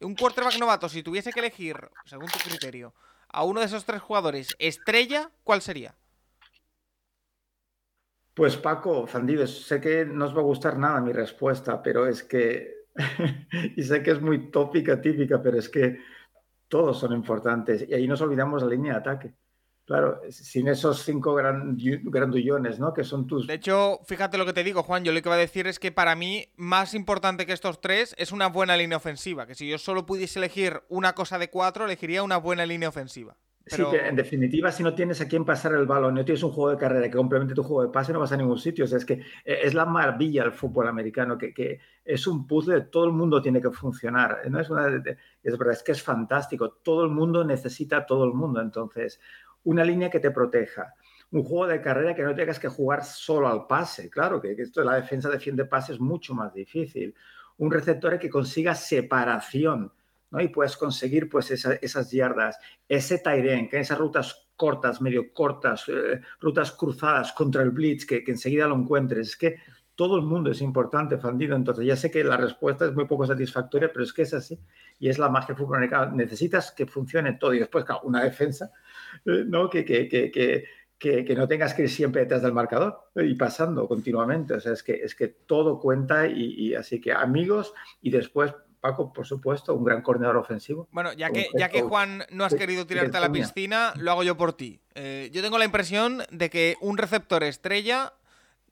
un 0.00 0.14
quarterback 0.14 0.58
novato, 0.58 0.88
si 0.88 1.02
tuviese 1.02 1.32
que 1.32 1.40
elegir, 1.40 1.76
según 2.04 2.28
tu 2.28 2.38
criterio, 2.38 2.94
a 3.28 3.44
uno 3.44 3.61
de 3.61 3.66
esos 3.66 3.84
tres 3.84 4.00
jugadores 4.00 4.48
estrella, 4.58 5.30
¿cuál 5.44 5.61
sería? 5.61 5.94
Pues 8.34 8.56
Paco, 8.56 9.06
Fandidos, 9.06 9.66
sé 9.66 9.80
que 9.80 10.04
no 10.04 10.26
os 10.26 10.37
va 10.37 10.40
a 10.40 10.44
gustar 10.44 10.78
nada 10.78 11.00
mi 11.00 11.12
respuesta, 11.12 11.82
pero 11.82 12.06
es 12.06 12.22
que, 12.22 12.84
y 13.76 13.82
sé 13.82 14.02
que 14.02 14.12
es 14.12 14.20
muy 14.20 14.50
tópica, 14.50 15.00
típica, 15.00 15.42
pero 15.42 15.58
es 15.58 15.68
que 15.68 15.98
todos 16.68 17.00
son 17.00 17.12
importantes 17.12 17.84
y 17.88 17.94
ahí 17.94 18.06
nos 18.06 18.20
olvidamos 18.20 18.62
la 18.62 18.68
línea 18.68 18.92
de 18.92 18.98
ataque. 18.98 19.34
Claro, 19.88 20.20
sin 20.29 20.68
esos 20.68 21.03
cinco 21.03 21.35
grandullones, 21.35 22.79
¿no? 22.79 22.92
Que 22.92 23.05
son 23.05 23.27
tus. 23.27 23.46
De 23.46 23.55
hecho, 23.55 24.01
fíjate 24.05 24.37
lo 24.37 24.44
que 24.44 24.53
te 24.53 24.62
digo, 24.62 24.83
Juan. 24.83 25.03
Yo 25.03 25.12
lo 25.12 25.22
que 25.22 25.29
iba 25.31 25.35
a 25.35 25.38
decir 25.38 25.66
es 25.66 25.79
que 25.79 25.90
para 25.90 26.14
mí, 26.14 26.44
más 26.59 26.92
importante 26.92 27.46
que 27.46 27.55
estos 27.55 27.81
tres 27.81 28.14
es 28.18 28.31
una 28.31 28.48
buena 28.48 28.77
línea 28.77 28.98
ofensiva. 28.98 29.46
Que 29.46 29.55
si 29.55 29.66
yo 29.66 29.79
solo 29.79 30.05
pudiese 30.05 30.40
elegir 30.40 30.83
una 30.90 31.14
cosa 31.14 31.38
de 31.38 31.48
cuatro, 31.48 31.87
elegiría 31.87 32.22
una 32.22 32.37
buena 32.37 32.66
línea 32.66 32.90
ofensiva. 32.90 33.38
Sí, 33.64 33.83
que 33.90 34.07
en 34.07 34.16
definitiva, 34.16 34.70
si 34.72 34.83
no 34.83 34.94
tienes 34.94 35.22
a 35.22 35.29
quién 35.29 35.46
pasar 35.46 35.72
el 35.72 35.87
balón, 35.87 36.14
no 36.14 36.24
tienes 36.24 36.42
un 36.42 36.53
juego 36.53 36.70
de 36.70 36.77
carrera 36.77 37.07
que 37.09 37.16
complemente 37.16 37.55
tu 37.55 37.62
juego 37.62 37.83
de 37.83 37.88
pase, 37.88 38.12
no 38.12 38.20
vas 38.20 38.33
a 38.33 38.37
ningún 38.37 38.59
sitio. 38.59 38.85
O 38.85 38.88
sea, 38.88 38.98
es 38.98 39.07
que 39.07 39.14
eh, 39.14 39.61
es 39.62 39.72
la 39.72 39.87
maravilla 39.87 40.42
del 40.42 40.53
fútbol 40.53 40.87
americano, 40.87 41.38
que, 41.38 41.55
que 41.55 41.81
es 42.05 42.27
un 42.27 42.46
puzzle, 42.46 42.83
todo 42.83 43.07
el 43.07 43.12
mundo 43.12 43.40
tiene 43.40 43.62
que 43.62 43.70
funcionar. 43.70 44.42
No 44.51 44.61
es, 44.61 44.68
una, 44.68 44.87
es 45.42 45.59
verdad, 45.59 45.72
es 45.72 45.83
que 45.83 45.92
es 45.92 46.03
fantástico. 46.03 46.72
Todo 46.83 47.05
el 47.05 47.11
mundo 47.11 47.42
necesita 47.42 47.98
a 47.98 48.07
todo 48.07 48.24
el 48.24 48.35
mundo. 48.35 48.61
Entonces, 48.61 49.18
una 49.68 49.85
línea 49.85 50.09
que 50.09 50.18
te 50.18 50.31
proteja, 50.31 50.94
un 51.31 51.44
juego 51.44 51.66
de 51.66 51.83
carrera 51.83 52.14
que 52.14 52.22
no 52.22 52.35
tengas 52.35 52.59
que 52.59 52.68
jugar 52.68 53.04
solo 53.04 53.48
al 53.48 53.66
pase, 53.66 54.09
claro, 54.09 54.40
que, 54.40 54.52
esto 54.52 54.81
de 54.81 54.87
la 54.87 54.94
defensa 54.94 55.28
defiende 55.28 55.66
pase 55.66 55.92
es 55.92 56.00
mucho 56.00 56.35
más 56.35 56.54
difícil, 56.54 57.14
un 57.59 57.70
receptor 57.70 58.18
que 58.18 58.31
consiga 58.31 58.74
separación, 58.74 59.92
¿no? 60.31 60.40
Y 60.40 60.48
puedes 60.48 60.74
conseguir 60.76 61.28
pues 61.28 61.50
esas 61.50 62.11
yardas, 62.11 62.59
ese 62.88 63.18
Tyren, 63.18 63.68
que 63.68 63.81
esas 63.81 63.98
rutas 63.98 64.48
cortas, 64.57 65.02
medio 65.02 65.35
cortas, 65.35 65.85
eh, 65.88 66.22
rutas 66.40 66.72
cruzadas 66.72 67.33
contra 67.33 67.62
el 67.62 67.70
blitz, 67.70 68.07
que, 68.07 68.24
que 68.24 68.31
enseguida 68.31 68.66
lo 68.66 68.74
encuentres, 68.74 69.28
es 69.28 69.37
que 69.37 69.57
todo 69.98 70.14
el 70.14 70.22
mundo 70.22 70.52
es 70.52 70.62
importante, 70.62 71.18
Fandido. 71.18 71.56
Entonces, 71.56 71.84
ya 71.84 71.96
sé 71.96 72.08
que 72.08 72.22
la 72.22 72.37
respuesta 72.37 72.87
es 72.87 72.94
muy 72.94 73.06
poco 73.06 73.26
satisfactoria, 73.26 73.90
pero 73.92 74.04
es 74.04 74.12
que 74.12 74.22
es 74.22 74.32
así. 74.32 74.56
Y 75.00 75.08
es 75.08 75.18
la 75.18 75.28
magia 75.28 75.56
fútbol 75.56 75.90
Necesitas 76.14 76.70
que 76.70 76.87
funcione 76.87 77.32
todo. 77.32 77.52
Y 77.52 77.58
después, 77.58 77.84
claro, 77.84 78.02
una 78.04 78.22
defensa, 78.22 78.70
eh, 79.26 79.42
¿no? 79.44 79.68
Que, 79.68 79.84
que, 79.84 80.08
que, 80.08 80.64
que, 81.00 81.34
no 81.34 81.48
tengas 81.48 81.74
que 81.74 81.82
ir 81.82 81.90
siempre 81.90 82.20
detrás 82.22 82.42
del 82.42 82.52
marcador 82.52 83.11
y 83.16 83.34
pasando 83.34 83.88
continuamente. 83.88 84.54
O 84.54 84.61
sea, 84.61 84.72
es 84.72 84.84
que, 84.84 84.92
es 84.92 85.16
que 85.16 85.26
todo 85.26 85.80
cuenta. 85.80 86.28
Y, 86.28 86.76
así 86.76 87.00
que 87.00 87.12
amigos 87.12 87.74
y 88.00 88.11
después. 88.11 88.54
Paco, 88.80 89.12
por 89.12 89.26
supuesto, 89.26 89.74
un 89.74 89.82
gran 89.82 90.02
coordinador 90.02 90.37
ofensivo. 90.37 90.87
Bueno, 90.92 91.12
ya 91.12 91.30
que, 91.30 91.48
ya 91.58 91.68
que 91.68 91.82
Juan 91.82 92.22
no 92.30 92.44
has 92.44 92.54
querido 92.54 92.87
tirarte 92.87 93.16
a 93.16 93.20
la 93.20 93.32
piscina, 93.32 93.92
lo 93.96 94.12
hago 94.12 94.22
yo 94.22 94.37
por 94.37 94.52
ti. 94.52 94.80
Eh, 94.94 95.30
yo 95.32 95.42
tengo 95.42 95.58
la 95.58 95.64
impresión 95.64 96.22
de 96.30 96.48
que 96.48 96.76
un 96.80 96.96
receptor 96.96 97.42
estrella 97.42 98.12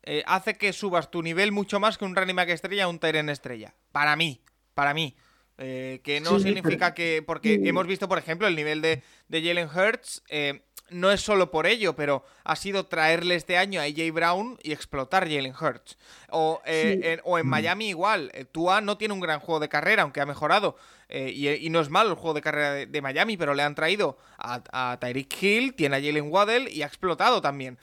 eh, 0.09 0.23
hace 0.27 0.55
que 0.55 0.73
subas 0.73 1.11
tu 1.11 1.21
nivel 1.21 1.51
mucho 1.51 1.81
más 1.81 1.99
que 1.99 2.05
un 2.05 2.15
running 2.15 2.37
back 2.37 2.51
estrella 2.51 2.87
o 2.87 2.91
un 2.91 3.01
Tyren 3.01 3.29
estrella. 3.29 3.75
Para 3.91 4.15
mí, 4.15 4.41
para 4.73 4.95
mí. 4.95 5.17
Eh, 5.59 6.01
que 6.05 6.21
no 6.21 6.39
significa 6.39 6.95
que. 6.95 7.25
Porque 7.27 7.61
hemos 7.65 7.87
visto, 7.89 8.09
por 8.09 8.19
ejemplo, 8.19 8.47
el 8.47 8.55
nivel 8.55 8.81
de, 8.81 9.03
de 9.29 9.43
Jalen 9.43 9.69
Hurts. 9.69 10.23
Eh, 10.29 10.63
no 10.89 11.11
es 11.11 11.21
solo 11.21 11.51
por 11.51 11.67
ello, 11.67 11.97
pero 11.97 12.25
ha 12.45 12.55
sido 12.55 12.87
traerle 12.87 13.35
este 13.35 13.57
año 13.57 13.81
a 13.81 13.85
AJ 13.85 14.13
Brown 14.13 14.57
y 14.63 14.71
explotar 14.71 15.25
Jalen 15.25 15.55
Hurts. 15.61 15.99
O, 16.31 16.63
en, 16.65 17.21
o 17.25 17.39
en 17.39 17.47
mm. 17.47 17.51
Miami 17.51 17.89
igual. 17.89 18.31
Tua 18.53 18.81
no 18.81 18.97
tiene 18.97 19.13
un 19.13 19.19
gran 19.19 19.41
juego 19.41 19.59
de 19.59 19.69
carrera, 19.69 20.05
aunque 20.05 20.21
ha 20.21 20.27
mejorado. 20.27 20.77
y, 21.09 21.69
no 21.71 21.81
es 21.81 21.91
malo 21.91 22.11
el 22.11 22.15
juego 22.15 22.35
de 22.35 22.41
carrera 22.41 22.73
de, 22.87 23.03
Miami, 23.03 23.37
pero 23.37 23.55
le 23.55 23.65
han 23.65 23.75
traído 23.75 24.17
a, 24.39 24.63
a 24.71 25.01
Tyreek 25.01 25.43
Hill, 25.43 25.75
tiene 25.75 25.97
a 25.97 26.01
Jalen 26.01 26.31
Waddell 26.31 26.69
y 26.69 26.83
ha 26.83 26.87
explotado 26.87 27.41
también 27.41 27.79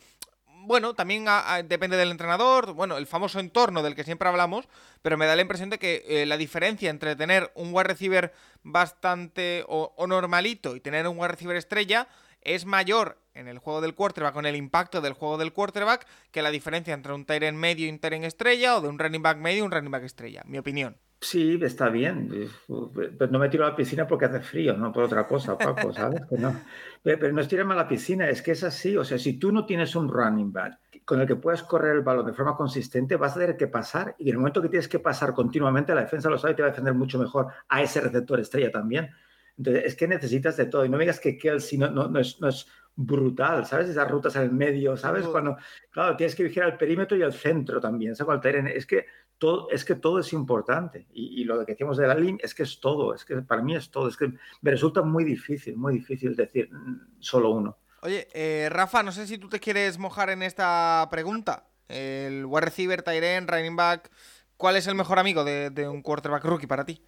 bueno, 0.65 0.93
también 0.93 1.26
depende 1.65 1.97
del 1.97 2.12
entrenador, 2.12 2.73
bueno, 2.73 2.97
el 2.97 3.08
famoso 3.08 3.39
entorno 3.39 3.84
del 3.84 3.95
que 3.95 4.04
siempre 4.04 4.30
hablamos, 4.30 4.67
pero 5.02 5.17
me 5.17 5.26
da 5.26 5.36
la 5.36 5.41
impresión 5.41 5.69
de 5.69 5.80
que 5.80 6.04
eh, 6.08 6.26
la 6.26 6.38
diferencia 6.38 6.89
entre 6.89 7.15
tener 7.15 7.52
un 7.56 7.73
wide 7.73 7.84
receiver 7.84 8.34
bastante 8.63 9.63
o, 9.67 9.93
normalito 10.08 10.76
y 10.76 10.80
tener 10.80 11.08
un 11.08 11.17
wide 11.17 11.30
receiver 11.30 11.56
estrella 11.56 12.08
es 12.41 12.65
mayor 12.65 13.19
en 13.34 13.47
el 13.47 13.58
juego 13.58 13.82
del 13.82 13.95
quarterback, 13.95 14.34
con 14.34 14.45
el 14.45 14.56
impacto 14.56 15.02
del 15.02 15.13
juego 15.13 15.38
del 15.38 15.54
quarterback, 15.54 16.06
que 16.32 16.41
la 16.41 16.52
diferencia 16.52 16.93
entre 16.93 17.13
un 17.13 17.26
Tyrant 17.26 17.58
medio 17.58 17.88
y 17.88 17.89
un 17.89 17.99
Tyrant 17.99 18.26
estrella, 18.26 18.78
o 18.78 18.82
de 18.82 18.89
un 18.89 18.99
running 18.99 19.21
back 19.21 19.38
medio 19.38 19.60
y 19.60 19.62
un 19.62 19.71
running 19.71 19.91
back 19.91 20.04
estrella, 20.04 20.43
mi 20.45 20.58
opinión. 20.58 20.97
Sí, 21.24 21.58
está 21.62 21.90
bien. 21.90 22.50
Pero 22.94 23.32
no 23.32 23.40
me 23.40 23.48
tiro 23.48 23.66
a 23.66 23.70
la 23.70 23.76
piscina 23.76 24.06
porque 24.06 24.26
hace 24.26 24.42
frío, 24.42 24.76
no 24.76 24.92
por 24.92 25.06
otra 25.06 25.26
cosa, 25.26 25.58
Paco, 25.58 25.94
¿sabes? 25.94 26.22
no. 26.32 26.54
Pero 27.02 27.32
no 27.32 27.40
es 27.40 27.48
tirarme 27.48 27.74
a 27.74 27.78
la 27.78 27.88
piscina, 27.88 28.28
es 28.28 28.42
que 28.42 28.52
es 28.52 28.64
así. 28.64 28.98
O 28.98 29.06
sea, 29.06 29.18
si 29.18 29.40
tú 29.40 29.52
no 29.52 29.66
tienes 29.66 29.96
un 29.96 30.10
running 30.10 30.52
back 30.52 30.80
con 31.06 31.22
el 31.22 31.28
que 31.28 31.38
puedas 31.38 31.64
correr 31.64 31.96
el 31.96 32.02
balón 32.02 32.26
de 32.26 32.34
forma 32.34 32.58
consistente, 32.58 33.16
vas 33.16 33.38
a 33.38 33.40
tener 33.40 33.56
que 33.56 33.68
pasar. 33.68 34.16
Y 34.20 34.24
en 34.24 34.36
el 34.36 34.40
momento 34.40 34.62
que 34.62 34.68
tienes 34.68 34.90
que 34.90 35.00
pasar 35.00 35.34
continuamente, 35.34 35.96
la 35.96 36.02
defensa 36.02 36.30
lo 36.30 36.38
sabe 36.38 36.54
y 36.54 36.56
te 36.58 36.62
va 36.62 36.68
a 36.68 36.72
defender 36.72 36.94
mucho 36.94 37.18
mejor 37.18 37.48
a 37.70 37.82
ese 37.82 38.02
receptor 38.02 38.42
estrella 38.42 38.70
también. 38.70 39.10
Entonces, 39.58 39.86
es 39.86 39.96
que 39.96 40.08
necesitas 40.08 40.58
de 40.58 40.66
todo. 40.66 40.84
Y 40.84 40.90
no 40.90 40.98
me 40.98 41.04
digas 41.04 41.22
que 41.22 41.38
Kelsey 41.38 41.78
no, 41.80 41.90
no, 41.90 42.10
no, 42.10 42.20
es, 42.20 42.42
no 42.42 42.50
es 42.50 42.68
brutal, 42.96 43.66
¿sabes? 43.66 43.90
Esas 43.90 44.10
rutas 44.10 44.36
al 44.36 44.52
medio, 44.52 44.98
¿sabes? 44.98 45.26
Cuando, 45.26 45.58
claro, 45.90 46.16
tienes 46.16 46.36
que 46.36 46.44
vigilar 46.44 46.70
el 46.70 46.78
perímetro 46.78 47.18
y 47.18 47.22
el 47.22 47.34
centro 47.34 47.80
también, 47.80 48.16
¿sabes? 48.16 48.40
Es 48.76 48.86
que 48.86 49.06
todo, 49.43 49.69
es 49.69 49.84
que 49.84 49.95
todo 49.95 50.19
es 50.19 50.32
importante. 50.32 51.06
Y, 51.13 51.43
lo 51.43 51.60
que 51.65 51.73
decíamos 51.73 51.97
de 51.97 52.08
la 52.08 52.15
línea 52.15 52.39
es 52.41 52.56
que 52.56 52.63
es 52.63 52.79
todo, 52.79 53.13
es 53.13 53.25
que 53.25 53.36
para 53.41 53.62
mí 53.62 53.75
es 53.75 53.91
todo. 53.91 54.08
Es 54.08 54.15
que 54.15 54.32
me 54.62 54.71
resulta 54.71 55.01
muy 55.01 55.25
difícil, 55.25 55.75
muy 55.75 55.95
difícil 55.95 56.34
decir 56.34 56.71
mm, 56.71 57.17
solo 57.19 57.49
uno. 57.49 57.77
Oye, 58.03 58.29
eh, 58.34 58.69
Rafa, 58.71 59.03
no 59.03 59.12
sé 59.12 59.27
si 59.27 59.38
tú 59.38 59.49
te 59.49 59.60
quieres 59.60 59.97
mojar 59.97 60.29
en 60.29 60.43
esta 60.43 61.06
pregunta. 61.12 61.67
El 61.89 62.45
wide 62.45 62.62
receiver, 62.62 63.01
Tyren, 63.01 63.49
running 63.49 63.75
back, 63.75 64.10
¿cuál 64.56 64.77
es 64.77 64.88
el 64.88 64.95
mejor 64.95 65.19
amigo 65.19 65.43
de, 65.43 65.89
un 65.89 66.01
quarterback 66.01 66.45
rookie 66.45 66.67
para 66.67 66.86
ti? 66.86 67.01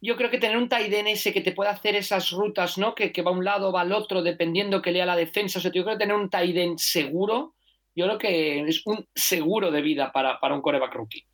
yo 0.00 0.16
creo 0.16 0.30
que 0.30 0.38
tener 0.38 0.56
un 0.56 0.68
tight 0.68 0.92
ese 0.92 1.32
que 1.32 1.42
te 1.42 1.52
pueda 1.52 1.70
hacer 1.70 1.94
esas 1.94 2.30
rutas, 2.30 2.76
¿no? 2.76 2.94
Que, 2.94 3.12
va 3.22 3.30
a 3.30 3.34
un 3.34 3.44
lado, 3.44 3.70
va 3.70 3.82
al 3.82 3.92
otro, 3.92 4.22
dependiendo 4.22 4.82
que 4.82 4.90
lea 4.90 5.06
la 5.06 5.14
defensa. 5.14 5.58
O 5.60 5.62
sea, 5.62 5.70
yo 5.70 5.84
creo 5.84 5.94
que 5.94 6.04
tener 6.04 6.16
un 6.16 6.28
tight 6.28 6.78
seguro, 6.78 7.54
yo 7.94 8.06
creo 8.06 8.18
que 8.18 8.60
es 8.62 8.84
un 8.86 9.06
seguro 9.14 9.70
de 9.70 9.82
vida 9.82 10.10
para, 10.10 10.38
un 10.52 10.62
coreback 10.62 10.94
rookie. 10.94 11.24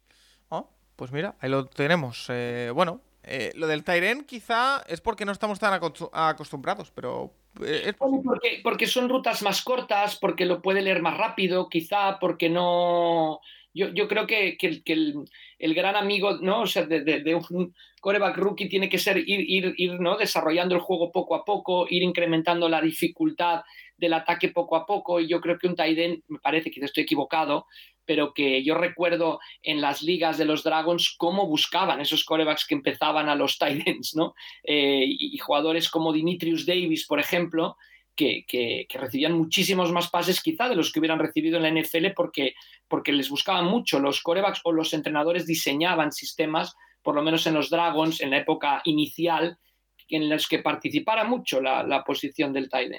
Pues 0.99 1.13
mira, 1.13 1.37
ahí 1.41 1.49
lo 1.49 1.67
tenemos. 1.67 2.27
Eh, 2.29 2.73
bueno, 2.75 3.01
Eh, 3.31 3.53
lo 3.57 3.67
del 3.67 3.85
Tyren 3.85 4.25
quizá 4.25 4.83
es 4.87 5.03
porque 5.03 5.27
no 5.27 5.33
estamos 5.33 5.59
tan 5.59 5.79
acostumbrados, 6.13 6.91
pero 6.95 7.35
eh, 7.63 7.93
porque, 7.99 8.61
porque, 8.63 8.87
son 8.87 9.11
rutas 9.11 9.43
más 9.43 9.61
cortas, 9.63 10.17
porque 10.17 10.47
lo 10.47 10.63
puede 10.63 10.81
leer 10.81 11.03
más 11.03 11.19
rápido, 11.19 11.69
quizá 11.69 12.19
porque 12.19 12.49
no... 12.49 13.41
Yo, 13.75 13.89
yo 13.89 14.09
creo 14.09 14.27
que, 14.27 14.57
que, 14.57 14.83
el, 15.59 15.75
gran 15.75 15.95
amigo 15.95 16.39
¿no? 16.41 16.63
O 16.63 16.67
sea, 16.67 16.87
de, 16.87 17.35
un 17.51 17.75
coreback 18.01 18.39
rookie 18.39 18.69
tiene 18.69 18.89
que 18.89 18.99
ser 18.99 19.19
ir, 19.19 19.41
ir, 19.41 19.75
ir 19.77 20.01
¿no? 20.01 20.17
desarrollando 20.17 20.75
el 20.75 20.81
juego 20.81 21.13
poco 21.13 21.35
a 21.35 21.45
poco, 21.45 21.87
ir 21.89 22.03
incrementando 22.03 22.67
la 22.69 22.81
dificultad 22.81 23.63
del 23.99 24.15
ataque 24.15 24.49
poco 24.49 24.75
a 24.75 24.87
poco. 24.87 25.21
Y 25.21 25.29
yo 25.29 25.41
creo 25.41 25.59
que 25.59 25.67
un 25.67 25.77
Tyden, 25.77 26.23
me 26.29 26.39
parece 26.39 26.71
que 26.71 26.81
estoy 26.81 27.03
equivocado, 27.03 27.67
pero 28.09 28.33
que 28.33 28.65
yo 28.65 28.75
recuerdo 28.75 29.39
en 29.63 29.83
las 29.83 30.03
ligas 30.03 30.39
de 30.39 30.47
los 30.47 30.65
Dragons 30.65 31.15
cómo 31.19 31.47
buscaban 31.47 32.01
esos 32.01 32.25
corebacks 32.25 32.67
que 32.67 32.75
empezaban 32.75 33.29
a 33.29 33.35
los 33.35 33.59
Titans, 33.61 34.17
¿no? 34.17 34.35
Eh, 34.65 35.05
y, 35.07 35.37
jugadores 35.37 35.91
como 35.91 36.11
Dimitrius 36.11 36.65
Davis, 36.65 37.07
por 37.07 37.21
ejemplo, 37.21 37.77
que, 38.17 38.87
recibían 38.95 39.35
muchísimos 39.35 39.93
más 39.93 40.09
pases 40.09 40.41
quizá 40.41 40.71
de 40.71 40.75
los 40.75 40.91
que 40.91 41.01
hubieran 41.01 41.19
recibido 41.19 41.59
en 41.59 41.65
la 41.65 41.83
NFL 41.83 42.13
porque, 42.17 42.55
les 43.13 43.29
buscaban 43.29 43.67
mucho. 43.67 44.01
Los 44.01 44.23
corebacks 44.23 44.63
o 44.65 44.73
los 44.73 44.95
entrenadores 44.95 45.47
diseñaban 45.47 46.11
sistemas, 46.11 46.75
por 47.03 47.15
lo 47.15 47.23
menos 47.23 47.47
en 47.47 47.53
los 47.53 47.69
Dragons, 47.69 48.23
en 48.23 48.31
la 48.31 48.39
época 48.39 48.81
inicial, 48.87 49.59
en 50.09 50.31
los 50.31 50.49
que 50.49 50.61
participara 50.61 51.25
mucho 51.25 51.61
la, 51.61 51.83
la 51.83 52.03
posición 52.05 52.55
del 52.55 52.71
tight 52.71 52.91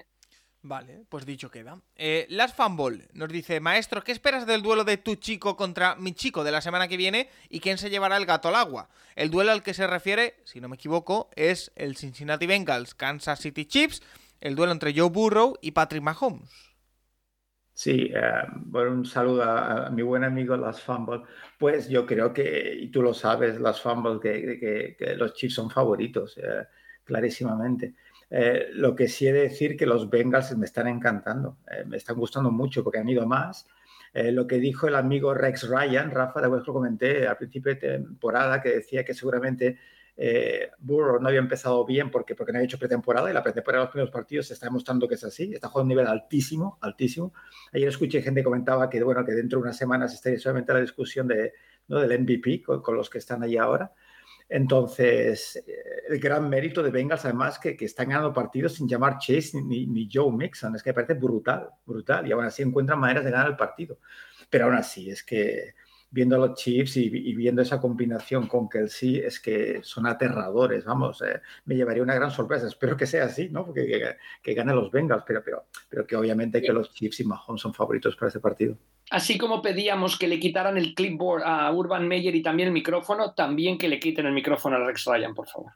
Vale, 0.62 1.04
pues 1.08 1.26
dicho 1.26 1.50
queda. 1.50 1.80
Eh, 1.96 2.26
Las 2.30 2.54
Fanball 2.54 3.08
nos 3.14 3.30
dice, 3.30 3.62
maestro, 3.62 4.04
¿qué 4.04 4.12
esperas 4.12 4.46
del 4.46 4.62
duelo 4.62 4.84
de 4.84 4.98
tu 4.98 5.16
chico 5.16 5.56
contra 5.56 5.96
mi 5.96 6.14
chico 6.14 6.44
de 6.44 6.52
la 6.52 6.60
semana 6.60 6.90
que 6.90 6.98
viene 6.98 7.30
y 7.50 7.62
quién 7.62 7.78
se 7.78 7.90
llevará 7.90 8.18
el 8.18 8.26
gato 8.26 8.50
al 8.50 8.56
agua? 8.56 8.90
El 9.16 9.32
duelo 9.32 9.52
al 9.52 9.64
que 9.64 9.74
se 9.74 9.88
refiere, 9.88 10.36
si 10.44 10.60
no 10.60 10.68
me 10.68 10.76
equivoco, 10.76 11.30
es 11.36 11.72
el 11.76 11.96
Cincinnati 11.96 12.46
Bengals 12.46 12.94
Kansas 12.94 13.40
City 13.40 13.66
Chiefs, 13.66 14.02
el 14.42 14.56
duelo 14.56 14.74
entre 14.74 14.94
Joe 14.94 15.10
Burrow 15.10 15.56
y 15.62 15.72
Patrick 15.72 16.04
Mahomes. 16.04 16.70
Sí, 17.74 18.12
eh, 18.14 18.22
bueno, 18.54 18.92
un 18.92 19.06
saludo 19.06 19.44
a, 19.44 19.90
mi 19.90 20.02
buen 20.02 20.26
amigo 20.26 20.58
Las 20.58 20.82
Fumble. 20.82 21.22
Pues 21.58 21.88
yo 21.88 22.06
creo 22.06 22.34
que, 22.34 22.78
y 22.78 22.90
tú 22.90 23.02
lo 23.02 23.14
sabes, 23.14 23.62
Las 23.62 23.80
Fumble, 23.82 24.20
que, 24.20 25.16
los 25.16 25.34
Chiefs 25.34 25.56
son 25.56 25.70
favoritos, 25.70 26.38
eh, 26.38 26.68
clarísimamente. 27.06 27.96
Eh, 28.30 28.70
lo 28.74 28.96
que 28.96 29.08
sí 29.08 29.28
he 29.28 29.34
de 29.34 29.42
decir 29.42 29.76
que 29.76 29.86
los 29.86 30.10
Bengals 30.10 30.56
me 30.56 30.66
están 30.66 30.88
encantando, 30.88 31.58
eh, 31.70 31.84
me 31.86 31.98
están 31.98 32.16
gustando 32.18 32.52
mucho 32.52 32.84
porque 32.84 33.00
han 33.00 33.10
ido 33.10 33.26
más. 33.26 33.68
Eh, 34.14 34.32
lo 34.32 34.48
que 34.48 34.58
dijo 34.60 34.88
el 34.88 34.96
amigo 34.96 35.34
Rex 35.34 35.68
Ryan, 35.68 36.12
Rafa, 36.12 36.42
de 36.42 36.50
lo 36.50 36.74
comenté 36.74 37.28
al 37.28 37.38
principio 37.38 37.74
de 37.74 37.80
temporada, 37.80 38.62
que 38.62 38.70
decía 38.70 39.04
que 39.04 39.14
seguramente 39.14 39.78
Burrow 40.80 41.22
no 41.22 41.30
había 41.30 41.40
empezado 41.40 41.86
bien 41.86 42.12
porque, 42.12 42.36
porque 42.36 42.52
no 42.52 42.58
había 42.58 42.66
hecho 42.66 42.78
pretemporada 42.78 43.30
y 43.30 43.34
la 43.34 43.42
pretemporada 43.42 43.84
de 43.84 43.86
los 43.86 43.92
primeros 43.94 44.12
partidos 44.12 44.48
se 44.48 44.54
está 44.54 44.66
demostrando 44.66 45.08
que 45.08 45.16
es 45.16 45.24
así, 45.24 45.54
está 45.54 45.70
jugando 45.70 45.84
a 45.84 45.84
un 45.84 45.88
nivel 45.88 46.08
altísimo, 46.08 46.78
altísimo. 46.82 47.34
Ayer 47.72 47.88
escuché 47.88 48.22
gente 48.22 48.42
que 48.42 48.44
comentaba 48.44 48.90
que, 48.90 49.02
bueno, 49.02 49.24
que 49.24 49.32
dentro 49.32 49.60
de 49.60 49.64
unas 49.64 49.78
semanas 49.78 50.14
estaría 50.14 50.38
solamente 50.38 50.74
la 50.74 50.82
discusión 50.82 51.26
de, 51.26 51.54
¿no? 51.88 52.00
del 52.00 52.20
MVP 52.20 52.64
con, 52.64 52.82
con 52.82 52.98
los 52.98 53.10
que 53.10 53.20
están 53.20 53.44
allí 53.44 53.56
ahora. 53.56 53.94
Entonces, 54.50 55.64
eh, 55.68 56.04
el 56.10 56.20
gran 56.20 56.50
mérito 56.50 56.82
de 56.82 56.90
Bengals, 56.90 57.24
además, 57.24 57.60
que, 57.60 57.78
que 57.78 57.86
están 57.86 58.10
ganando 58.10 58.34
partidos 58.34 58.74
sin 58.74 58.88
llamar 58.88 59.20
Chase 59.20 59.62
ni, 59.62 59.86
ni, 59.86 60.10
Joe 60.12 60.32
Mixon, 60.32 60.76
es 60.76 60.82
que 60.82 60.90
me 60.90 60.96
parece 60.96 61.14
brutal, 61.14 61.70
brutal, 61.86 62.28
y 62.28 62.32
aún 62.32 62.44
así 62.44 62.64
encuentran 62.64 63.00
maneras 63.00 63.24
de 63.24 63.32
ganar 63.32 63.48
el 63.48 63.56
partido. 63.56 64.00
Pero 64.50 64.66
aún 64.66 64.76
así, 64.76 65.12
es 65.12 65.24
que 65.24 65.76
viendo 66.12 66.36
a 66.36 66.40
los 66.40 66.56
Chiefs 66.56 66.98
y, 66.98 67.10
viendo 67.10 67.62
esa 67.62 67.80
combinación 67.80 68.48
con 68.48 68.68
Kelsey, 68.68 69.18
es 69.18 69.40
que 69.40 69.80
son 69.84 70.08
aterradores, 70.08 70.86
vamos, 70.86 71.22
eh, 71.22 71.42
me 71.66 71.76
llevaría 71.76 72.04
una 72.04 72.16
gran 72.16 72.32
sorpresa, 72.32 72.68
espero 72.68 72.98
que 72.98 73.06
sea 73.06 73.26
así, 73.26 73.50
¿no? 73.50 73.66
Porque 73.66 73.86
que, 73.86 74.16
que, 74.42 74.54
ganen 74.54 74.76
los 74.76 74.92
Bengals, 74.92 75.24
pero, 75.26 75.44
pero, 75.44 75.66
pero 75.88 76.08
que 76.08 76.16
obviamente 76.16 76.62
que 76.62 76.74
los 76.74 76.92
Chiefs 76.94 77.20
y 77.20 77.26
Mahomes 77.26 77.62
son 77.62 77.74
favoritos 77.74 78.16
para 78.16 78.28
este 78.28 78.40
partido. 78.40 78.78
Así 79.12 79.38
como 79.38 79.62
pedíamos 79.62 80.20
que 80.20 80.28
le 80.28 80.40
quitaran 80.40 80.78
el 80.78 80.94
clipboard 80.94 81.44
a 81.44 81.72
Urban 81.72 82.08
Meyer 82.08 82.36
y 82.36 82.44
también 82.44 82.68
el 82.68 82.74
micrófono, 82.74 83.34
también 83.34 83.78
que 83.78 83.88
le 83.88 84.00
quiten 84.00 84.28
el 84.28 84.34
micrófono 84.34 84.76
a 84.76 84.86
Rex 84.86 85.06
Ryan, 85.06 85.34
por 85.34 85.48
favor. 85.48 85.72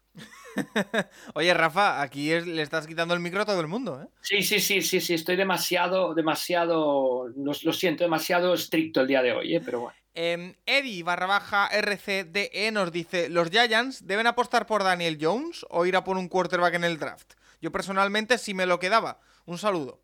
Oye, 1.34 1.52
Rafa, 1.54 2.02
aquí 2.02 2.30
le 2.30 2.62
estás 2.62 2.86
quitando 2.86 3.16
el 3.16 3.20
micro 3.20 3.42
a 3.42 3.46
todo 3.46 3.60
el 3.60 3.68
mundo, 3.68 4.02
¿eh? 4.04 4.08
Sí, 4.22 4.44
sí, 4.44 4.60
sí, 4.60 4.84
sí, 4.84 5.02
sí, 5.02 5.16
estoy 5.16 5.36
demasiado, 5.36 6.14
demasiado, 6.14 7.30
lo, 7.36 7.74
siento, 7.74 8.04
demasiado 8.04 8.54
estricto 8.54 9.02
el 9.02 9.08
día 9.08 9.24
de 9.24 9.34
hoy, 9.34 9.56
¿eh? 9.56 9.62
pero 9.64 9.82
bueno. 9.82 10.03
Eh, 10.16 10.56
Eddie 10.66 11.04
barra 11.04 11.26
baja 11.26 11.68
RCDE 11.68 12.72
nos 12.72 12.92
dice, 12.92 13.30
¿los 13.30 13.50
Giants 13.50 14.06
deben 14.06 14.28
apostar 14.28 14.66
por 14.68 14.84
Daniel 14.84 15.18
Jones 15.20 15.66
o 15.70 15.86
ir 15.86 15.96
a 15.96 16.04
por 16.04 16.18
un 16.18 16.30
quarterback 16.30 16.76
en 16.76 16.84
el 16.84 17.00
draft? 17.00 17.34
Yo 17.62 17.72
personalmente 17.72 18.38
sí 18.38 18.54
me 18.54 18.66
lo 18.66 18.80
quedaba. 18.80 19.20
Un 19.46 19.58
saludo. 19.58 20.02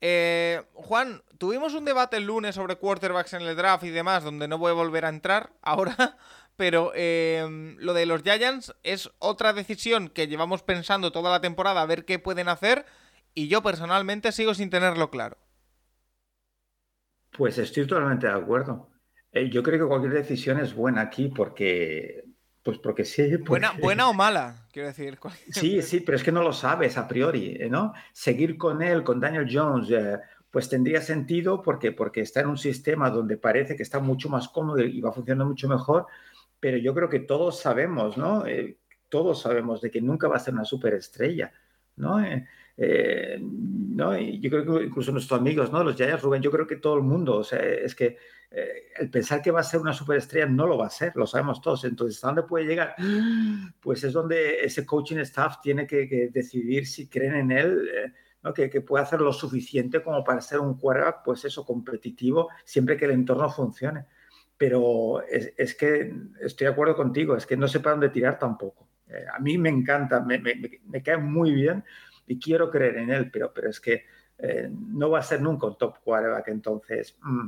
Eh, 0.00 0.62
Juan, 0.74 1.22
tuvimos 1.38 1.74
un 1.74 1.84
debate 1.84 2.16
el 2.16 2.26
lunes 2.26 2.56
sobre 2.56 2.76
quarterbacks 2.76 3.34
en 3.34 3.42
el 3.42 3.54
draft 3.54 3.84
y 3.84 3.90
demás, 3.90 4.24
donde 4.24 4.48
no 4.48 4.58
voy 4.58 4.70
a 4.70 4.74
volver 4.74 5.04
a 5.04 5.10
entrar 5.10 5.52
ahora, 5.62 6.16
pero 6.56 6.90
eh, 6.96 7.76
lo 7.78 7.94
de 7.94 8.06
los 8.06 8.22
Giants 8.22 8.74
es 8.82 9.10
otra 9.20 9.52
decisión 9.52 10.08
que 10.08 10.26
llevamos 10.26 10.62
pensando 10.64 11.12
toda 11.12 11.30
la 11.30 11.40
temporada 11.40 11.82
a 11.82 11.86
ver 11.86 12.04
qué 12.04 12.18
pueden 12.18 12.48
hacer 12.48 12.84
y 13.34 13.46
yo 13.46 13.62
personalmente 13.62 14.32
sigo 14.32 14.54
sin 14.54 14.70
tenerlo 14.70 15.10
claro. 15.10 15.38
Pues 17.36 17.56
estoy 17.58 17.86
totalmente 17.86 18.26
de 18.26 18.34
acuerdo. 18.34 18.91
Eh, 19.32 19.48
yo 19.50 19.62
creo 19.62 19.78
que 19.78 19.88
cualquier 19.88 20.12
decisión 20.12 20.58
es 20.60 20.74
buena 20.74 21.00
aquí 21.00 21.28
porque 21.28 22.24
pues 22.62 22.78
porque 22.78 23.04
sí. 23.04 23.36
Buena, 23.46 23.72
buena 23.72 24.08
o 24.08 24.14
mala, 24.14 24.66
quiero 24.72 24.88
decir. 24.88 25.18
Sí, 25.50 25.82
sí, 25.82 26.00
pero 26.00 26.16
es 26.16 26.22
que 26.22 26.32
no 26.32 26.42
lo 26.42 26.52
sabes 26.52 26.96
a 26.96 27.08
priori, 27.08 27.56
¿eh? 27.58 27.68
¿no? 27.68 27.92
Seguir 28.12 28.56
con 28.56 28.82
él, 28.82 29.02
con 29.02 29.20
Daniel 29.20 29.48
Jones, 29.50 29.90
eh, 29.90 30.18
pues 30.50 30.68
tendría 30.68 31.00
sentido 31.00 31.62
porque, 31.62 31.92
porque 31.92 32.20
está 32.20 32.40
en 32.40 32.48
un 32.48 32.58
sistema 32.58 33.10
donde 33.10 33.36
parece 33.36 33.74
que 33.74 33.82
está 33.82 33.98
mucho 34.00 34.28
más 34.28 34.48
cómodo 34.48 34.80
y 34.80 35.00
va 35.00 35.12
funcionando 35.12 35.46
mucho 35.46 35.68
mejor, 35.68 36.06
pero 36.60 36.76
yo 36.76 36.94
creo 36.94 37.08
que 37.08 37.20
todos 37.20 37.58
sabemos, 37.58 38.16
¿no? 38.16 38.46
Eh, 38.46 38.78
todos 39.08 39.42
sabemos 39.42 39.80
de 39.80 39.90
que 39.90 40.00
nunca 40.00 40.28
va 40.28 40.36
a 40.36 40.40
ser 40.40 40.54
una 40.54 40.64
superestrella, 40.64 41.52
¿no? 41.96 42.18
¿No? 43.40 44.18
Y 44.18 44.40
yo 44.40 44.50
creo 44.50 44.64
que 44.64 44.84
incluso 44.84 45.12
nuestros 45.12 45.38
amigos, 45.38 45.70
¿no? 45.70 45.84
Los 45.84 45.96
Giants, 45.96 46.22
Rubén, 46.22 46.42
yo 46.42 46.50
creo 46.50 46.66
que 46.66 46.76
todo 46.76 46.96
el 46.96 47.02
mundo, 47.02 47.38
o 47.38 47.44
sea, 47.44 47.60
es 47.60 47.94
que 47.94 48.16
eh, 48.54 48.90
el 48.98 49.10
pensar 49.10 49.40
que 49.40 49.50
va 49.50 49.60
a 49.60 49.64
ser 49.64 49.80
una 49.80 49.94
superestrella 49.94 50.46
no 50.46 50.66
lo 50.66 50.76
va 50.76 50.86
a 50.86 50.90
ser, 50.90 51.12
lo 51.14 51.26
sabemos 51.26 51.60
todos. 51.60 51.84
Entonces, 51.84 52.22
¿a 52.22 52.28
dónde 52.28 52.42
puede 52.42 52.66
llegar? 52.66 52.94
Pues 53.80 54.04
es 54.04 54.12
donde 54.12 54.64
ese 54.64 54.84
coaching 54.84 55.18
staff 55.18 55.60
tiene 55.62 55.86
que, 55.86 56.30
decidir 56.32 56.86
si 56.86 57.08
creen 57.08 57.34
en 57.34 57.52
él, 57.52 57.88
eh, 57.94 58.12
¿no? 58.42 58.52
que, 58.52 58.68
puede 58.80 59.04
hacer 59.04 59.20
lo 59.20 59.32
suficiente 59.32 60.02
como 60.02 60.22
para 60.22 60.40
ser 60.40 60.60
un 60.60 60.78
quarterback, 60.78 61.22
pues 61.24 61.44
eso, 61.44 61.64
competitivo, 61.64 62.48
siempre 62.64 62.96
que 62.96 63.06
el 63.06 63.12
entorno 63.12 63.48
funcione. 63.50 64.06
Pero 64.56 65.22
es, 65.22 65.74
que 65.74 66.14
estoy 66.40 66.66
de 66.66 66.72
acuerdo 66.72 66.94
contigo, 66.94 67.36
es 67.36 67.46
que 67.46 67.56
no 67.56 67.66
sé 67.66 67.80
para 67.80 67.94
dónde 67.94 68.10
tirar 68.10 68.38
tampoco. 68.38 68.88
Eh, 69.08 69.24
a 69.34 69.38
mí 69.40 69.58
me 69.58 69.70
encanta, 69.70 70.20
me, 70.20 70.38
me, 70.38 71.02
cae 71.02 71.16
muy 71.16 71.52
bien 71.52 71.82
y 72.32 72.38
quiero 72.38 72.70
creer 72.70 72.96
en 72.96 73.10
él, 73.10 73.30
pero, 73.30 73.52
pero 73.52 73.68
es 73.68 73.78
que 73.78 74.04
eh, 74.38 74.70
no 74.70 75.10
va 75.10 75.18
a 75.18 75.22
ser 75.22 75.42
nunca 75.42 75.66
un 75.66 75.76
top 75.76 75.98
quarterback, 76.02 76.48
entonces 76.48 77.14
mm, 77.22 77.46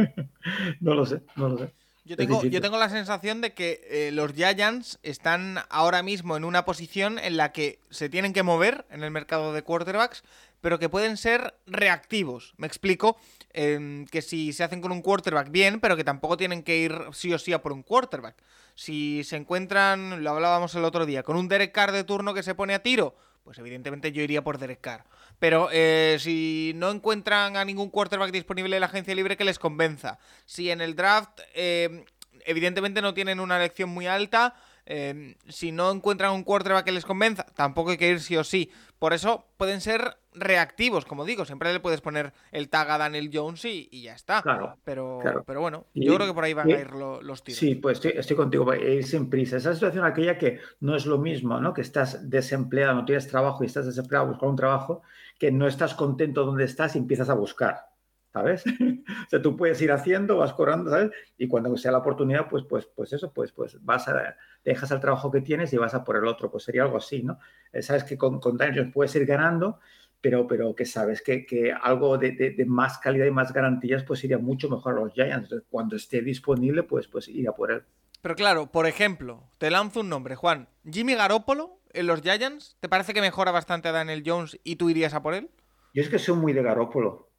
no 0.80 0.94
lo 0.94 1.06
sé, 1.06 1.22
no 1.36 1.48
lo 1.48 1.58
sé. 1.58 1.72
Yo 2.04 2.18
tengo, 2.18 2.44
yo 2.44 2.60
tengo 2.60 2.76
la 2.76 2.90
sensación 2.90 3.40
de 3.40 3.54
que 3.54 3.80
eh, 3.88 4.10
los 4.12 4.34
Giants 4.34 4.98
están 5.02 5.60
ahora 5.70 6.02
mismo 6.02 6.36
en 6.36 6.44
una 6.44 6.66
posición 6.66 7.18
en 7.18 7.38
la 7.38 7.50
que 7.52 7.78
se 7.88 8.10
tienen 8.10 8.34
que 8.34 8.42
mover 8.42 8.84
en 8.90 9.02
el 9.02 9.10
mercado 9.10 9.54
de 9.54 9.62
quarterbacks, 9.62 10.22
pero 10.60 10.78
que 10.78 10.90
pueden 10.90 11.16
ser 11.16 11.54
reactivos. 11.66 12.52
Me 12.58 12.66
explico, 12.66 13.16
em, 13.54 14.04
que 14.04 14.20
si 14.20 14.52
se 14.52 14.64
hacen 14.64 14.82
con 14.82 14.92
un 14.92 15.00
quarterback 15.00 15.50
bien, 15.50 15.80
pero 15.80 15.96
que 15.96 16.04
tampoco 16.04 16.36
tienen 16.36 16.62
que 16.62 16.76
ir 16.76 16.94
sí 17.12 17.32
o 17.32 17.38
sí 17.38 17.54
a 17.54 17.62
por 17.62 17.72
un 17.72 17.82
quarterback. 17.82 18.36
Si 18.74 19.24
se 19.24 19.36
encuentran, 19.36 20.22
lo 20.22 20.30
hablábamos 20.30 20.74
el 20.74 20.84
otro 20.84 21.06
día, 21.06 21.22
con 21.22 21.36
un 21.36 21.48
Derek 21.48 21.72
Carr 21.72 21.92
de 21.92 22.04
turno 22.04 22.34
que 22.34 22.42
se 22.42 22.54
pone 22.54 22.74
a 22.74 22.82
tiro, 22.82 23.16
pues 23.44 23.58
evidentemente 23.58 24.10
yo 24.10 24.22
iría 24.22 24.42
por 24.42 24.58
Derek 24.58 24.80
Carr. 24.80 25.04
Pero 25.38 25.68
eh, 25.70 26.16
si 26.18 26.72
no 26.76 26.90
encuentran 26.90 27.56
a 27.56 27.64
ningún 27.64 27.90
quarterback 27.90 28.32
disponible 28.32 28.76
en 28.76 28.80
la 28.80 28.86
agencia 28.86 29.14
libre 29.14 29.36
que 29.36 29.44
les 29.44 29.58
convenza, 29.58 30.18
si 30.46 30.70
en 30.70 30.80
el 30.80 30.96
draft 30.96 31.40
eh, 31.54 32.04
evidentemente 32.46 33.02
no 33.02 33.14
tienen 33.14 33.40
una 33.40 33.58
elección 33.58 33.90
muy 33.90 34.06
alta, 34.06 34.54
eh, 34.86 35.36
si 35.48 35.72
no 35.72 35.90
encuentran 35.90 36.32
un 36.32 36.44
quarterback 36.44 36.84
que 36.84 36.92
les 36.92 37.04
convenza, 37.04 37.46
tampoco 37.54 37.90
hay 37.90 37.96
que 37.96 38.10
ir 38.10 38.20
sí 38.20 38.36
o 38.36 38.44
sí. 38.44 38.70
Por 38.98 39.12
eso 39.12 39.46
pueden 39.56 39.80
ser 39.80 40.16
reactivos, 40.34 41.04
como 41.04 41.24
digo, 41.24 41.44
siempre 41.44 41.72
le 41.72 41.80
puedes 41.80 42.00
poner 42.00 42.32
el 42.52 42.68
tag 42.68 42.90
a 42.90 42.98
Daniel 42.98 43.30
Jones 43.32 43.64
y, 43.64 44.02
ya 44.02 44.14
está. 44.14 44.42
Claro, 44.42 44.78
pero, 44.84 45.20
pero 45.46 45.60
bueno, 45.60 45.86
yo 45.94 46.14
creo 46.14 46.26
que 46.26 46.34
por 46.34 46.44
ahí 46.44 46.54
van 46.54 46.70
a 46.70 46.78
ir 46.78 46.90
los 46.92 47.44
tiros. 47.44 47.58
Sí, 47.58 47.74
pues 47.76 47.98
estoy, 47.98 48.12
estoy 48.16 48.36
contigo, 48.36 48.74
ir 48.74 49.04
sin 49.04 49.30
prisa. 49.30 49.56
Esa 49.56 49.74
situación 49.74 50.04
aquella 50.04 50.38
que 50.38 50.60
no 50.80 50.96
es 50.96 51.06
lo 51.06 51.18
mismo, 51.18 51.60
¿no? 51.60 51.72
Que 51.72 51.82
estás 51.82 52.28
desempleado, 52.28 52.94
no 52.94 53.04
tienes 53.04 53.28
trabajo 53.28 53.62
y 53.62 53.66
estás 53.66 53.86
desempleado 53.86 54.26
buscando 54.26 54.50
un 54.50 54.56
trabajo, 54.56 55.02
que 55.38 55.52
no 55.52 55.66
estás 55.66 55.94
contento 55.94 56.44
donde 56.44 56.64
estás 56.64 56.94
y 56.96 56.98
empiezas 56.98 57.28
a 57.28 57.34
buscar. 57.34 57.94
¿sabes? 58.34 58.64
o 58.66 59.30
sea, 59.30 59.40
tú 59.40 59.56
puedes 59.56 59.80
ir 59.80 59.92
haciendo, 59.92 60.38
vas 60.38 60.52
cobrando, 60.52 60.90
¿sabes? 60.90 61.12
Y 61.38 61.46
cuando 61.46 61.74
sea 61.76 61.92
la 61.92 61.98
oportunidad, 61.98 62.48
pues, 62.48 62.64
pues, 62.64 62.84
pues 62.86 63.12
eso, 63.12 63.32
pues, 63.32 63.52
pues 63.52 63.82
vas 63.84 64.08
a, 64.08 64.36
dejas 64.64 64.90
el 64.90 65.00
trabajo 65.00 65.30
que 65.30 65.40
tienes 65.40 65.72
y 65.72 65.76
vas 65.76 65.94
a 65.94 66.04
por 66.04 66.16
el 66.16 66.26
otro. 66.26 66.50
Pues 66.50 66.64
sería 66.64 66.82
algo 66.82 66.96
así, 66.96 67.22
¿no? 67.22 67.38
Eh, 67.72 67.82
sabes 67.82 68.04
que 68.04 68.16
con, 68.16 68.40
con 68.40 68.56
Daniels 68.56 68.92
puedes 68.92 69.14
ir 69.16 69.26
ganando, 69.26 69.80
pero, 70.20 70.46
pero 70.46 70.74
que 70.74 70.86
sabes 70.86 71.22
que, 71.22 71.44
que 71.44 71.72
algo 71.72 72.16
de, 72.18 72.32
de, 72.32 72.64
más 72.64 72.98
calidad 72.98 73.26
y 73.26 73.30
más 73.30 73.52
garantías 73.52 74.04
pues 74.04 74.24
iría 74.24 74.38
mucho 74.38 74.68
mejor 74.68 74.94
a 74.94 75.00
los 75.00 75.12
Giants. 75.12 75.54
Cuando 75.68 75.96
esté 75.96 76.22
disponible, 76.22 76.82
pues, 76.82 77.08
pues 77.08 77.28
iría 77.28 77.52
por 77.52 77.70
él. 77.70 77.82
Pero 78.22 78.36
claro, 78.36 78.72
por 78.72 78.86
ejemplo, 78.86 79.50
te 79.58 79.70
lanzo 79.70 80.00
un 80.00 80.08
nombre, 80.08 80.34
Juan. 80.34 80.68
Jimmy 80.90 81.14
Garoppolo 81.14 81.80
en 81.92 82.06
los 82.06 82.22
Giants, 82.22 82.76
¿te 82.80 82.88
parece 82.88 83.12
que 83.12 83.20
mejora 83.20 83.52
bastante 83.52 83.88
a 83.88 83.92
Daniel 83.92 84.22
Jones 84.24 84.58
y 84.64 84.76
tú 84.76 84.88
irías 84.88 85.12
a 85.12 85.22
por 85.22 85.34
él? 85.34 85.50
Yo 85.92 86.02
es 86.02 86.08
que 86.08 86.18
soy 86.18 86.34
muy 86.34 86.52
de 86.54 86.62
Garoppolo. 86.62 87.30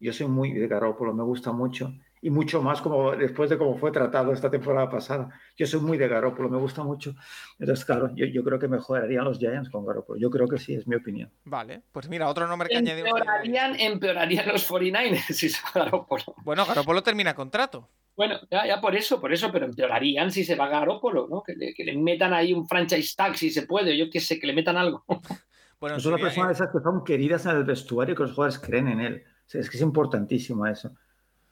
Yo 0.00 0.12
soy 0.12 0.26
muy 0.26 0.52
de 0.52 0.66
Garoppolo, 0.66 1.14
me 1.14 1.22
gusta 1.22 1.52
mucho. 1.52 1.94
Y 2.22 2.30
mucho 2.30 2.62
más 2.62 2.80
como 2.80 3.14
después 3.14 3.50
de 3.50 3.58
cómo 3.58 3.76
fue 3.76 3.92
tratado 3.92 4.32
esta 4.32 4.50
temporada 4.50 4.88
pasada. 4.88 5.28
Yo 5.56 5.66
soy 5.66 5.80
muy 5.80 5.98
de 5.98 6.08
Garoppolo, 6.08 6.48
me 6.48 6.58
gusta 6.58 6.82
mucho. 6.82 7.14
Entonces, 7.58 7.84
claro, 7.84 8.10
yo, 8.14 8.26
yo 8.26 8.42
creo 8.42 8.58
que 8.58 8.68
mejorarían 8.68 9.24
los 9.24 9.38
Giants 9.38 9.70
con 9.70 9.84
Garoppolo. 9.84 10.18
Yo 10.18 10.30
creo 10.30 10.48
que 10.48 10.58
sí, 10.58 10.74
es 10.74 10.86
mi 10.86 10.96
opinión. 10.96 11.30
Vale, 11.44 11.82
pues 11.92 12.08
mira, 12.08 12.28
otro 12.28 12.46
nombre 12.46 12.68
que 12.68 12.78
empeorarían, 12.78 13.72
añadimos. 13.72 13.80
Empeorarían 13.80 14.48
los 14.48 14.68
49ers 14.68 15.32
si 15.32 15.48
se 15.50 15.60
va 15.62 15.84
Garoppolo. 15.84 16.24
Bueno, 16.42 16.64
Garoppolo 16.64 17.02
termina 17.02 17.34
contrato. 17.34 17.88
Bueno, 18.16 18.40
ya, 18.50 18.66
ya, 18.66 18.80
por 18.80 18.96
eso, 18.96 19.20
por 19.20 19.32
eso, 19.32 19.52
pero 19.52 19.66
empeorarían 19.66 20.32
si 20.32 20.42
se 20.42 20.56
va 20.56 20.68
Garoppolo, 20.68 21.28
¿no? 21.28 21.42
Que 21.42 21.54
le, 21.54 21.74
que 21.74 21.84
le 21.84 21.96
metan 21.98 22.32
ahí 22.32 22.54
un 22.54 22.66
franchise 22.66 23.14
tag 23.14 23.36
si 23.36 23.50
se 23.50 23.66
puede, 23.66 23.96
yo 23.96 24.08
qué 24.10 24.20
sé, 24.20 24.40
que 24.40 24.46
le 24.46 24.54
metan 24.54 24.76
algo. 24.76 25.04
Bueno, 25.78 26.00
son 26.00 26.12
las 26.12 26.22
personas 26.22 26.52
esas 26.52 26.72
que 26.72 26.80
son 26.80 27.04
queridas 27.04 27.44
en 27.44 27.56
el 27.56 27.64
vestuario 27.64 28.14
y 28.14 28.16
que 28.16 28.22
los 28.22 28.32
jugadores 28.32 28.58
creen 28.58 28.88
en 28.88 29.00
él. 29.00 29.24
O 29.26 29.48
sea, 29.48 29.60
es 29.60 29.68
que 29.68 29.76
es 29.76 29.82
importantísimo 29.82 30.66
eso. 30.66 30.90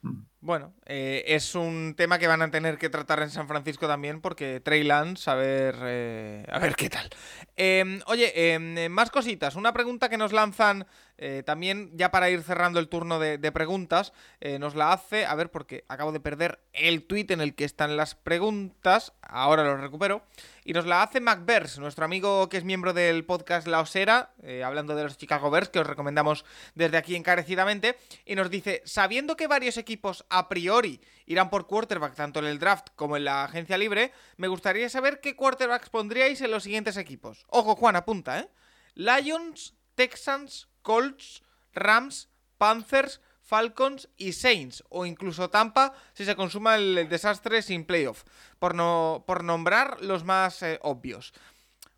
Mm. 0.01 0.23
Bueno, 0.45 0.75
eh, 0.85 1.25
es 1.27 1.55
un 1.55 1.95
tema 1.97 2.19
que 2.19 2.27
van 2.27 2.43
a 2.43 2.51
tener 2.51 2.77
que 2.77 2.91
tratar 2.91 3.23
en 3.23 3.31
San 3.31 3.49
Francisco 3.49 3.89
también, 3.89 4.21
porque 4.21 4.61
Trey 4.61 4.85
Lance, 4.85 5.31
a 5.31 5.35
ver, 5.37 5.75
eh, 5.81 6.45
a 6.53 6.59
ver 6.59 6.77
qué 6.77 6.91
tal. 6.91 7.09
Eh, 7.57 7.99
oye, 8.09 8.53
em, 8.53 8.91
más 8.91 9.11
cositas. 9.11 9.57
Una 9.57 9.73
pregunta 9.73 10.11
que 10.11 10.19
nos 10.19 10.35
lanzan 10.35 10.87
eh, 11.17 11.43
también, 11.47 11.91
ya 11.95 12.11
para 12.11 12.29
ir 12.29 12.43
cerrando 12.43 12.81
el 12.81 12.89
turno 12.89 13.19
de, 13.19 13.39
preguntas, 13.53 14.13
eh, 14.41 14.59
nos 14.59 14.75
la 14.75 14.93
hace, 14.93 15.27
a 15.27 15.35
ver, 15.35 15.51
porque 15.51 15.85
acabo 15.89 16.11
de 16.11 16.19
perder 16.19 16.61
el 16.73 17.05
tweet 17.05 17.27
en 17.29 17.41
el 17.41 17.55
que 17.55 17.65
están 17.65 17.97
las 17.97 18.15
preguntas, 18.15 19.13
ahora 19.23 19.63
lo 19.63 19.77
recupero, 19.77 20.23
y 20.65 20.73
nos 20.73 20.87
la 20.87 21.03
hace 21.03 21.21
MacBears, 21.21 21.79
nuestro 21.79 22.05
amigo 22.05 22.49
que 22.49 22.57
es 22.57 22.65
miembro 22.65 22.93
del 22.93 23.25
podcast 23.25 23.69
La 23.69 23.81
Osera, 23.81 24.35
eh, 24.43 24.65
hablando 24.65 24.97
de 24.97 25.05
los 25.05 25.17
Chicago 25.17 25.51
Bears, 25.51 25.69
que 25.69 25.79
os 25.79 25.87
recomendamos 25.87 26.45
desde 26.75 26.97
aquí 26.97 27.15
encarecidamente, 27.15 27.97
y 28.25 28.35
nos 28.35 28.51
dice, 28.51 28.83
sabiendo 28.85 29.37
que 29.37 29.47
varios 29.47 29.77
equipos 29.77 30.25
a 30.31 30.49
priori 30.49 31.01
irán 31.27 31.49
por 31.49 31.67
quarterback 31.67 32.15
tanto 32.15 32.41
en 32.41 32.47
el 32.47 32.59
draft 32.59 32.89
como 32.97 33.17
en 33.17 33.25
la 33.25 33.45
agencia 33.45 33.79
libre, 33.79 34.13
me 34.37 34.49
gustaría 34.49 34.89
saber 34.89 35.21
qué 35.21 35.37
quarterbacks 35.37 35.91
pondríais 35.91 36.41
en 36.41 36.51
los 36.51 36.65
siguientes 36.65 36.97
equipos. 36.97 37.45
Ojo, 37.49 37.77
Juan, 37.77 37.95
apunta, 37.95 38.41
¿eh? 38.41 38.49
Lions, 38.95 39.75
Texans, 39.95 40.69
Colts, 40.85 41.43
Rams, 41.73 42.29
Panthers, 42.59 43.21
Falcons 43.41 44.09
y 44.17 44.33
Saints, 44.33 44.85
o 44.89 45.05
incluso 45.05 45.51
Tampa 45.51 45.93
si 46.13 46.25
se 46.25 46.37
consuma 46.37 46.77
el 46.77 47.09
desastre 47.09 47.63
sin 47.63 47.85
playoff, 47.85 48.23
por, 48.61 48.77
no, 48.77 49.25
por 49.27 49.43
nombrar 49.43 50.01
los 50.03 50.23
más 50.25 50.63
eh, 50.63 50.79
obvios. 50.83 51.35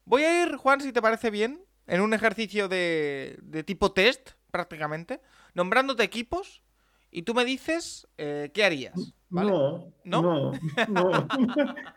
Voy 0.07 0.23
a 0.23 0.43
ir, 0.43 0.57
Juan, 0.57 0.81
si 0.81 0.93
te 0.93 1.03
parece 1.03 1.31
bien, 1.31 1.61
en 1.87 2.01
un 2.01 2.15
ejercicio 2.15 2.69
de, 2.69 3.39
de 3.43 3.63
tipo 3.63 3.93
test, 3.93 4.31
prácticamente, 4.51 5.21
nombrándote 5.55 6.03
equipos 6.03 6.63
y 7.11 7.23
tú 7.23 7.35
me 7.35 7.45
dices 7.45 8.09
eh, 8.19 8.51
qué 8.53 8.65
harías. 8.65 9.15
¿vale? 9.29 9.51
No, 9.51 9.93
no, 10.05 10.23
no, 10.23 10.53
no. 10.89 11.29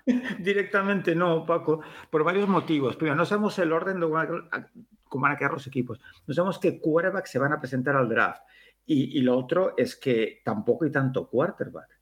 directamente 0.39 1.15
no, 1.15 1.45
Paco, 1.45 1.81
por 2.09 2.23
varios 2.23 2.47
motivos. 2.47 2.95
Primero, 2.95 3.15
no 3.15 3.25
sabemos 3.25 3.57
el 3.59 3.73
orden 3.73 3.99
de 3.99 4.05
cómo 5.09 5.23
van 5.23 5.33
a 5.33 5.37
quedar 5.37 5.51
los 5.51 5.67
equipos. 5.67 5.99
No 6.25 6.33
sabemos 6.33 6.59
qué 6.59 6.79
quarterback 6.79 7.25
se 7.25 7.39
van 7.39 7.51
a 7.51 7.59
presentar 7.59 7.95
al 7.95 8.07
draft. 8.07 8.43
Y, 8.85 9.17
y, 9.19 9.21
lo 9.21 9.37
otro 9.37 9.73
es 9.77 9.95
que 9.95 10.41
tampoco 10.43 10.85
hay 10.85 10.91
tanto 10.91 11.27
quarterback. 11.27 11.99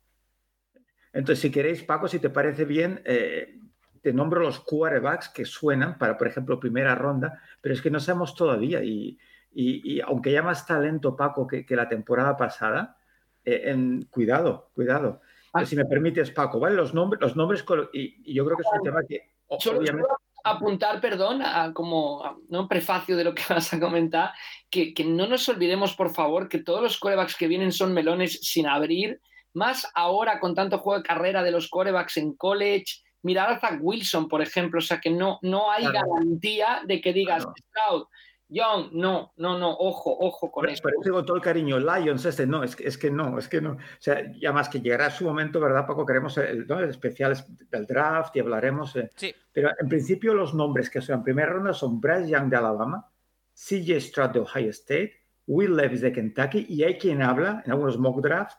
Entonces, 1.12 1.42
si 1.42 1.52
queréis, 1.52 1.84
Paco, 1.84 2.08
si 2.08 2.20
te 2.20 2.30
parece 2.30 2.64
bien, 2.64 3.02
eh, 3.04 3.60
te 4.02 4.14
nombro 4.14 4.40
los 4.40 4.60
quarterbacks 4.60 5.30
que 5.30 5.44
suenan 5.44 5.98
para, 5.98 6.18
por 6.18 6.28
ejemplo, 6.28 6.60
primera 6.60 6.96
ronda, 6.96 7.42
pero 7.60 7.74
es 7.74 7.82
que 7.82 7.90
no 7.90 8.00
sabemos 8.00 8.36
todavía. 8.36 8.84
Y, 8.84 9.18
y, 9.52 9.96
y 9.96 10.02
aunque 10.02 10.30
haya 10.30 10.44
más 10.44 10.66
talento, 10.66 11.16
Paco, 11.16 11.48
que, 11.48 11.66
que 11.66 11.76
la 11.76 11.90
temporada 11.90 12.38
pasada, 12.38 12.98
eh, 13.44 13.72
en, 13.72 14.04
cuidado, 14.12 14.72
cuidado. 14.76 15.22
Ah. 15.54 15.66
Si 15.66 15.76
me 15.76 15.86
permites, 15.86 16.32
Paco, 16.32 16.60
¿vale? 16.60 16.76
Los 16.76 16.94
nombres, 16.94 17.22
los 17.22 17.36
nombres 17.36 17.66
y, 17.94 18.34
yo 18.34 18.46
creo 18.46 18.58
que 18.58 18.64
es 18.64 18.70
un 18.78 18.84
tema 18.84 19.02
que 19.08 19.34
Solo 19.60 19.80
obviamente... 19.80 20.08
apuntar, 20.52 21.02
perdón, 21.02 21.42
a, 21.42 21.74
como 21.74 22.24
a, 22.24 22.38
¿no? 22.50 22.68
prefacio 22.68 23.16
de 23.16 23.24
lo 23.24 23.34
que 23.34 23.44
vas 23.50 23.74
a 23.74 23.80
comentar, 23.80 24.34
que, 24.70 24.94
que, 24.94 25.04
no 25.04 25.28
nos 25.28 25.48
olvidemos, 25.50 25.96
por 25.96 26.14
favor, 26.14 26.50
que 26.50 26.60
todos 26.60 26.82
los 26.82 26.98
corebacks 26.98 27.36
que 27.36 27.48
vienen 27.48 27.72
son 27.72 27.94
melones 27.94 28.40
sin 28.42 28.68
abrir, 28.68 29.22
más 29.54 29.90
ahora 29.96 30.40
con 30.40 30.54
tanto 30.54 30.80
juego 30.80 31.00
de 31.00 31.08
carrera 31.08 31.44
de 31.44 31.52
los 31.52 31.70
corebacks 31.70 32.18
en 32.18 32.34
college. 32.36 33.02
Mirar 33.24 33.50
a 33.52 33.60
Zach 33.60 33.80
Wilson, 33.82 34.28
por 34.28 34.42
ejemplo, 34.42 34.78
o 34.78 34.82
sea 34.82 35.02
que 35.02 35.10
no, 35.10 35.40
no 35.42 35.72
hay 35.72 35.86
claro. 35.86 36.08
garantía 36.14 36.82
de 36.86 37.02
que 37.02 37.12
digas, 37.12 37.44
claro. 37.44 37.56
Scout, 37.72 38.10
Young, 38.50 38.92
no, 38.94 39.34
no, 39.38 39.58
no, 39.58 39.72
ojo, 39.72 40.16
ojo 40.20 40.50
con 40.52 40.62
pero, 40.62 40.74
eso. 40.74 40.84
Pero 40.84 41.02
digo 41.04 41.26
todo 41.26 41.36
el 41.36 41.44
cariño, 41.44 41.80
Lions, 41.80 42.26
este, 42.26 42.48
no, 42.48 42.64
es 42.64 42.76
que, 42.76 42.88
es 42.88 42.98
que 42.98 43.12
no, 43.12 43.38
es 43.38 43.50
que 43.50 43.60
no. 43.60 43.72
O 43.72 43.78
sea, 44.00 44.32
ya 44.40 44.54
más 44.54 44.70
que 44.70 44.80
llegará 44.80 45.12
su 45.12 45.26
momento, 45.26 45.60
¿verdad, 45.60 45.86
Paco? 45.86 46.06
Queremos 46.06 46.38
el, 46.38 46.66
¿no? 46.66 46.80
el 46.80 46.90
especial 46.90 47.36
del 47.70 47.86
draft 47.86 48.36
y 48.38 48.40
hablaremos. 48.40 48.96
Eh. 48.96 49.10
Sí. 49.16 49.36
Pero 49.52 49.72
en 49.78 49.90
principio 49.90 50.34
los 50.34 50.54
nombres 50.54 50.90
que 50.90 51.02
son 51.02 51.18
en 51.18 51.24
primera 51.24 51.52
ronda 51.52 51.74
son 51.74 52.00
Bryce 52.00 52.30
Young 52.30 52.50
de 52.50 52.56
Alabama, 52.56 53.12
CJ 53.54 54.00
Stroud 54.00 54.30
de 54.30 54.40
Ohio 54.40 54.70
State, 54.70 55.14
Will 55.48 55.76
Levis 55.76 56.02
de 56.02 56.14
Kentucky 56.14 56.66
y 56.70 56.84
hay 56.84 56.98
quien 56.98 57.22
habla 57.22 57.64
en 57.66 57.72
algunos 57.72 57.98
mock 57.98 58.22
drafts 58.22 58.58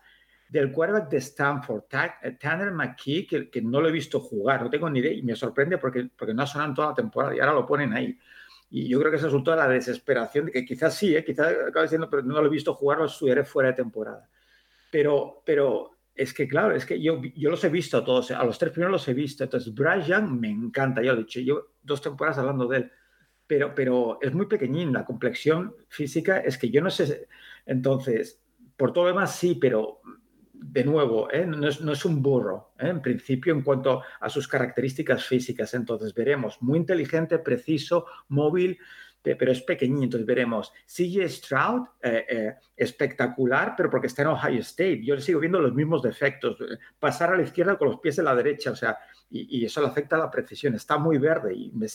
del 0.48 0.72
quarterback 0.72 1.10
de 1.10 1.18
Stanford, 1.18 1.84
Tanner 2.40 2.72
McKee, 2.72 3.26
que, 3.26 3.50
que, 3.50 3.60
no 3.60 3.80
lo 3.80 3.88
he 3.88 3.92
visto 3.92 4.18
jugar, 4.18 4.62
no 4.62 4.70
tengo 4.70 4.88
ni 4.88 5.00
idea 5.00 5.12
y 5.12 5.22
me 5.22 5.36
sorprende 5.36 5.76
porque, 5.76 6.08
porque 6.16 6.32
no 6.32 6.42
ha 6.42 6.46
sonado 6.46 6.70
en 6.70 6.74
toda 6.74 6.88
la 6.88 6.94
temporada 6.94 7.36
y 7.36 7.40
ahora 7.40 7.52
lo 7.52 7.66
ponen 7.66 7.92
ahí. 7.92 8.18
Y 8.70 8.88
yo 8.88 8.98
creo 9.00 9.10
que 9.10 9.18
resultado 9.18 9.56
de 9.56 9.62
la 9.62 9.68
desesperación, 9.72 10.46
de 10.46 10.52
que 10.52 10.64
quizás 10.64 10.94
sí, 10.94 11.16
¿eh? 11.16 11.24
quizás 11.24 11.54
acaba 11.68 11.84
diciendo, 11.84 12.08
pero 12.10 12.22
no 12.22 12.40
lo 12.40 12.46
he 12.46 12.50
visto 12.50 12.74
jugar, 12.74 12.98
lo 12.98 13.06
estudiaré 13.06 13.44
fuera 13.44 13.70
de 13.70 13.76
temporada. 13.76 14.28
Pero, 14.90 15.42
pero 15.44 15.92
es 16.14 16.34
que, 16.34 16.46
claro, 16.46 16.74
es 16.74 16.84
que 16.84 17.00
yo, 17.00 17.22
yo 17.34 17.50
los 17.50 17.62
he 17.64 17.68
visto 17.68 17.96
a 17.96 18.04
todos, 18.04 18.30
a 18.30 18.44
los 18.44 18.58
tres 18.58 18.72
primeros 18.72 18.92
los 18.92 19.08
he 19.08 19.14
visto. 19.14 19.44
Entonces, 19.44 19.72
Young 19.74 20.38
me 20.38 20.50
encanta, 20.50 21.02
ya 21.02 21.12
lo 21.12 21.20
he 21.20 21.24
dicho, 21.24 21.40
yo 21.40 21.68
dos 21.82 22.02
temporadas 22.02 22.38
hablando 22.38 22.66
de 22.66 22.76
él, 22.78 22.92
pero, 23.46 23.74
pero 23.74 24.18
es 24.20 24.34
muy 24.34 24.46
pequeñín, 24.46 24.92
la 24.92 25.04
complexión 25.04 25.74
física 25.88 26.40
es 26.40 26.58
que 26.58 26.70
yo 26.70 26.82
no 26.82 26.90
sé. 26.90 27.28
Entonces, 27.64 28.42
por 28.76 28.92
todo 28.92 29.04
lo 29.04 29.10
demás, 29.10 29.36
sí, 29.36 29.54
pero 29.54 30.00
de 30.60 30.84
nuevo, 30.84 31.30
¿eh? 31.30 31.46
no, 31.46 31.68
es, 31.68 31.80
no, 31.80 31.92
es, 31.92 32.04
un 32.04 32.22
burro, 32.22 32.72
¿eh? 32.78 32.88
en 32.88 33.00
principio, 33.00 33.52
en 33.54 33.62
cuanto 33.62 34.02
a 34.20 34.28
sus 34.28 34.48
características 34.48 35.24
físicas. 35.24 35.72
Entonces, 35.74 36.12
veremos, 36.14 36.60
muy 36.60 36.78
inteligente, 36.78 37.38
preciso, 37.38 38.06
móvil, 38.28 38.78
pero 39.22 39.52
es 39.52 39.60
pequeñito. 39.62 40.04
Entonces, 40.04 40.26
veremos. 40.26 40.72
CJ 40.86 41.28
Stroud, 41.28 41.82
eh, 42.02 42.54
espectacular, 42.74 43.74
pero 43.76 43.90
porque 43.90 44.06
está 44.06 44.22
en 44.22 44.28
Ohio 44.28 44.60
State. 44.60 45.04
Yo 45.04 45.14
le 45.14 45.20
sigo 45.20 45.40
viendo 45.40 45.60
los 45.60 45.74
mismos 45.74 46.02
defectos. 46.02 46.56
Pasar 46.98 47.32
a 47.32 47.36
la 47.36 47.42
izquierda 47.42 47.76
con 47.76 47.88
los 47.88 48.00
pies 48.00 48.18
en 48.18 48.24
la 48.24 48.34
derecha, 48.34 48.70
o 48.70 48.76
sea, 48.76 48.96
y, 49.30 49.64
eso 49.64 49.82
le 49.82 49.88
afecta 49.88 50.16
a 50.16 50.20
la 50.20 50.30
precisión. 50.30 50.74
Está 50.74 50.96
muy 50.96 51.18
verde 51.18 51.54
y 51.54 51.72
me, 51.72 51.88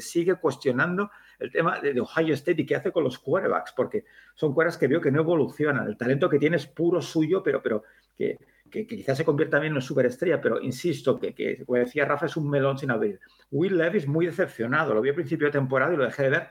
sigue 0.00 0.36
cuestionando 0.36 1.10
el 1.38 1.52
tema 1.52 1.78
de, 1.80 1.92
de, 1.92 2.00
Ohio 2.00 2.34
State 2.34 2.62
y 2.62 2.66
qué 2.66 2.76
hace 2.76 2.90
con 2.90 3.04
los 3.04 3.18
quarterbacks, 3.18 3.72
porque 3.72 4.04
son 4.34 4.54
quarterbacks 4.54 4.78
que 4.78 4.88
veo 4.88 5.00
que 5.00 5.10
no 5.10 5.20
evolucionan. 5.20 5.86
El 5.86 5.96
talento 5.96 6.28
que 6.30 6.38
tiene 6.38 6.56
es 6.56 6.66
puro 6.66 7.02
suyo, 7.02 7.42
pero, 7.42 7.62
pero 7.62 7.82
que, 8.18 8.38
que, 8.70 8.86
que, 8.86 8.96
quizás 8.96 9.16
se 9.16 9.24
convierta 9.24 9.56
también 9.56 9.70
en 9.70 9.76
una 9.76 9.86
superestrella, 9.86 10.40
pero 10.40 10.60
insisto, 10.60 11.18
que, 11.18 11.34
que, 11.34 11.64
como 11.64 11.78
decía 11.78 12.04
Rafa, 12.04 12.26
es 12.26 12.36
un 12.36 12.50
melón 12.50 12.76
sin 12.76 12.90
abrir. 12.90 13.20
Will 13.50 13.78
Levis 13.78 14.06
muy 14.06 14.26
decepcionado, 14.26 14.92
lo 14.92 15.00
vi 15.00 15.10
a 15.10 15.14
principio 15.14 15.46
de 15.46 15.52
temporada 15.52 15.94
y 15.94 15.96
lo 15.96 16.04
dejé 16.04 16.24
de 16.24 16.30
ver 16.30 16.48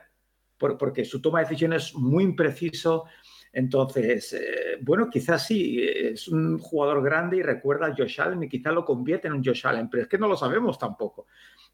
por, 0.56 0.78
porque 0.78 1.04
su 1.04 1.20
toma 1.20 1.40
de 1.40 1.44
decisiones 1.44 1.86
es 1.86 1.94
muy 1.94 2.24
impreciso. 2.24 3.04
Entonces, 3.52 4.32
eh, 4.32 4.78
bueno, 4.80 5.08
quizás 5.08 5.46
sí, 5.46 5.80
es 5.80 6.28
un 6.28 6.58
jugador 6.58 7.02
grande 7.02 7.38
y 7.38 7.42
recuerda 7.42 7.86
a 7.86 7.94
Josh 7.94 8.20
Allen 8.20 8.42
y 8.42 8.48
quizás 8.48 8.74
lo 8.74 8.84
convierte 8.84 9.28
en 9.28 9.34
un 9.34 9.44
Josh 9.44 9.66
Allen, 9.66 9.88
pero 9.88 10.02
es 10.02 10.08
que 10.08 10.18
no 10.18 10.28
lo 10.28 10.36
sabemos 10.36 10.78
tampoco. 10.78 11.26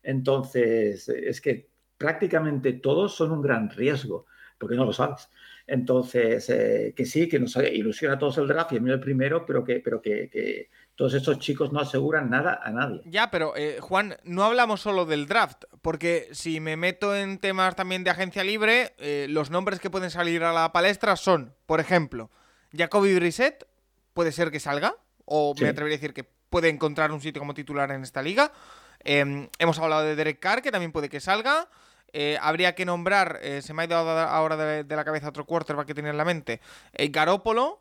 Entonces, 0.02 1.08
es 1.08 1.40
que 1.40 1.70
prácticamente 1.96 2.74
todos 2.74 3.14
son 3.14 3.32
un 3.32 3.42
gran 3.42 3.70
riesgo, 3.70 4.26
porque 4.58 4.76
no 4.76 4.84
lo 4.84 4.92
sabes. 4.92 5.28
Entonces, 5.66 6.48
eh, 6.50 6.92
que 6.94 7.06
sí, 7.06 7.28
que 7.28 7.38
nos 7.38 7.56
ilusiona 7.56 8.14
a 8.14 8.18
todos 8.18 8.36
el 8.38 8.46
draft 8.46 8.72
y 8.72 8.76
a 8.76 8.80
mí 8.80 8.90
el 8.90 9.00
primero, 9.00 9.46
pero 9.46 9.64
que, 9.64 9.80
pero 9.80 10.02
que, 10.02 10.28
que 10.28 10.68
todos 10.94 11.14
estos 11.14 11.38
chicos 11.38 11.72
no 11.72 11.80
aseguran 11.80 12.28
nada 12.28 12.60
a 12.62 12.70
nadie. 12.70 13.00
Ya, 13.06 13.30
pero 13.30 13.56
eh, 13.56 13.78
Juan, 13.80 14.16
no 14.24 14.44
hablamos 14.44 14.82
solo 14.82 15.06
del 15.06 15.26
draft, 15.26 15.64
porque 15.80 16.28
si 16.32 16.60
me 16.60 16.76
meto 16.76 17.16
en 17.16 17.38
temas 17.38 17.76
también 17.76 18.04
de 18.04 18.10
agencia 18.10 18.44
libre, 18.44 18.94
eh, 18.98 19.26
los 19.30 19.50
nombres 19.50 19.80
que 19.80 19.90
pueden 19.90 20.10
salir 20.10 20.44
a 20.44 20.52
la 20.52 20.72
palestra 20.72 21.16
son, 21.16 21.54
por 21.66 21.80
ejemplo, 21.80 22.30
Jacoby 22.76 23.14
Brissett, 23.14 23.66
puede 24.12 24.32
ser 24.32 24.50
que 24.50 24.60
salga, 24.60 24.96
o 25.24 25.54
sí. 25.56 25.64
me 25.64 25.70
atrevería 25.70 25.96
a 25.96 25.98
decir 25.98 26.12
que 26.12 26.24
puede 26.50 26.68
encontrar 26.68 27.10
un 27.10 27.20
sitio 27.20 27.40
como 27.40 27.54
titular 27.54 27.90
en 27.90 28.02
esta 28.02 28.22
liga. 28.22 28.52
Em, 29.00 29.48
hemos 29.58 29.78
hablado 29.78 30.04
de 30.04 30.14
Derek 30.14 30.38
Carr, 30.38 30.62
que 30.62 30.70
también 30.70 30.92
puede 30.92 31.08
que 31.08 31.20
salga. 31.20 31.68
Eh, 32.16 32.38
habría 32.40 32.76
que 32.76 32.84
nombrar, 32.84 33.40
eh, 33.42 33.60
se 33.60 33.74
me 33.74 33.82
ha 33.82 33.86
ido 33.86 33.96
ahora 33.96 34.56
de, 34.56 34.96
la 34.96 35.04
cabeza 35.04 35.28
otro 35.28 35.44
quarterback 35.44 35.88
que 35.88 35.94
tenía 35.94 36.12
en 36.12 36.16
la 36.16 36.24
mente, 36.24 36.60
eh, 36.92 37.08
Garópolo. 37.08 37.80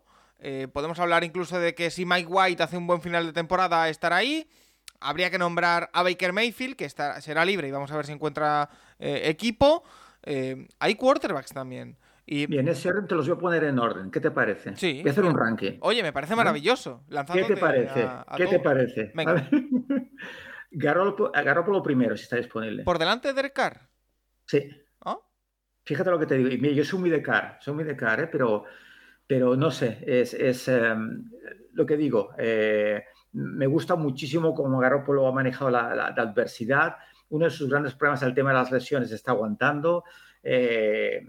podemos 0.74 1.00
hablar 1.00 1.24
incluso 1.24 1.60
de 1.60 1.76
que 1.76 1.92
si 1.92 2.04
Mike 2.04 2.28
White 2.28 2.64
hace 2.64 2.76
un 2.76 2.88
buen 2.88 3.00
final 3.00 3.28
de 3.28 3.32
temporada, 3.32 3.88
estará 3.90 4.18
ahí. 4.18 4.50
Habría 5.00 5.30
que 5.30 5.38
nombrar 5.38 5.92
a 5.94 6.02
Baker 6.02 6.34
Mayfield, 6.34 6.76
que 6.76 6.90
será 6.90 7.46
libre 7.46 7.68
y 7.68 7.72
vamos 7.72 7.92
a 7.92 7.96
ver 7.96 8.08
si 8.08 8.12
encuentra 8.12 8.70
equipo. 9.00 9.84
hay 10.26 10.96
quarterbacks 10.96 11.54
también. 11.54 11.96
Y... 12.26 12.48
Bien, 12.48 12.68
ese 12.68 12.90
orden 12.90 13.06
te 13.08 13.16
los 13.16 13.28
voy 13.28 13.38
a 13.38 13.40
poner 13.40 13.64
en 13.66 13.78
orden. 13.78 14.10
¿Qué 14.10 14.20
te 14.20 14.32
parece? 14.32 14.76
Sí. 14.76 15.02
Voy 15.02 15.10
a 15.10 15.12
hacer 15.12 15.26
un 15.26 15.38
ranking. 15.38 15.78
Oye, 15.82 16.02
me 16.02 16.12
parece 16.12 16.36
maravilloso. 16.36 17.04
¿Qué 17.32 17.44
te 17.44 17.58
parece? 17.58 18.10
¿Qué 18.36 18.48
te 18.48 18.60
parece? 18.60 19.12
Venga. 19.14 19.48
Garoppolo, 20.72 21.84
primero, 21.84 22.18
si 22.18 22.24
está 22.24 22.38
disponible. 22.38 22.84
¿Por 22.84 22.98
delante 22.98 23.28
de 23.28 23.36
Derek 23.36 23.54
Carr? 23.54 23.93
Sí. 24.46 24.70
¿Ah? 25.02 25.18
Fíjate 25.86 26.10
lo 26.10 26.20
que 26.20 26.26
te 26.26 26.38
digo. 26.38 26.50
Y 26.50 26.76
yo 26.76 26.86
soy 26.86 27.00
muy 27.00 27.10
de 27.10 27.22
Carr, 27.22 27.58
soy 27.60 27.74
muy 27.74 27.84
de 27.84 27.96
Carr, 27.96 28.22
¿eh? 28.22 28.30
pero, 28.32 28.66
pero 29.28 29.56
no 29.56 29.72
sé, 29.72 30.00
es, 30.06 30.68
em, 30.68 31.30
lo 31.74 31.86
que 31.86 31.98
digo. 31.98 32.32
Eh, 32.38 33.04
me 33.34 33.68
gusta 33.68 33.96
muchísimo 33.96 34.54
cómo 34.54 34.80
Garoppolo 34.80 35.28
ha 35.28 35.32
manejado 35.32 35.72
la, 35.72 36.08
adversidad. 36.08 36.98
Uno 37.30 37.46
de 37.46 37.52
sus 37.52 37.70
grandes 37.70 37.96
problemas 37.96 38.22
es 38.22 38.28
el 38.28 38.36
tema 38.36 38.52
de 38.52 38.58
las 38.58 38.72
lesiones, 38.72 39.12
está 39.12 39.32
aguantando. 39.32 40.04
Eh, 40.44 41.26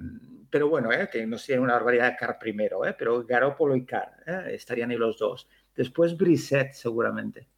pero 0.51 0.69
bueno, 0.69 0.91
que 1.11 1.27
no 1.27 1.39
sea 1.39 1.61
una 1.61 1.75
barbaridad 1.75 2.11
de 2.13 2.17
Carr 2.17 2.39
primero, 2.39 2.83
pero 2.97 3.25
Garoppolo 3.25 3.75
y 3.75 3.85
Carr 3.85 4.23
estarían 4.49 4.91
ahí 4.91 4.97
los 4.97 5.19
dos. 5.19 5.49
Después 5.75 6.17
Brissett, 6.17 6.75
seguramente. 6.75 7.49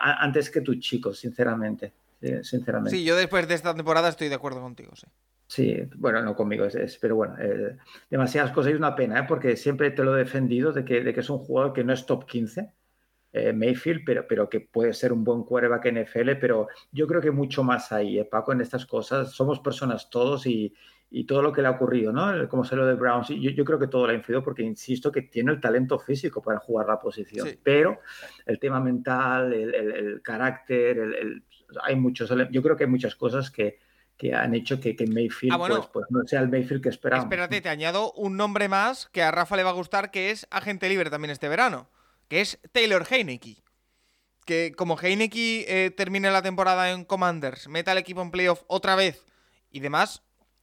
antes 0.00 0.50
que 0.50 0.60
tus 0.60 0.78
chicos, 0.78 1.18
sinceramente 1.18 1.94
sinceramente. 2.42 2.96
Sí, 2.96 3.04
yo 3.04 3.16
después 3.16 3.46
de 3.48 3.54
esta 3.54 3.74
temporada 3.74 4.08
estoy 4.08 4.28
de 4.28 4.34
acuerdo 4.34 4.60
contigo, 4.60 4.94
sí. 4.94 5.06
Sí, 5.46 5.76
bueno, 5.96 6.22
no 6.22 6.34
conmigo, 6.34 6.64
es, 6.64 6.96
pero 6.98 7.16
bueno, 7.16 7.36
eh, 7.38 7.76
demasiadas 8.08 8.52
cosas 8.52 8.72
y 8.72 8.74
una 8.74 8.94
pena, 8.96 9.18
¿eh? 9.20 9.24
porque 9.28 9.54
siempre 9.56 9.90
te 9.90 10.02
lo 10.02 10.16
he 10.16 10.20
defendido 10.20 10.72
de 10.72 10.82
que, 10.82 11.02
de 11.02 11.12
que 11.12 11.20
es 11.20 11.28
un 11.28 11.38
jugador 11.38 11.74
que 11.74 11.84
no 11.84 11.92
es 11.92 12.06
top 12.06 12.24
15, 12.24 12.72
eh, 13.34 13.52
Mayfield, 13.52 14.02
pero, 14.04 14.26
pero 14.26 14.48
que 14.48 14.60
puede 14.60 14.94
ser 14.94 15.12
un 15.12 15.24
buen 15.24 15.42
quarterback 15.42 15.86
NFL, 15.92 16.36
pero 16.40 16.68
yo 16.90 17.06
creo 17.06 17.20
que 17.20 17.30
mucho 17.30 17.62
más 17.62 17.92
ahí, 17.92 18.18
¿eh, 18.18 18.24
Paco, 18.24 18.52
en 18.52 18.60
estas 18.62 18.86
cosas. 18.86 19.32
Somos 19.32 19.60
personas 19.60 20.08
todos 20.08 20.46
y, 20.46 20.74
y 21.14 21.24
todo 21.24 21.42
lo 21.42 21.52
que 21.52 21.60
le 21.60 21.68
ha 21.68 21.72
ocurrido, 21.72 22.10
¿no? 22.10 22.48
Como 22.48 22.64
se 22.64 22.74
lo 22.74 22.86
de 22.86 22.94
Browns, 22.94 23.28
yo, 23.28 23.50
yo, 23.50 23.64
creo 23.66 23.78
que 23.78 23.86
todo 23.86 24.06
le 24.06 24.14
ha 24.14 24.16
influido 24.16 24.42
porque 24.42 24.62
insisto 24.62 25.12
que 25.12 25.22
tiene 25.22 25.52
el 25.52 25.60
talento 25.60 25.98
físico 25.98 26.42
para 26.42 26.58
jugar 26.58 26.86
la 26.86 26.98
posición, 26.98 27.48
pero 27.62 28.00
el 28.46 28.58
tema 28.58 28.80
mental, 28.80 29.52
el, 29.52 29.74
el, 29.74 29.92
el 29.92 30.22
carácter, 30.22 30.98
el, 30.98 31.44
hay 31.84 31.96
muchos, 31.96 32.32
yo 32.50 32.62
creo 32.62 32.76
que 32.76 32.84
hay 32.84 32.90
muchas 32.90 33.14
cosas 33.14 33.50
que, 33.50 33.78
que 34.16 34.34
han 34.34 34.54
hecho 34.54 34.80
que, 34.80 34.96
que 34.96 35.06
Mayfield 35.06 35.52
ah, 35.52 35.58
pues, 35.58 35.86
pues, 35.92 36.06
no 36.08 36.26
sea 36.26 36.40
el 36.40 36.48
Mayfield 36.48 36.82
que 36.82 36.88
esperábamos. 36.88 37.30
Espérate, 37.30 37.60
te 37.60 37.68
añado 37.68 38.12
un 38.12 38.38
nombre 38.38 38.68
más 38.68 39.08
que 39.12 39.22
a 39.22 39.30
Rafa 39.30 39.56
le 39.56 39.64
va 39.64 39.70
a 39.70 39.74
gustar, 39.74 40.10
que 40.10 40.30
es 40.30 40.46
agente 40.50 40.88
libre 40.88 41.10
también 41.10 41.30
este 41.30 41.48
verano, 41.48 41.90
que 42.28 42.40
es 42.40 42.58
Taylor 42.72 43.04
Heineke. 43.08 43.62
Que 44.46 44.72
como 44.76 44.98
Heineke 44.98 45.66
eh, 45.68 45.90
termine 45.90 46.30
la 46.30 46.42
temporada 46.42 46.90
en 46.90 47.04
Commanders, 47.04 47.68
meta 47.68 47.92
al 47.92 47.98
equipo 47.98 48.22
en 48.22 48.30
playoff 48.30 48.62
otra 48.66 48.96
vez 48.96 49.26
y 49.70 49.80
demás, 49.80 50.22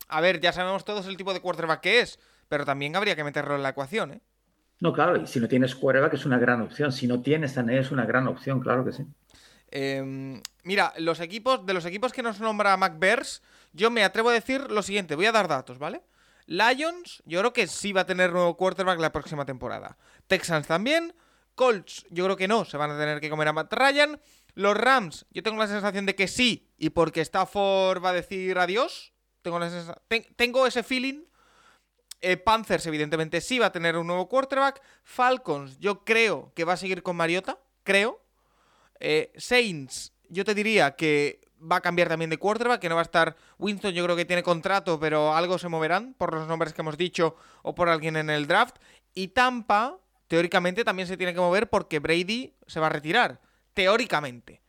a 0.09 0.21
ver, 0.21 0.39
ya 0.39 0.51
sabemos 0.51 0.83
todos 0.83 1.07
el 1.07 1.17
tipo 1.17 1.33
de 1.33 1.39
quarterback 1.39 1.81
que 1.81 2.01
es, 2.01 2.19
pero 2.47 2.65
también 2.65 2.95
habría 2.95 3.15
que 3.15 3.23
meterlo 3.23 3.55
en 3.55 3.63
la 3.63 3.69
ecuación, 3.69 4.11
¿eh? 4.11 4.21
No, 4.81 4.93
claro, 4.93 5.17
y 5.17 5.27
si 5.27 5.39
no 5.39 5.47
tienes 5.47 5.75
quarterback 5.75 6.13
es 6.13 6.25
una 6.25 6.37
gran 6.37 6.61
opción. 6.61 6.91
Si 6.91 7.05
no 7.05 7.21
tienes 7.21 7.57
a 7.57 7.61
es 7.73 7.91
una 7.91 8.05
gran 8.05 8.27
opción, 8.27 8.61
claro 8.61 8.85
que 8.85 8.93
sí. 8.93 9.03
Em, 9.71 10.41
mira, 10.63 10.93
los 10.97 11.19
equipos, 11.19 11.65
de 11.65 11.73
los 11.73 11.85
equipos 11.85 12.13
que 12.13 12.23
nos 12.23 12.39
nombra 12.39 12.77
McBears, 12.77 13.43
yo 13.73 13.91
me 13.91 14.03
atrevo 14.03 14.29
a 14.29 14.33
decir 14.33 14.71
lo 14.71 14.81
siguiente, 14.81 15.15
voy 15.15 15.25
a 15.25 15.31
dar 15.31 15.47
datos, 15.47 15.79
¿vale? 15.79 16.01
Lions, 16.47 17.21
yo 17.25 17.39
creo 17.39 17.53
que 17.53 17.67
sí 17.67 17.91
va 17.93 18.01
a 18.01 18.05
tener 18.05 18.31
nuevo 18.31 18.57
quarterback 18.57 18.99
la 18.99 19.11
próxima 19.11 19.45
temporada. 19.45 19.97
Texans 20.27 20.65
también. 20.65 21.13
Colts, 21.53 22.05
yo 22.09 22.23
creo 22.23 22.37
que 22.37 22.47
no, 22.47 22.63
se 22.63 22.77
van 22.77 22.91
a 22.91 22.97
tener 22.97 23.19
que 23.19 23.29
comer 23.29 23.49
a 23.49 23.53
Matt 23.53 23.73
Ryan. 23.73 24.19
Los 24.55 24.75
Rams, 24.75 25.25
yo 25.31 25.43
tengo 25.43 25.57
la 25.57 25.67
sensación 25.67 26.05
de 26.05 26.15
que 26.15 26.27
sí, 26.27 26.67
y 26.77 26.89
porque 26.89 27.21
Stafford 27.21 28.03
va 28.03 28.09
a 28.09 28.13
decir 28.13 28.57
adiós. 28.57 29.13
Tengo, 29.41 29.59
tengo 30.35 30.67
ese 30.67 30.83
feeling. 30.83 31.23
Eh, 32.21 32.37
Panthers, 32.37 32.85
evidentemente, 32.85 33.39
sí 33.39 33.59
va 33.59 33.67
a 33.67 33.71
tener 33.71 33.97
un 33.97 34.07
nuevo 34.07 34.27
quarterback. 34.27 34.81
Falcons, 35.03 35.79
yo 35.79 36.03
creo 36.03 36.51
que 36.53 36.65
va 36.65 36.73
a 36.73 36.77
seguir 36.77 37.03
con 37.03 37.15
Mariota. 37.15 37.59
Creo. 37.83 38.21
Eh, 38.99 39.31
Saints, 39.37 40.13
yo 40.27 40.43
te 40.43 40.53
diría 40.53 40.95
que 40.95 41.41
va 41.59 41.77
a 41.77 41.81
cambiar 41.81 42.07
también 42.07 42.29
de 42.29 42.37
quarterback, 42.37 42.79
que 42.79 42.89
no 42.89 42.95
va 42.95 43.01
a 43.01 43.03
estar 43.03 43.35
Winston, 43.57 43.93
yo 43.93 44.03
creo 44.03 44.15
que 44.15 44.25
tiene 44.25 44.43
contrato, 44.43 44.99
pero 44.99 45.35
algo 45.35 45.57
se 45.57 45.67
moverán 45.67 46.13
por 46.13 46.33
los 46.33 46.47
nombres 46.47 46.73
que 46.73 46.81
hemos 46.81 46.97
dicho 46.97 47.35
o 47.63 47.75
por 47.75 47.89
alguien 47.89 48.15
en 48.15 48.29
el 48.29 48.47
draft. 48.47 48.77
Y 49.13 49.29
Tampa, 49.29 49.97
teóricamente, 50.27 50.83
también 50.83 51.07
se 51.07 51.17
tiene 51.17 51.33
que 51.33 51.39
mover 51.39 51.69
porque 51.69 51.99
Brady 51.99 52.53
se 52.67 52.79
va 52.79 52.87
a 52.87 52.91
retirar, 52.91 53.41
teóricamente. 53.73 54.61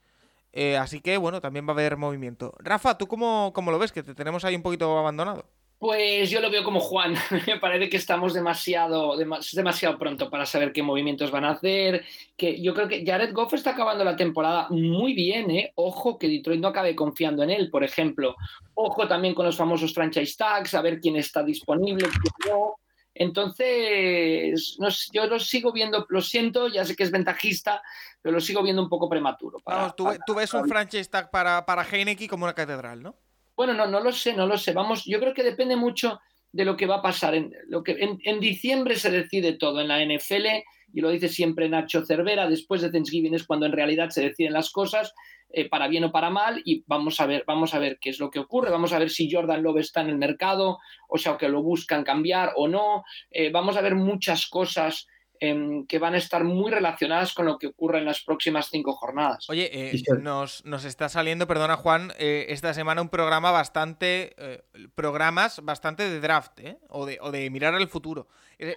Eh, 0.53 0.77
así 0.77 1.01
que, 1.01 1.17
bueno, 1.17 1.41
también 1.41 1.67
va 1.67 1.71
a 1.71 1.75
haber 1.75 1.97
movimiento. 1.97 2.55
Rafa, 2.59 2.99
¿tú 2.99 3.07
cómo, 3.07 3.53
cómo 3.55 3.71
lo 3.71 3.79
ves? 3.79 3.93
Que 3.93 4.03
te 4.03 4.15
tenemos 4.15 4.45
ahí 4.45 4.57
un 4.57 4.63
poquito 4.63 4.99
abandonado. 4.99 5.45
Pues 5.81 6.29
yo 6.29 6.43
lo 6.43 6.51
veo 6.51 6.63
como 6.63 6.79
Juan. 6.79 7.15
Me 7.47 7.59
parece 7.59 7.89
que 7.89 7.97
estamos 7.97 8.35
demasiado, 8.35 9.17
demasiado 9.17 9.99
pronto 9.99 10.29
para 10.29 10.45
saber 10.45 10.75
qué 10.75 10.83
movimientos 10.83 11.31
van 11.31 11.47
a 11.47 11.53
hacer. 11.53 12.05
Que 12.37 12.61
yo 12.61 12.75
creo 12.75 12.87
que 12.87 13.03
Jared 13.03 13.33
Goff 13.33 13.55
está 13.55 13.71
acabando 13.71 14.05
la 14.05 14.15
temporada 14.15 14.67
muy 14.69 15.15
bien, 15.15 15.51
¿eh? 15.51 15.73
Ojo 15.77 16.19
que 16.19 16.29
Detroit 16.29 16.61
no 16.61 16.69
acabe 16.69 16.95
confiando 16.95 17.43
en 17.43 17.51
él, 17.51 17.71
por 17.71 17.83
ejemplo. 17.83 18.37
Ojo 18.75 19.09
también 19.09 19.35
con 19.35 19.47
los 19.47 19.57
famosos 19.57 19.95
franchise 19.95 20.37
tags, 20.37 20.75
a 20.75 20.83
ver 20.83 21.01
quién 21.01 21.17
está 21.17 21.43
disponible, 21.43 22.09
quién 22.09 22.55
no. 22.55 22.75
Entonces, 23.21 24.79
yo 25.13 25.27
lo 25.27 25.39
sigo 25.39 25.73
viendo, 25.73 26.07
lo 26.09 26.23
siento, 26.23 26.69
ya 26.69 26.87
sé 26.87 26.97
que 26.97 27.03
es 27.03 27.11
ventajista, 27.11 27.83
pero 28.23 28.33
lo 28.33 28.41
sigo 28.41 28.63
viendo 28.63 28.81
un 28.81 28.89
poco 28.89 29.11
prematuro. 29.11 29.59
Vamos, 29.67 29.95
tú, 29.95 30.35
ves 30.35 30.55
un 30.55 30.67
franchise 30.67 31.11
tag 31.11 31.31
para, 31.31 31.67
para 31.67 31.85
Heineken 31.85 32.29
como 32.29 32.45
una 32.45 32.55
catedral, 32.55 33.03
¿no? 33.03 33.15
Bueno, 33.55 33.75
no, 33.75 33.87
no 33.87 34.01
lo 34.01 34.11
sé, 34.11 34.33
no 34.33 34.47
lo 34.47 34.57
sé. 34.57 34.73
Vamos, 34.73 35.05
yo 35.05 35.21
creo 35.21 35.35
que 35.35 35.43
depende 35.43 35.77
mucho 35.77 36.19
de 36.51 36.65
lo 36.65 36.79
que 36.79 36.87
va 36.87 36.97
a 36.97 37.03
pasar. 37.03 37.35
En, 37.35 37.55
lo 37.69 37.85
que, 37.85 37.99
en, 38.01 38.41
diciembre 38.41 38.97
se 38.97 39.11
decide 39.11 39.53
todo 39.53 39.83
en 39.83 39.89
la 39.89 40.03
NFL, 40.03 40.47
y 40.93 41.01
lo 41.01 41.11
dice 41.11 41.29
siempre 41.29 41.69
Nacho 41.69 42.05
Cervera, 42.05 42.49
después 42.49 42.83
de 42.83 42.91
Thanksgiving 42.91 43.35
es 43.35 43.45
cuando 43.45 43.67
en 43.67 43.73
realidad 43.73 44.11
se 44.11 44.23
deciden 44.23 44.53
las 44.53 44.71
cosas, 44.71 45.15
eh, 45.53 45.69
para 45.69 45.89
bien 45.89 46.05
o 46.05 46.13
para 46.13 46.31
mal, 46.31 46.63
y 46.65 46.85
vamos 46.87 47.19
a 47.21 47.27
ver, 47.27 47.45
vamos 47.47 47.75
a 47.75 47.79
ver 47.79 47.99
qué 48.01 48.11
es 48.11 48.21
lo 48.21 48.31
que 48.31 48.39
ocurre, 48.39 48.71
vamos 48.71 48.93
a 48.93 48.99
ver 48.99 49.11
si 49.11 49.31
Jordan 49.31 49.63
Love 49.63 49.79
está 49.79 50.01
en 50.01 50.11
el 50.11 50.19
mercado, 50.19 50.79
o 51.09 51.19
sea, 51.19 51.37
que 51.37 51.49
lo 51.49 51.63
buscan 51.63 52.05
cambiar 52.05 52.53
o 52.57 52.69
no, 52.69 53.05
eh, 53.31 53.51
vamos 53.51 53.77
a 53.77 53.81
ver 53.81 53.95
muchas 53.95 54.47
cosas 54.47 55.09
Em, 55.43 55.87
que 55.87 55.99
van 55.99 56.13
a 56.13 56.19
estar 56.19 56.45
muy 56.45 56.71
relacionadas 56.71 57.33
con 57.33 57.47
lo 57.47 57.57
que 57.57 57.69
ocurre 57.69 57.97
en 57.97 58.05
las 58.05 58.21
próximas 58.21 58.69
cinco 58.71 58.93
jornadas. 58.93 59.49
Oye, 59.49 59.71
eh, 59.73 60.03
nos, 60.21 60.85
está 60.85 61.09
saliendo, 61.09 61.47
perdona 61.47 61.79
Juan, 61.79 62.13
eh, 62.19 62.45
esta 62.51 62.75
semana 62.75 63.01
un 63.01 63.09
programa 63.09 63.51
bastante, 63.51 64.35
eh, 64.37 64.61
programas 64.95 65.65
bastante 65.65 66.11
de 66.11 66.21
draft, 66.21 66.61
o 66.91 67.07
de, 67.07 67.17
o, 67.23 67.31
de, 67.31 67.49
mirar 67.49 67.75
al 67.75 67.89
futuro. 67.89 68.29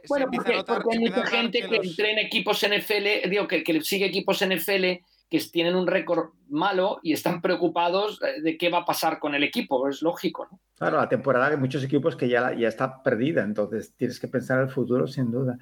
bueno, 0.08 0.28
porque, 0.32 0.54
hay 0.54 1.00
mucha 1.00 1.26
gente 1.26 1.68
que, 1.68 1.76
entra 1.76 2.10
en 2.10 2.20
equipos 2.20 2.66
NFL, 2.66 3.30
digo, 3.30 3.46
que, 3.46 3.62
que 3.62 3.82
sigue 3.82 4.06
equipos 4.06 4.40
NFL 4.40 5.04
que 5.34 5.40
tienen 5.52 5.76
un 5.76 5.88
récord 5.88 6.30
malo 6.50 7.00
y 7.02 7.12
están 7.12 7.42
preocupados 7.42 8.20
de 8.20 8.56
qué 8.56 8.70
va 8.70 8.82
a 8.82 8.86
pasar 8.86 9.18
con 9.18 9.34
el 9.34 9.42
equipo, 9.42 9.90
es 9.90 10.04
lógico, 10.04 10.48
¿no? 10.52 10.60
Claro, 10.78 10.98
la 10.98 11.10
temporada 11.10 11.48
hay 11.48 11.58
muchos 11.58 11.84
equipos 11.84 12.16
que 12.16 12.30
ya, 12.30 12.54
ya 12.54 12.68
está 12.68 13.02
perdida, 13.02 13.42
entonces 13.42 13.96
tienes 13.96 14.20
que 14.20 14.28
pensar 14.28 14.60
en 14.60 14.66
el 14.66 14.70
futuro 14.70 15.08
sin 15.08 15.32
duda. 15.32 15.58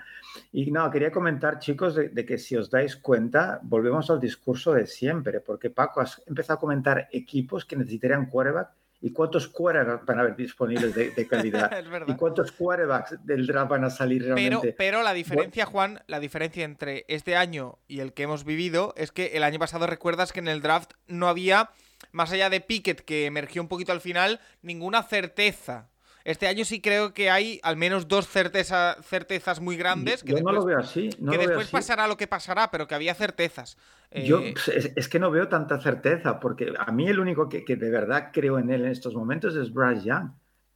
Y 0.52 0.70
no, 0.72 0.92
quería 0.92 1.10
comentar, 1.10 1.60
chicos, 1.60 1.96
de, 1.96 2.26
que 2.26 2.38
si 2.38 2.58
os 2.58 2.70
dais 2.70 2.98
cuenta, 2.98 3.62
volvemos 3.64 4.10
al 4.10 4.20
discurso 4.20 4.74
de 4.74 4.88
siempre, 4.88 5.40
porque 5.40 5.70
Paco, 5.70 6.02
has 6.02 6.22
empezado 6.28 6.58
a 6.58 6.60
comentar 6.60 7.08
equipos 7.10 7.64
que 7.64 7.78
necesitarían 7.78 8.26
quarterback 8.26 8.72
y 9.02 9.12
cuántos 9.12 9.48
quarterbacks 9.48 10.06
van 10.06 10.20
a 10.20 10.22
haber 10.22 10.36
disponibles 10.36 10.94
de, 10.94 11.28
calidad 11.28 11.72
y 12.08 12.14
cuántos 12.16 12.52
quarterbacks 12.52 13.26
del 13.26 13.48
draft 13.48 13.72
van 13.72 13.84
a 13.84 13.90
salir 13.90 14.24
realmente. 14.24 14.60
Pero, 14.60 14.76
pero 14.78 15.04
la 15.04 15.14
diferencia, 15.14 15.66
Juan, 15.66 16.02
la 16.08 16.20
diferencia 16.20 16.64
entre 16.64 17.06
este 17.08 17.36
año 17.36 17.80
y 17.88 18.00
el 18.00 18.14
que 18.14 18.24
hemos 18.24 18.46
vivido 18.46 18.94
es 18.98 19.12
que 19.12 19.28
el 19.34 19.44
año 19.44 19.60
pasado 19.60 19.88
recuerdas 19.88 20.32
que 20.32 20.40
en 20.40 20.48
el 20.48 20.62
draft 20.62 20.92
no 21.08 21.28
había 21.28 21.72
más 22.12 22.32
allá 22.32 22.50
de 22.50 22.62
Pickett, 22.62 23.02
que 23.02 23.26
emergió 23.26 23.62
un 23.62 23.68
poquito 23.68 23.92
al 23.92 24.02
final, 24.02 24.40
ninguna 24.62 25.04
certeza. 25.04 25.91
Este 26.24 26.48
año 26.48 26.66
sí 26.66 26.82
creo 26.82 27.14
que 27.14 27.30
hay 27.30 27.60
al 27.64 27.78
menos 27.78 28.08
dos 28.08 28.28
certezas 28.28 29.60
muy 29.60 29.78
grandes. 29.78 30.24
Que 30.24 30.34
Yo 30.34 30.42
no 30.42 30.52
lo 30.52 30.66
veo 30.66 30.80
así. 30.80 31.10
que 31.10 31.38
después 31.38 31.70
pasará 31.70 32.08
lo 32.08 32.18
que 32.18 32.28
pasará, 32.28 32.70
pero 32.72 32.88
que 32.88 32.96
había 32.96 33.14
certezas. 33.14 33.78
Yo 34.12 34.40
eh, 34.40 34.54
pues, 34.54 34.92
es, 34.96 35.08
que 35.08 35.20
no 35.20 35.32
veo 35.32 35.48
tanta 35.48 35.80
certeza, 35.80 36.40
porque 36.40 36.74
a 36.78 36.92
mí 36.92 37.08
el 37.08 37.20
único 37.20 37.48
que, 37.48 37.64
de 37.64 37.90
verdad 37.90 38.30
creo 38.34 38.60
en 38.60 38.70
él 38.70 38.86
en 38.86 38.92
estos 38.92 39.16
momentos 39.16 39.56
es 39.56 39.74
Bryce 39.74 40.06
Young. 40.06 40.32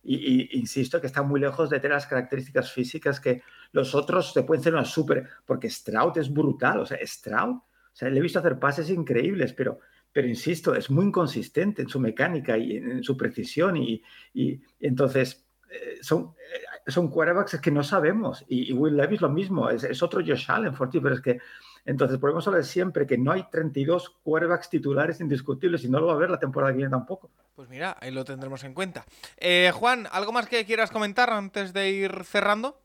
Y, 0.08 0.58
insisto 0.58 1.02
que 1.02 1.08
está 1.08 1.24
muy 1.24 1.40
lejos 1.40 1.70
de 1.70 1.80
tener 1.80 1.96
las 1.96 2.06
características 2.06 2.72
físicas 2.72 3.20
que 3.20 3.42
los 3.72 3.96
otros 3.96 4.34
se 4.34 4.44
pueden 4.44 4.64
ser 4.64 4.74
una 4.74 4.86
súper. 4.86 5.28
Porque 5.46 5.70
Stroud 5.70 6.18
es 6.18 6.32
brutal. 6.32 6.80
O 6.80 6.86
sea, 6.86 6.98
Stroud, 7.04 7.56
o 7.56 7.64
sea, 7.92 8.10
le 8.10 8.20
he 8.20 8.22
visto 8.22 8.40
hacer 8.40 8.60
pases 8.60 8.90
increíbles, 8.90 9.54
pero 9.54 9.80
pero 10.16 10.30
insisto, 10.30 10.74
es 10.74 10.90
muy 10.90 11.08
inconsistente 11.08 11.82
en 11.82 11.90
su 11.90 12.00
mecánica 12.00 12.58
y 12.58 12.78
en, 12.78 13.04
su 13.04 13.18
precisión 13.18 13.76
y, 13.76 14.02
y, 14.34 14.62
entonces 14.80 15.46
eh, 15.70 15.98
son, 16.00 16.34
eh, 16.54 16.90
son 16.90 17.10
quarterbacks 17.10 17.60
que 17.60 17.70
no 17.70 17.84
sabemos 17.84 18.46
y, 18.48 18.72
Will 18.72 18.96
Levis 18.96 19.20
lo 19.20 19.28
mismo, 19.28 19.70
es, 19.70 19.84
es 19.84 20.02
otro 20.02 20.22
Josh 20.26 20.50
Allen, 20.50 20.74
Forti, 20.74 21.02
pero 21.02 21.16
es 21.16 21.22
que 21.22 21.40
entonces 21.84 22.18
podemos 22.18 22.48
hablar 22.48 22.64
siempre 22.64 23.06
que 23.06 23.18
no 23.18 23.34
hay 23.34 23.44
32 23.52 24.22
quarterbacks 24.24 24.70
titulares 24.70 25.20
indiscutibles 25.20 25.84
y 25.84 25.90
no 25.90 26.00
lo 26.00 26.08
va 26.08 26.14
a 26.14 26.18
ver 26.18 26.30
la 26.30 26.40
temporada 26.40 26.72
que 26.72 26.78
viene 26.78 26.92
tampoco. 26.92 27.30
Pues 27.54 27.68
mira, 27.68 27.98
ahí 28.00 28.12
lo 28.12 28.24
tendremos 28.24 28.64
en 28.64 28.74
cuenta. 28.74 29.04
Eh, 29.36 29.74
Juan, 29.74 30.08
¿algo 30.14 30.32
más 30.32 30.48
que 30.48 30.66
quieras 30.66 30.92
comentar 30.92 31.30
antes 31.30 31.74
de 31.74 31.92
ir 31.92 32.24
cerrando? 32.24 32.80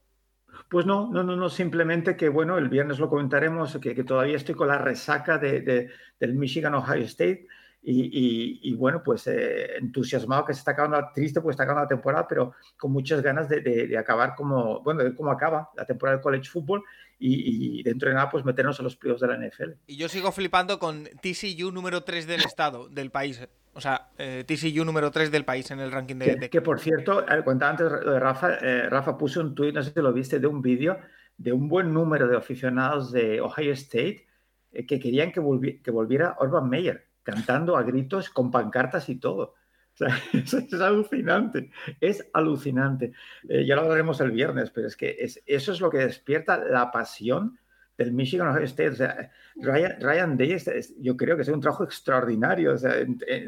Pues 0.68 0.86
no, 0.86 1.11
no, 1.11 1.22
no, 1.22 1.36
no, 1.36 1.48
simplemente 1.48 2.16
que, 2.16 2.28
bueno, 2.28 2.58
el 2.58 2.68
viernes 2.68 2.98
lo 2.98 3.08
comentaremos, 3.08 3.78
que, 3.78 4.04
todavía 4.04 4.36
estoy 4.36 4.54
con 4.54 4.68
la 4.68 4.78
resaca 4.78 5.38
de, 5.38 5.90
del 6.18 6.34
Michigan 6.34 6.74
Ohio 6.74 7.04
State 7.04 7.46
y, 7.82 8.74
bueno, 8.74 9.02
pues 9.02 9.26
eh, 9.26 9.76
entusiasmado 9.78 10.44
que 10.44 10.52
se 10.52 10.58
está 10.58 10.72
acabando, 10.72 11.08
triste 11.14 11.40
pues 11.40 11.54
está 11.54 11.62
acabando 11.62 11.84
la 11.84 11.88
temporada, 11.88 12.28
pero 12.28 12.52
con 12.76 12.92
muchas 12.92 13.22
ganas 13.22 13.48
de, 13.48 13.96
acabar 13.98 14.34
como, 14.34 14.80
bueno, 14.82 15.02
de 15.02 15.14
cómo 15.14 15.30
acaba 15.30 15.70
la 15.76 15.86
temporada 15.86 16.18
de 16.18 16.22
college 16.22 16.50
football 16.50 16.82
y, 17.18 17.82
dentro 17.82 18.08
de 18.08 18.14
nada 18.14 18.30
pues 18.30 18.44
meternos 18.44 18.78
en 18.78 18.84
los 18.84 18.96
playoffs 18.96 19.22
de 19.22 19.28
la 19.28 19.36
NFL. 19.36 19.72
Y 19.86 19.96
yo 19.96 20.08
sigo 20.08 20.30
flipando 20.32 20.78
con 20.78 21.04
TCU 21.04 21.70
número 21.72 22.02
3 22.02 22.26
del 22.26 22.40
estado, 22.40 22.88
del 22.88 23.11
país. 23.11 23.40
O 23.72 23.80
sea, 23.80 24.10
eh, 24.18 24.44
TCU 24.46 24.84
número 24.84 25.10
3 25.10 25.30
del 25.30 25.44
país 25.44 25.70
en 25.70 25.78
el 25.80 25.92
ranking 25.92 26.16
de... 26.16 26.50
Que, 26.50 26.60
por 26.60 26.80
cierto, 26.80 27.24
contaba 27.44 27.70
antes 27.70 27.90
de 28.04 28.18
Rafa, 28.18 28.54
eh, 28.54 28.88
Rafa 28.88 29.16
puso 29.16 29.40
un 29.40 29.54
tuit, 29.54 29.74
no 29.74 29.82
sé 29.82 29.92
si 29.92 30.00
lo 30.00 30.12
viste, 30.12 30.40
de 30.40 30.46
un 30.46 30.60
vídeo 30.60 30.98
de 31.36 31.52
un 31.52 31.68
buen 31.68 31.94
número 31.94 32.26
de 32.28 32.36
aficionados 32.36 33.12
de 33.12 33.40
Ohio 33.40 33.72
State 33.72 34.26
eh, 34.72 34.86
que 34.86 34.98
querían 34.98 35.32
que, 35.32 35.80
que 35.82 35.90
volviera 35.90 36.36
Urban 36.40 36.68
Meyer 36.68 37.06
cantando 37.22 37.76
a 37.76 37.82
gritos 37.84 38.28
con 38.28 38.50
pancartas 38.50 39.08
y 39.08 39.16
todo. 39.16 39.54
O 39.94 39.96
sea, 39.96 40.08
es, 40.32 40.80
alucinante, 40.80 41.70
es 42.00 42.28
alucinante. 42.32 43.12
ya 43.44 43.76
lo 43.76 43.82
hablaremos 43.82 44.20
el 44.20 44.32
viernes, 44.32 44.70
pero 44.70 44.88
es 44.88 44.96
que 44.96 45.16
es, 45.20 45.42
eso 45.46 45.72
es 45.72 45.80
lo 45.80 45.90
que 45.90 45.98
despierta 45.98 46.58
la 46.58 46.90
pasión 46.90 47.59
del 48.01 48.12
Michigan 48.12 48.62
State. 48.64 48.90
O 48.90 48.94
sea, 48.94 49.30
Ryan, 49.57 50.01
Ryan 50.01 50.36
Day, 50.36 50.57
yo 51.01 51.16
creo 51.16 51.36
que 51.36 51.42
es 51.42 51.48
un 51.48 51.61
trabajo 51.61 51.84
extraordinario. 51.84 52.72
O 52.72 52.78
sea, 52.78 52.94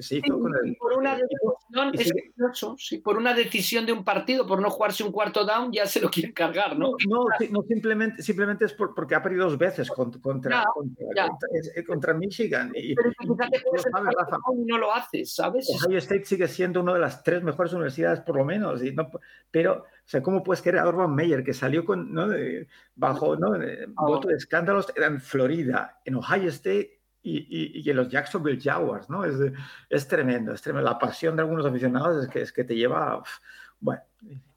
se 0.01 0.17
hizo 0.17 0.39
con 0.39 0.53
el, 0.63 0.77
por 0.77 0.93
una 0.93 1.17
decisión, 1.93 2.77
sí, 2.79 2.99
por 2.99 3.17
una 3.17 3.35
decisión 3.35 3.87
de 3.87 3.93
un 3.93 4.05
partido, 4.05 4.47
por 4.47 4.61
no 4.61 4.71
jugarse 4.71 5.03
un 5.03 5.13
cuarto 5.13 5.45
down, 5.45 5.73
ya 5.73 5.87
se 5.87 6.01
lo 6.01 6.11
quieren 6.11 6.33
cargar, 6.33 6.79
¿no? 6.79 6.93
No, 7.09 7.25
no, 7.51 7.63
simplemente, 7.63 8.23
simplemente 8.23 8.67
es 8.67 8.75
porque 8.75 9.15
ha 9.15 9.23
perdido 9.23 9.45
dos 9.45 9.59
veces 9.59 9.89
contra, 9.89 10.21
contra, 10.21 10.65
contra, 11.87 12.15
Michigan. 12.15 12.73
Y, 12.75 12.95
Pero 12.95 13.11
fíjate 13.19 13.63
no 14.67 14.79
lo 14.79 14.93
hace, 14.93 15.25
¿sabes? 15.25 15.69
Ohio 15.69 15.99
State 15.99 16.25
sigue 16.25 16.49
siendo 16.49 16.81
una 16.81 16.95
de 16.95 17.01
las 17.01 17.23
tres 17.23 17.43
mejores 17.43 17.73
universidades, 17.73 18.21
por 18.21 18.37
lo 18.37 18.45
menos. 18.45 18.83
Y 18.83 18.93
no, 18.93 19.11
pero 19.51 19.85
o 20.05 20.09
sea, 20.09 20.23
¿cómo 20.23 20.43
puedes 20.43 20.63
querer 20.63 20.81
a 20.81 20.89
Urban 20.89 21.15
Meyer, 21.15 21.43
que 21.45 21.55
salió 21.55 21.85
con, 21.85 22.13
¿no? 22.13 22.29
bajo 22.95 23.37
¿no? 23.37 23.53
Voto 23.95 24.29
de 24.29 24.35
escándalos 24.35 24.93
en 24.97 25.21
Florida, 25.21 26.01
en 26.05 26.17
Ohio 26.17 26.49
State 26.49 27.02
y, 27.23 27.81
y, 27.81 27.91
en 27.91 27.97
los 27.97 28.09
Jacksonville 28.09 28.61
Jaguars? 28.61 29.09
¿no? 29.09 29.25
Es, 29.25 29.35
es, 29.89 30.09
tremendo, 30.09 30.53
es 30.53 30.63
tremendo. 30.63 30.91
La 30.91 30.99
pasión 30.99 31.37
de 31.37 31.43
algunos 31.43 31.67
aficionados 31.67 32.25
es 32.25 32.31
que, 32.31 32.41
es 32.43 32.53
que 32.53 32.65
te 32.65 32.75
lleva. 32.75 33.23
Bueno. 33.81 34.03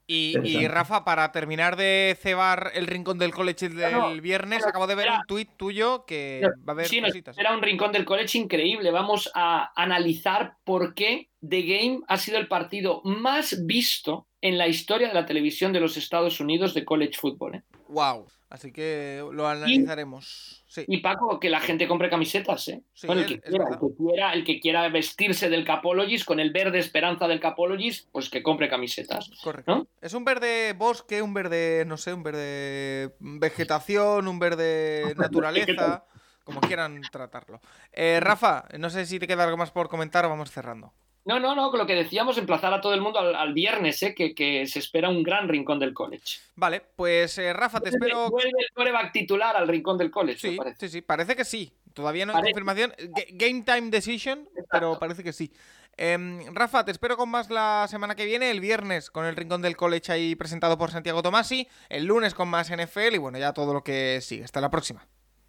Y, 0.08 0.68
Rafa, 0.68 1.04
para 1.04 1.32
terminar 1.32 1.76
de 1.76 2.16
cebar 2.20 2.70
el 2.74 2.86
rincón 2.86 3.18
del 3.18 3.32
college 3.32 3.68
del 3.70 4.20
viernes, 4.20 4.64
acabo 4.64 4.86
de 4.86 4.94
ver 4.94 5.08
un 5.10 5.26
tuit 5.26 5.50
tuyo 5.56 6.04
que 6.06 6.42
va 6.66 6.68
a 6.68 6.70
haber 6.72 6.86
sí, 6.86 7.02
Era 7.36 7.52
un 7.52 7.60
rincón 7.60 7.90
del 7.90 8.04
college 8.04 8.38
increíble. 8.38 8.92
Vamos 8.92 9.28
a 9.34 9.72
analizar 9.74 10.58
por 10.62 10.94
qué 10.94 11.28
The 11.46 11.62
Game 11.62 12.00
ha 12.06 12.18
sido 12.18 12.38
el 12.38 12.46
partido 12.46 13.00
más 13.02 13.66
visto 13.66 14.28
en 14.40 14.58
la 14.58 14.68
historia 14.68 15.08
de 15.08 15.14
la 15.14 15.26
televisión 15.26 15.72
de 15.72 15.80
los 15.80 15.96
Estados 15.96 16.38
Unidos 16.38 16.72
de 16.72 16.84
college 16.84 17.18
football. 17.18 17.56
¿eh? 17.56 17.62
Wow. 17.88 18.26
Así 18.48 18.70
que 18.70 19.24
lo 19.32 19.48
analizaremos. 19.48 20.64
Y, 20.86 20.98
Paco, 20.98 21.40
que 21.40 21.50
la 21.50 21.60
gente 21.60 21.88
compre 21.88 22.08
camisetas, 22.08 22.68
¿eh? 22.68 22.82
el, 23.02 23.26
que 23.26 23.40
quiera, 23.40 24.32
el, 24.32 24.44
que 24.44 24.60
quiera, 24.60 24.88
vestirse 24.88 25.50
del 25.50 25.64
Capologist 25.64 26.24
con 26.24 26.38
el 26.38 26.52
verde 26.52 26.78
esperanza 26.78 27.26
del 27.26 27.40
Capologist, 27.40 28.08
pues 28.12 28.30
que 28.30 28.44
compre 28.44 28.68
camisetas. 28.68 29.30
Correcto. 29.42 29.88
Es 30.00 30.14
un 30.14 30.24
verde 30.24 30.74
bosque, 30.74 31.22
un 31.22 31.34
verde, 31.34 31.84
no 31.86 31.96
sé, 31.96 32.14
un 32.14 32.22
verde 32.22 33.16
vegetación, 33.18 34.28
un 34.28 34.38
verde 34.38 35.14
naturaleza, 35.16 36.04
como 36.44 36.60
quieran 36.60 37.00
tratarlo. 37.10 37.60
Eh, 37.92 38.20
Rafa, 38.20 38.66
no 38.78 38.90
sé 38.90 39.06
si 39.06 39.18
te 39.18 39.26
queda 39.26 39.42
algo 39.42 39.56
más 39.56 39.72
por 39.72 39.88
comentar 39.88 40.24
o 40.24 40.28
vamos 40.28 40.52
cerrando. 40.52 40.92
No, 41.26 41.40
no, 41.40 41.56
no, 41.56 41.70
con 41.70 41.80
lo 41.80 41.86
que 41.86 41.96
decíamos, 41.96 42.38
emplazar 42.38 42.72
a 42.72 42.80
todo 42.80 42.94
el 42.94 43.00
mundo 43.00 43.18
al, 43.18 43.52
viernes, 43.52 44.00
¿eh? 44.04 44.14
que, 44.14 44.64
se 44.66 44.78
espera 44.78 45.08
un 45.08 45.24
gran 45.24 45.48
rincón 45.48 45.80
del 45.80 45.92
college. 45.92 46.38
Vale, 46.54 46.80
pues 46.94 47.36
eh, 47.38 47.52
Rafa, 47.52 47.80
te 47.80 47.88
espero. 47.88 48.30
Vuelve 48.30 48.50
el 48.60 48.72
coreback 48.72 49.12
titular 49.12 49.56
al 49.56 49.66
rincón 49.66 49.98
del 49.98 50.12
college, 50.12 50.38
sí, 50.38 50.58
Sí, 50.78 50.88
sí, 50.88 51.02
parece 51.02 51.34
que 51.34 51.44
sí. 51.44 51.72
Todavía 51.94 52.26
no 52.26 52.36
hay 52.36 52.42
confirmación. 52.44 52.92
Game 53.32 53.62
time 53.62 53.90
decision, 53.90 54.48
pero 54.70 54.98
parece 55.00 55.24
que 55.24 55.32
sí. 55.32 55.50
Em, 55.96 56.54
Rafa, 56.54 56.84
te 56.84 56.92
espero 56.92 57.16
con 57.16 57.28
más 57.28 57.50
la 57.50 57.86
semana 57.88 58.14
que 58.14 58.26
viene, 58.26 58.50
el 58.50 58.60
viernes 58.60 59.10
con 59.10 59.24
el 59.24 59.34
Rincón 59.34 59.62
del 59.62 59.76
College 59.76 60.12
ahí 60.12 60.36
presentado 60.36 60.78
por 60.78 60.90
Santiago 60.90 61.22
Tomasi, 61.22 61.66
el 61.88 62.04
lunes 62.04 62.34
con 62.34 62.48
más 62.48 62.70
NFL 62.70 63.14
y 63.14 63.18
bueno, 63.18 63.38
ya 63.38 63.52
todo 63.52 63.72
lo 63.72 63.82
que 63.82 64.20
sigue. 64.20 64.44
Hasta 64.44 64.60
la 64.60 64.70
próxima. 64.70 65.06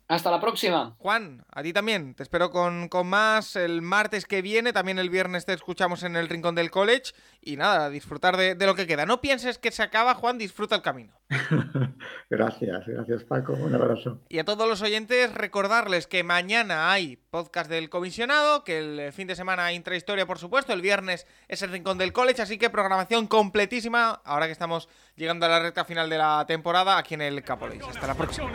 Hasta 0.10 0.32
la 0.32 0.40
próxima. 0.40 0.96
Juan, 1.00 1.44
a 1.52 1.62
ti 1.62 1.74
también. 1.74 2.16
Te 2.16 2.24
espero 2.24 2.50
con, 2.50 2.90
más 3.06 3.58
el 3.58 3.82
martes 3.82 4.26
que 4.26 4.42
viene. 4.42 4.72
También 4.72 5.00
el 5.00 5.10
viernes 5.10 5.46
te 5.46 5.52
escuchamos 5.52 6.04
en 6.04 6.16
el 6.16 6.30
Rincón 6.30 6.56
del 6.56 6.72
College. 6.72 7.12
Y 7.42 7.58
nada, 7.58 7.90
disfrutar 7.90 8.38
de, 8.38 8.56
lo 8.66 8.76
que 8.76 8.88
queda. 8.88 9.06
No 9.06 9.20
pienses 9.20 9.58
que 9.58 9.70
se 9.70 9.84
acaba, 9.84 10.16
Juan, 10.16 10.38
disfruta 10.38 10.76
el 10.76 10.82
camino. 10.82 11.14
gracias, 12.30 12.88
gracias 12.88 13.24
Paco. 13.26 13.52
Un 13.54 13.76
abrazo. 13.76 14.22
Y 14.30 14.40
a 14.40 14.46
todos 14.46 14.68
los 14.68 14.82
oyentes, 14.82 15.34
recordarles 15.34 16.08
que 16.08 16.24
mañana 16.24 16.90
hay 16.90 17.18
podcast 17.18 17.70
del 17.70 17.90
comisionado, 17.90 18.64
que 18.64 18.80
el 18.80 19.12
fin 19.12 19.28
de 19.28 19.36
semana 19.36 19.66
hay 19.66 19.76
intrahistoria, 19.76 20.26
por 20.26 20.40
supuesto. 20.40 20.72
El 20.72 20.82
viernes 20.82 21.28
es 21.50 21.62
el 21.64 21.72
Rincón 21.72 21.98
del 21.98 22.14
College, 22.14 22.42
así 22.42 22.58
que 22.58 22.70
programación 22.70 23.28
completísima. 23.28 24.22
Ahora 24.24 24.46
que 24.46 24.54
estamos 24.54 24.88
llegando 25.18 25.48
a 25.48 25.50
la 25.50 25.60
recta 25.60 25.84
final 25.84 26.10
de 26.10 26.18
la 26.18 26.46
temporada 26.46 26.98
aquí 26.98 27.16
en 27.16 27.22
el 27.22 27.44
Capolis. 27.44 27.84
Hasta 27.84 28.08
la 28.08 28.14
próxima. 28.14 28.50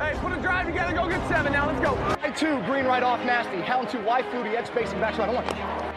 Hey, 0.00 0.16
put 0.20 0.32
a 0.32 0.40
drive 0.42 0.66
together, 0.66 0.92
go 0.92 1.08
get 1.08 1.20
seven 1.28 1.52
now, 1.52 1.66
let's 1.66 1.80
go. 1.80 1.96
Two, 2.34 2.60
green 2.66 2.84
right 2.84 3.02
off, 3.02 3.24
nasty. 3.24 3.62
Hound 3.62 3.88
two, 3.88 4.00
Y 4.00 4.22
Flutie, 4.24 4.56
Ed 4.56 4.66
spacing 4.66 5.00
back 5.00 5.16
right, 5.16 5.32
one. 5.32 5.44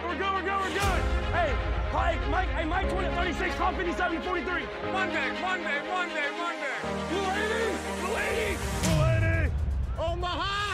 We're 0.08 0.16
good, 0.16 0.34
we're 0.34 0.44
good, 0.44 0.60
we're 0.62 0.70
good. 0.70 1.02
Hey, 1.34 1.52
Mike, 1.92 2.30
Mike, 2.30 2.50
hey, 2.50 2.66
Mike 2.66 2.90
20, 2.92 3.16
36, 3.16 3.56
Tom 3.56 3.76
57, 3.76 4.22
43. 4.22 4.64
Monday, 4.94 5.32
Monday, 5.42 5.82
Monday, 5.90 6.30
Monday. 6.38 6.76
Blue 7.10 7.26
80, 7.26 7.74
Blue 8.02 8.18
80, 8.18 8.58
Blue 8.84 9.02
80. 9.02 9.52
Omaha! 9.98 10.67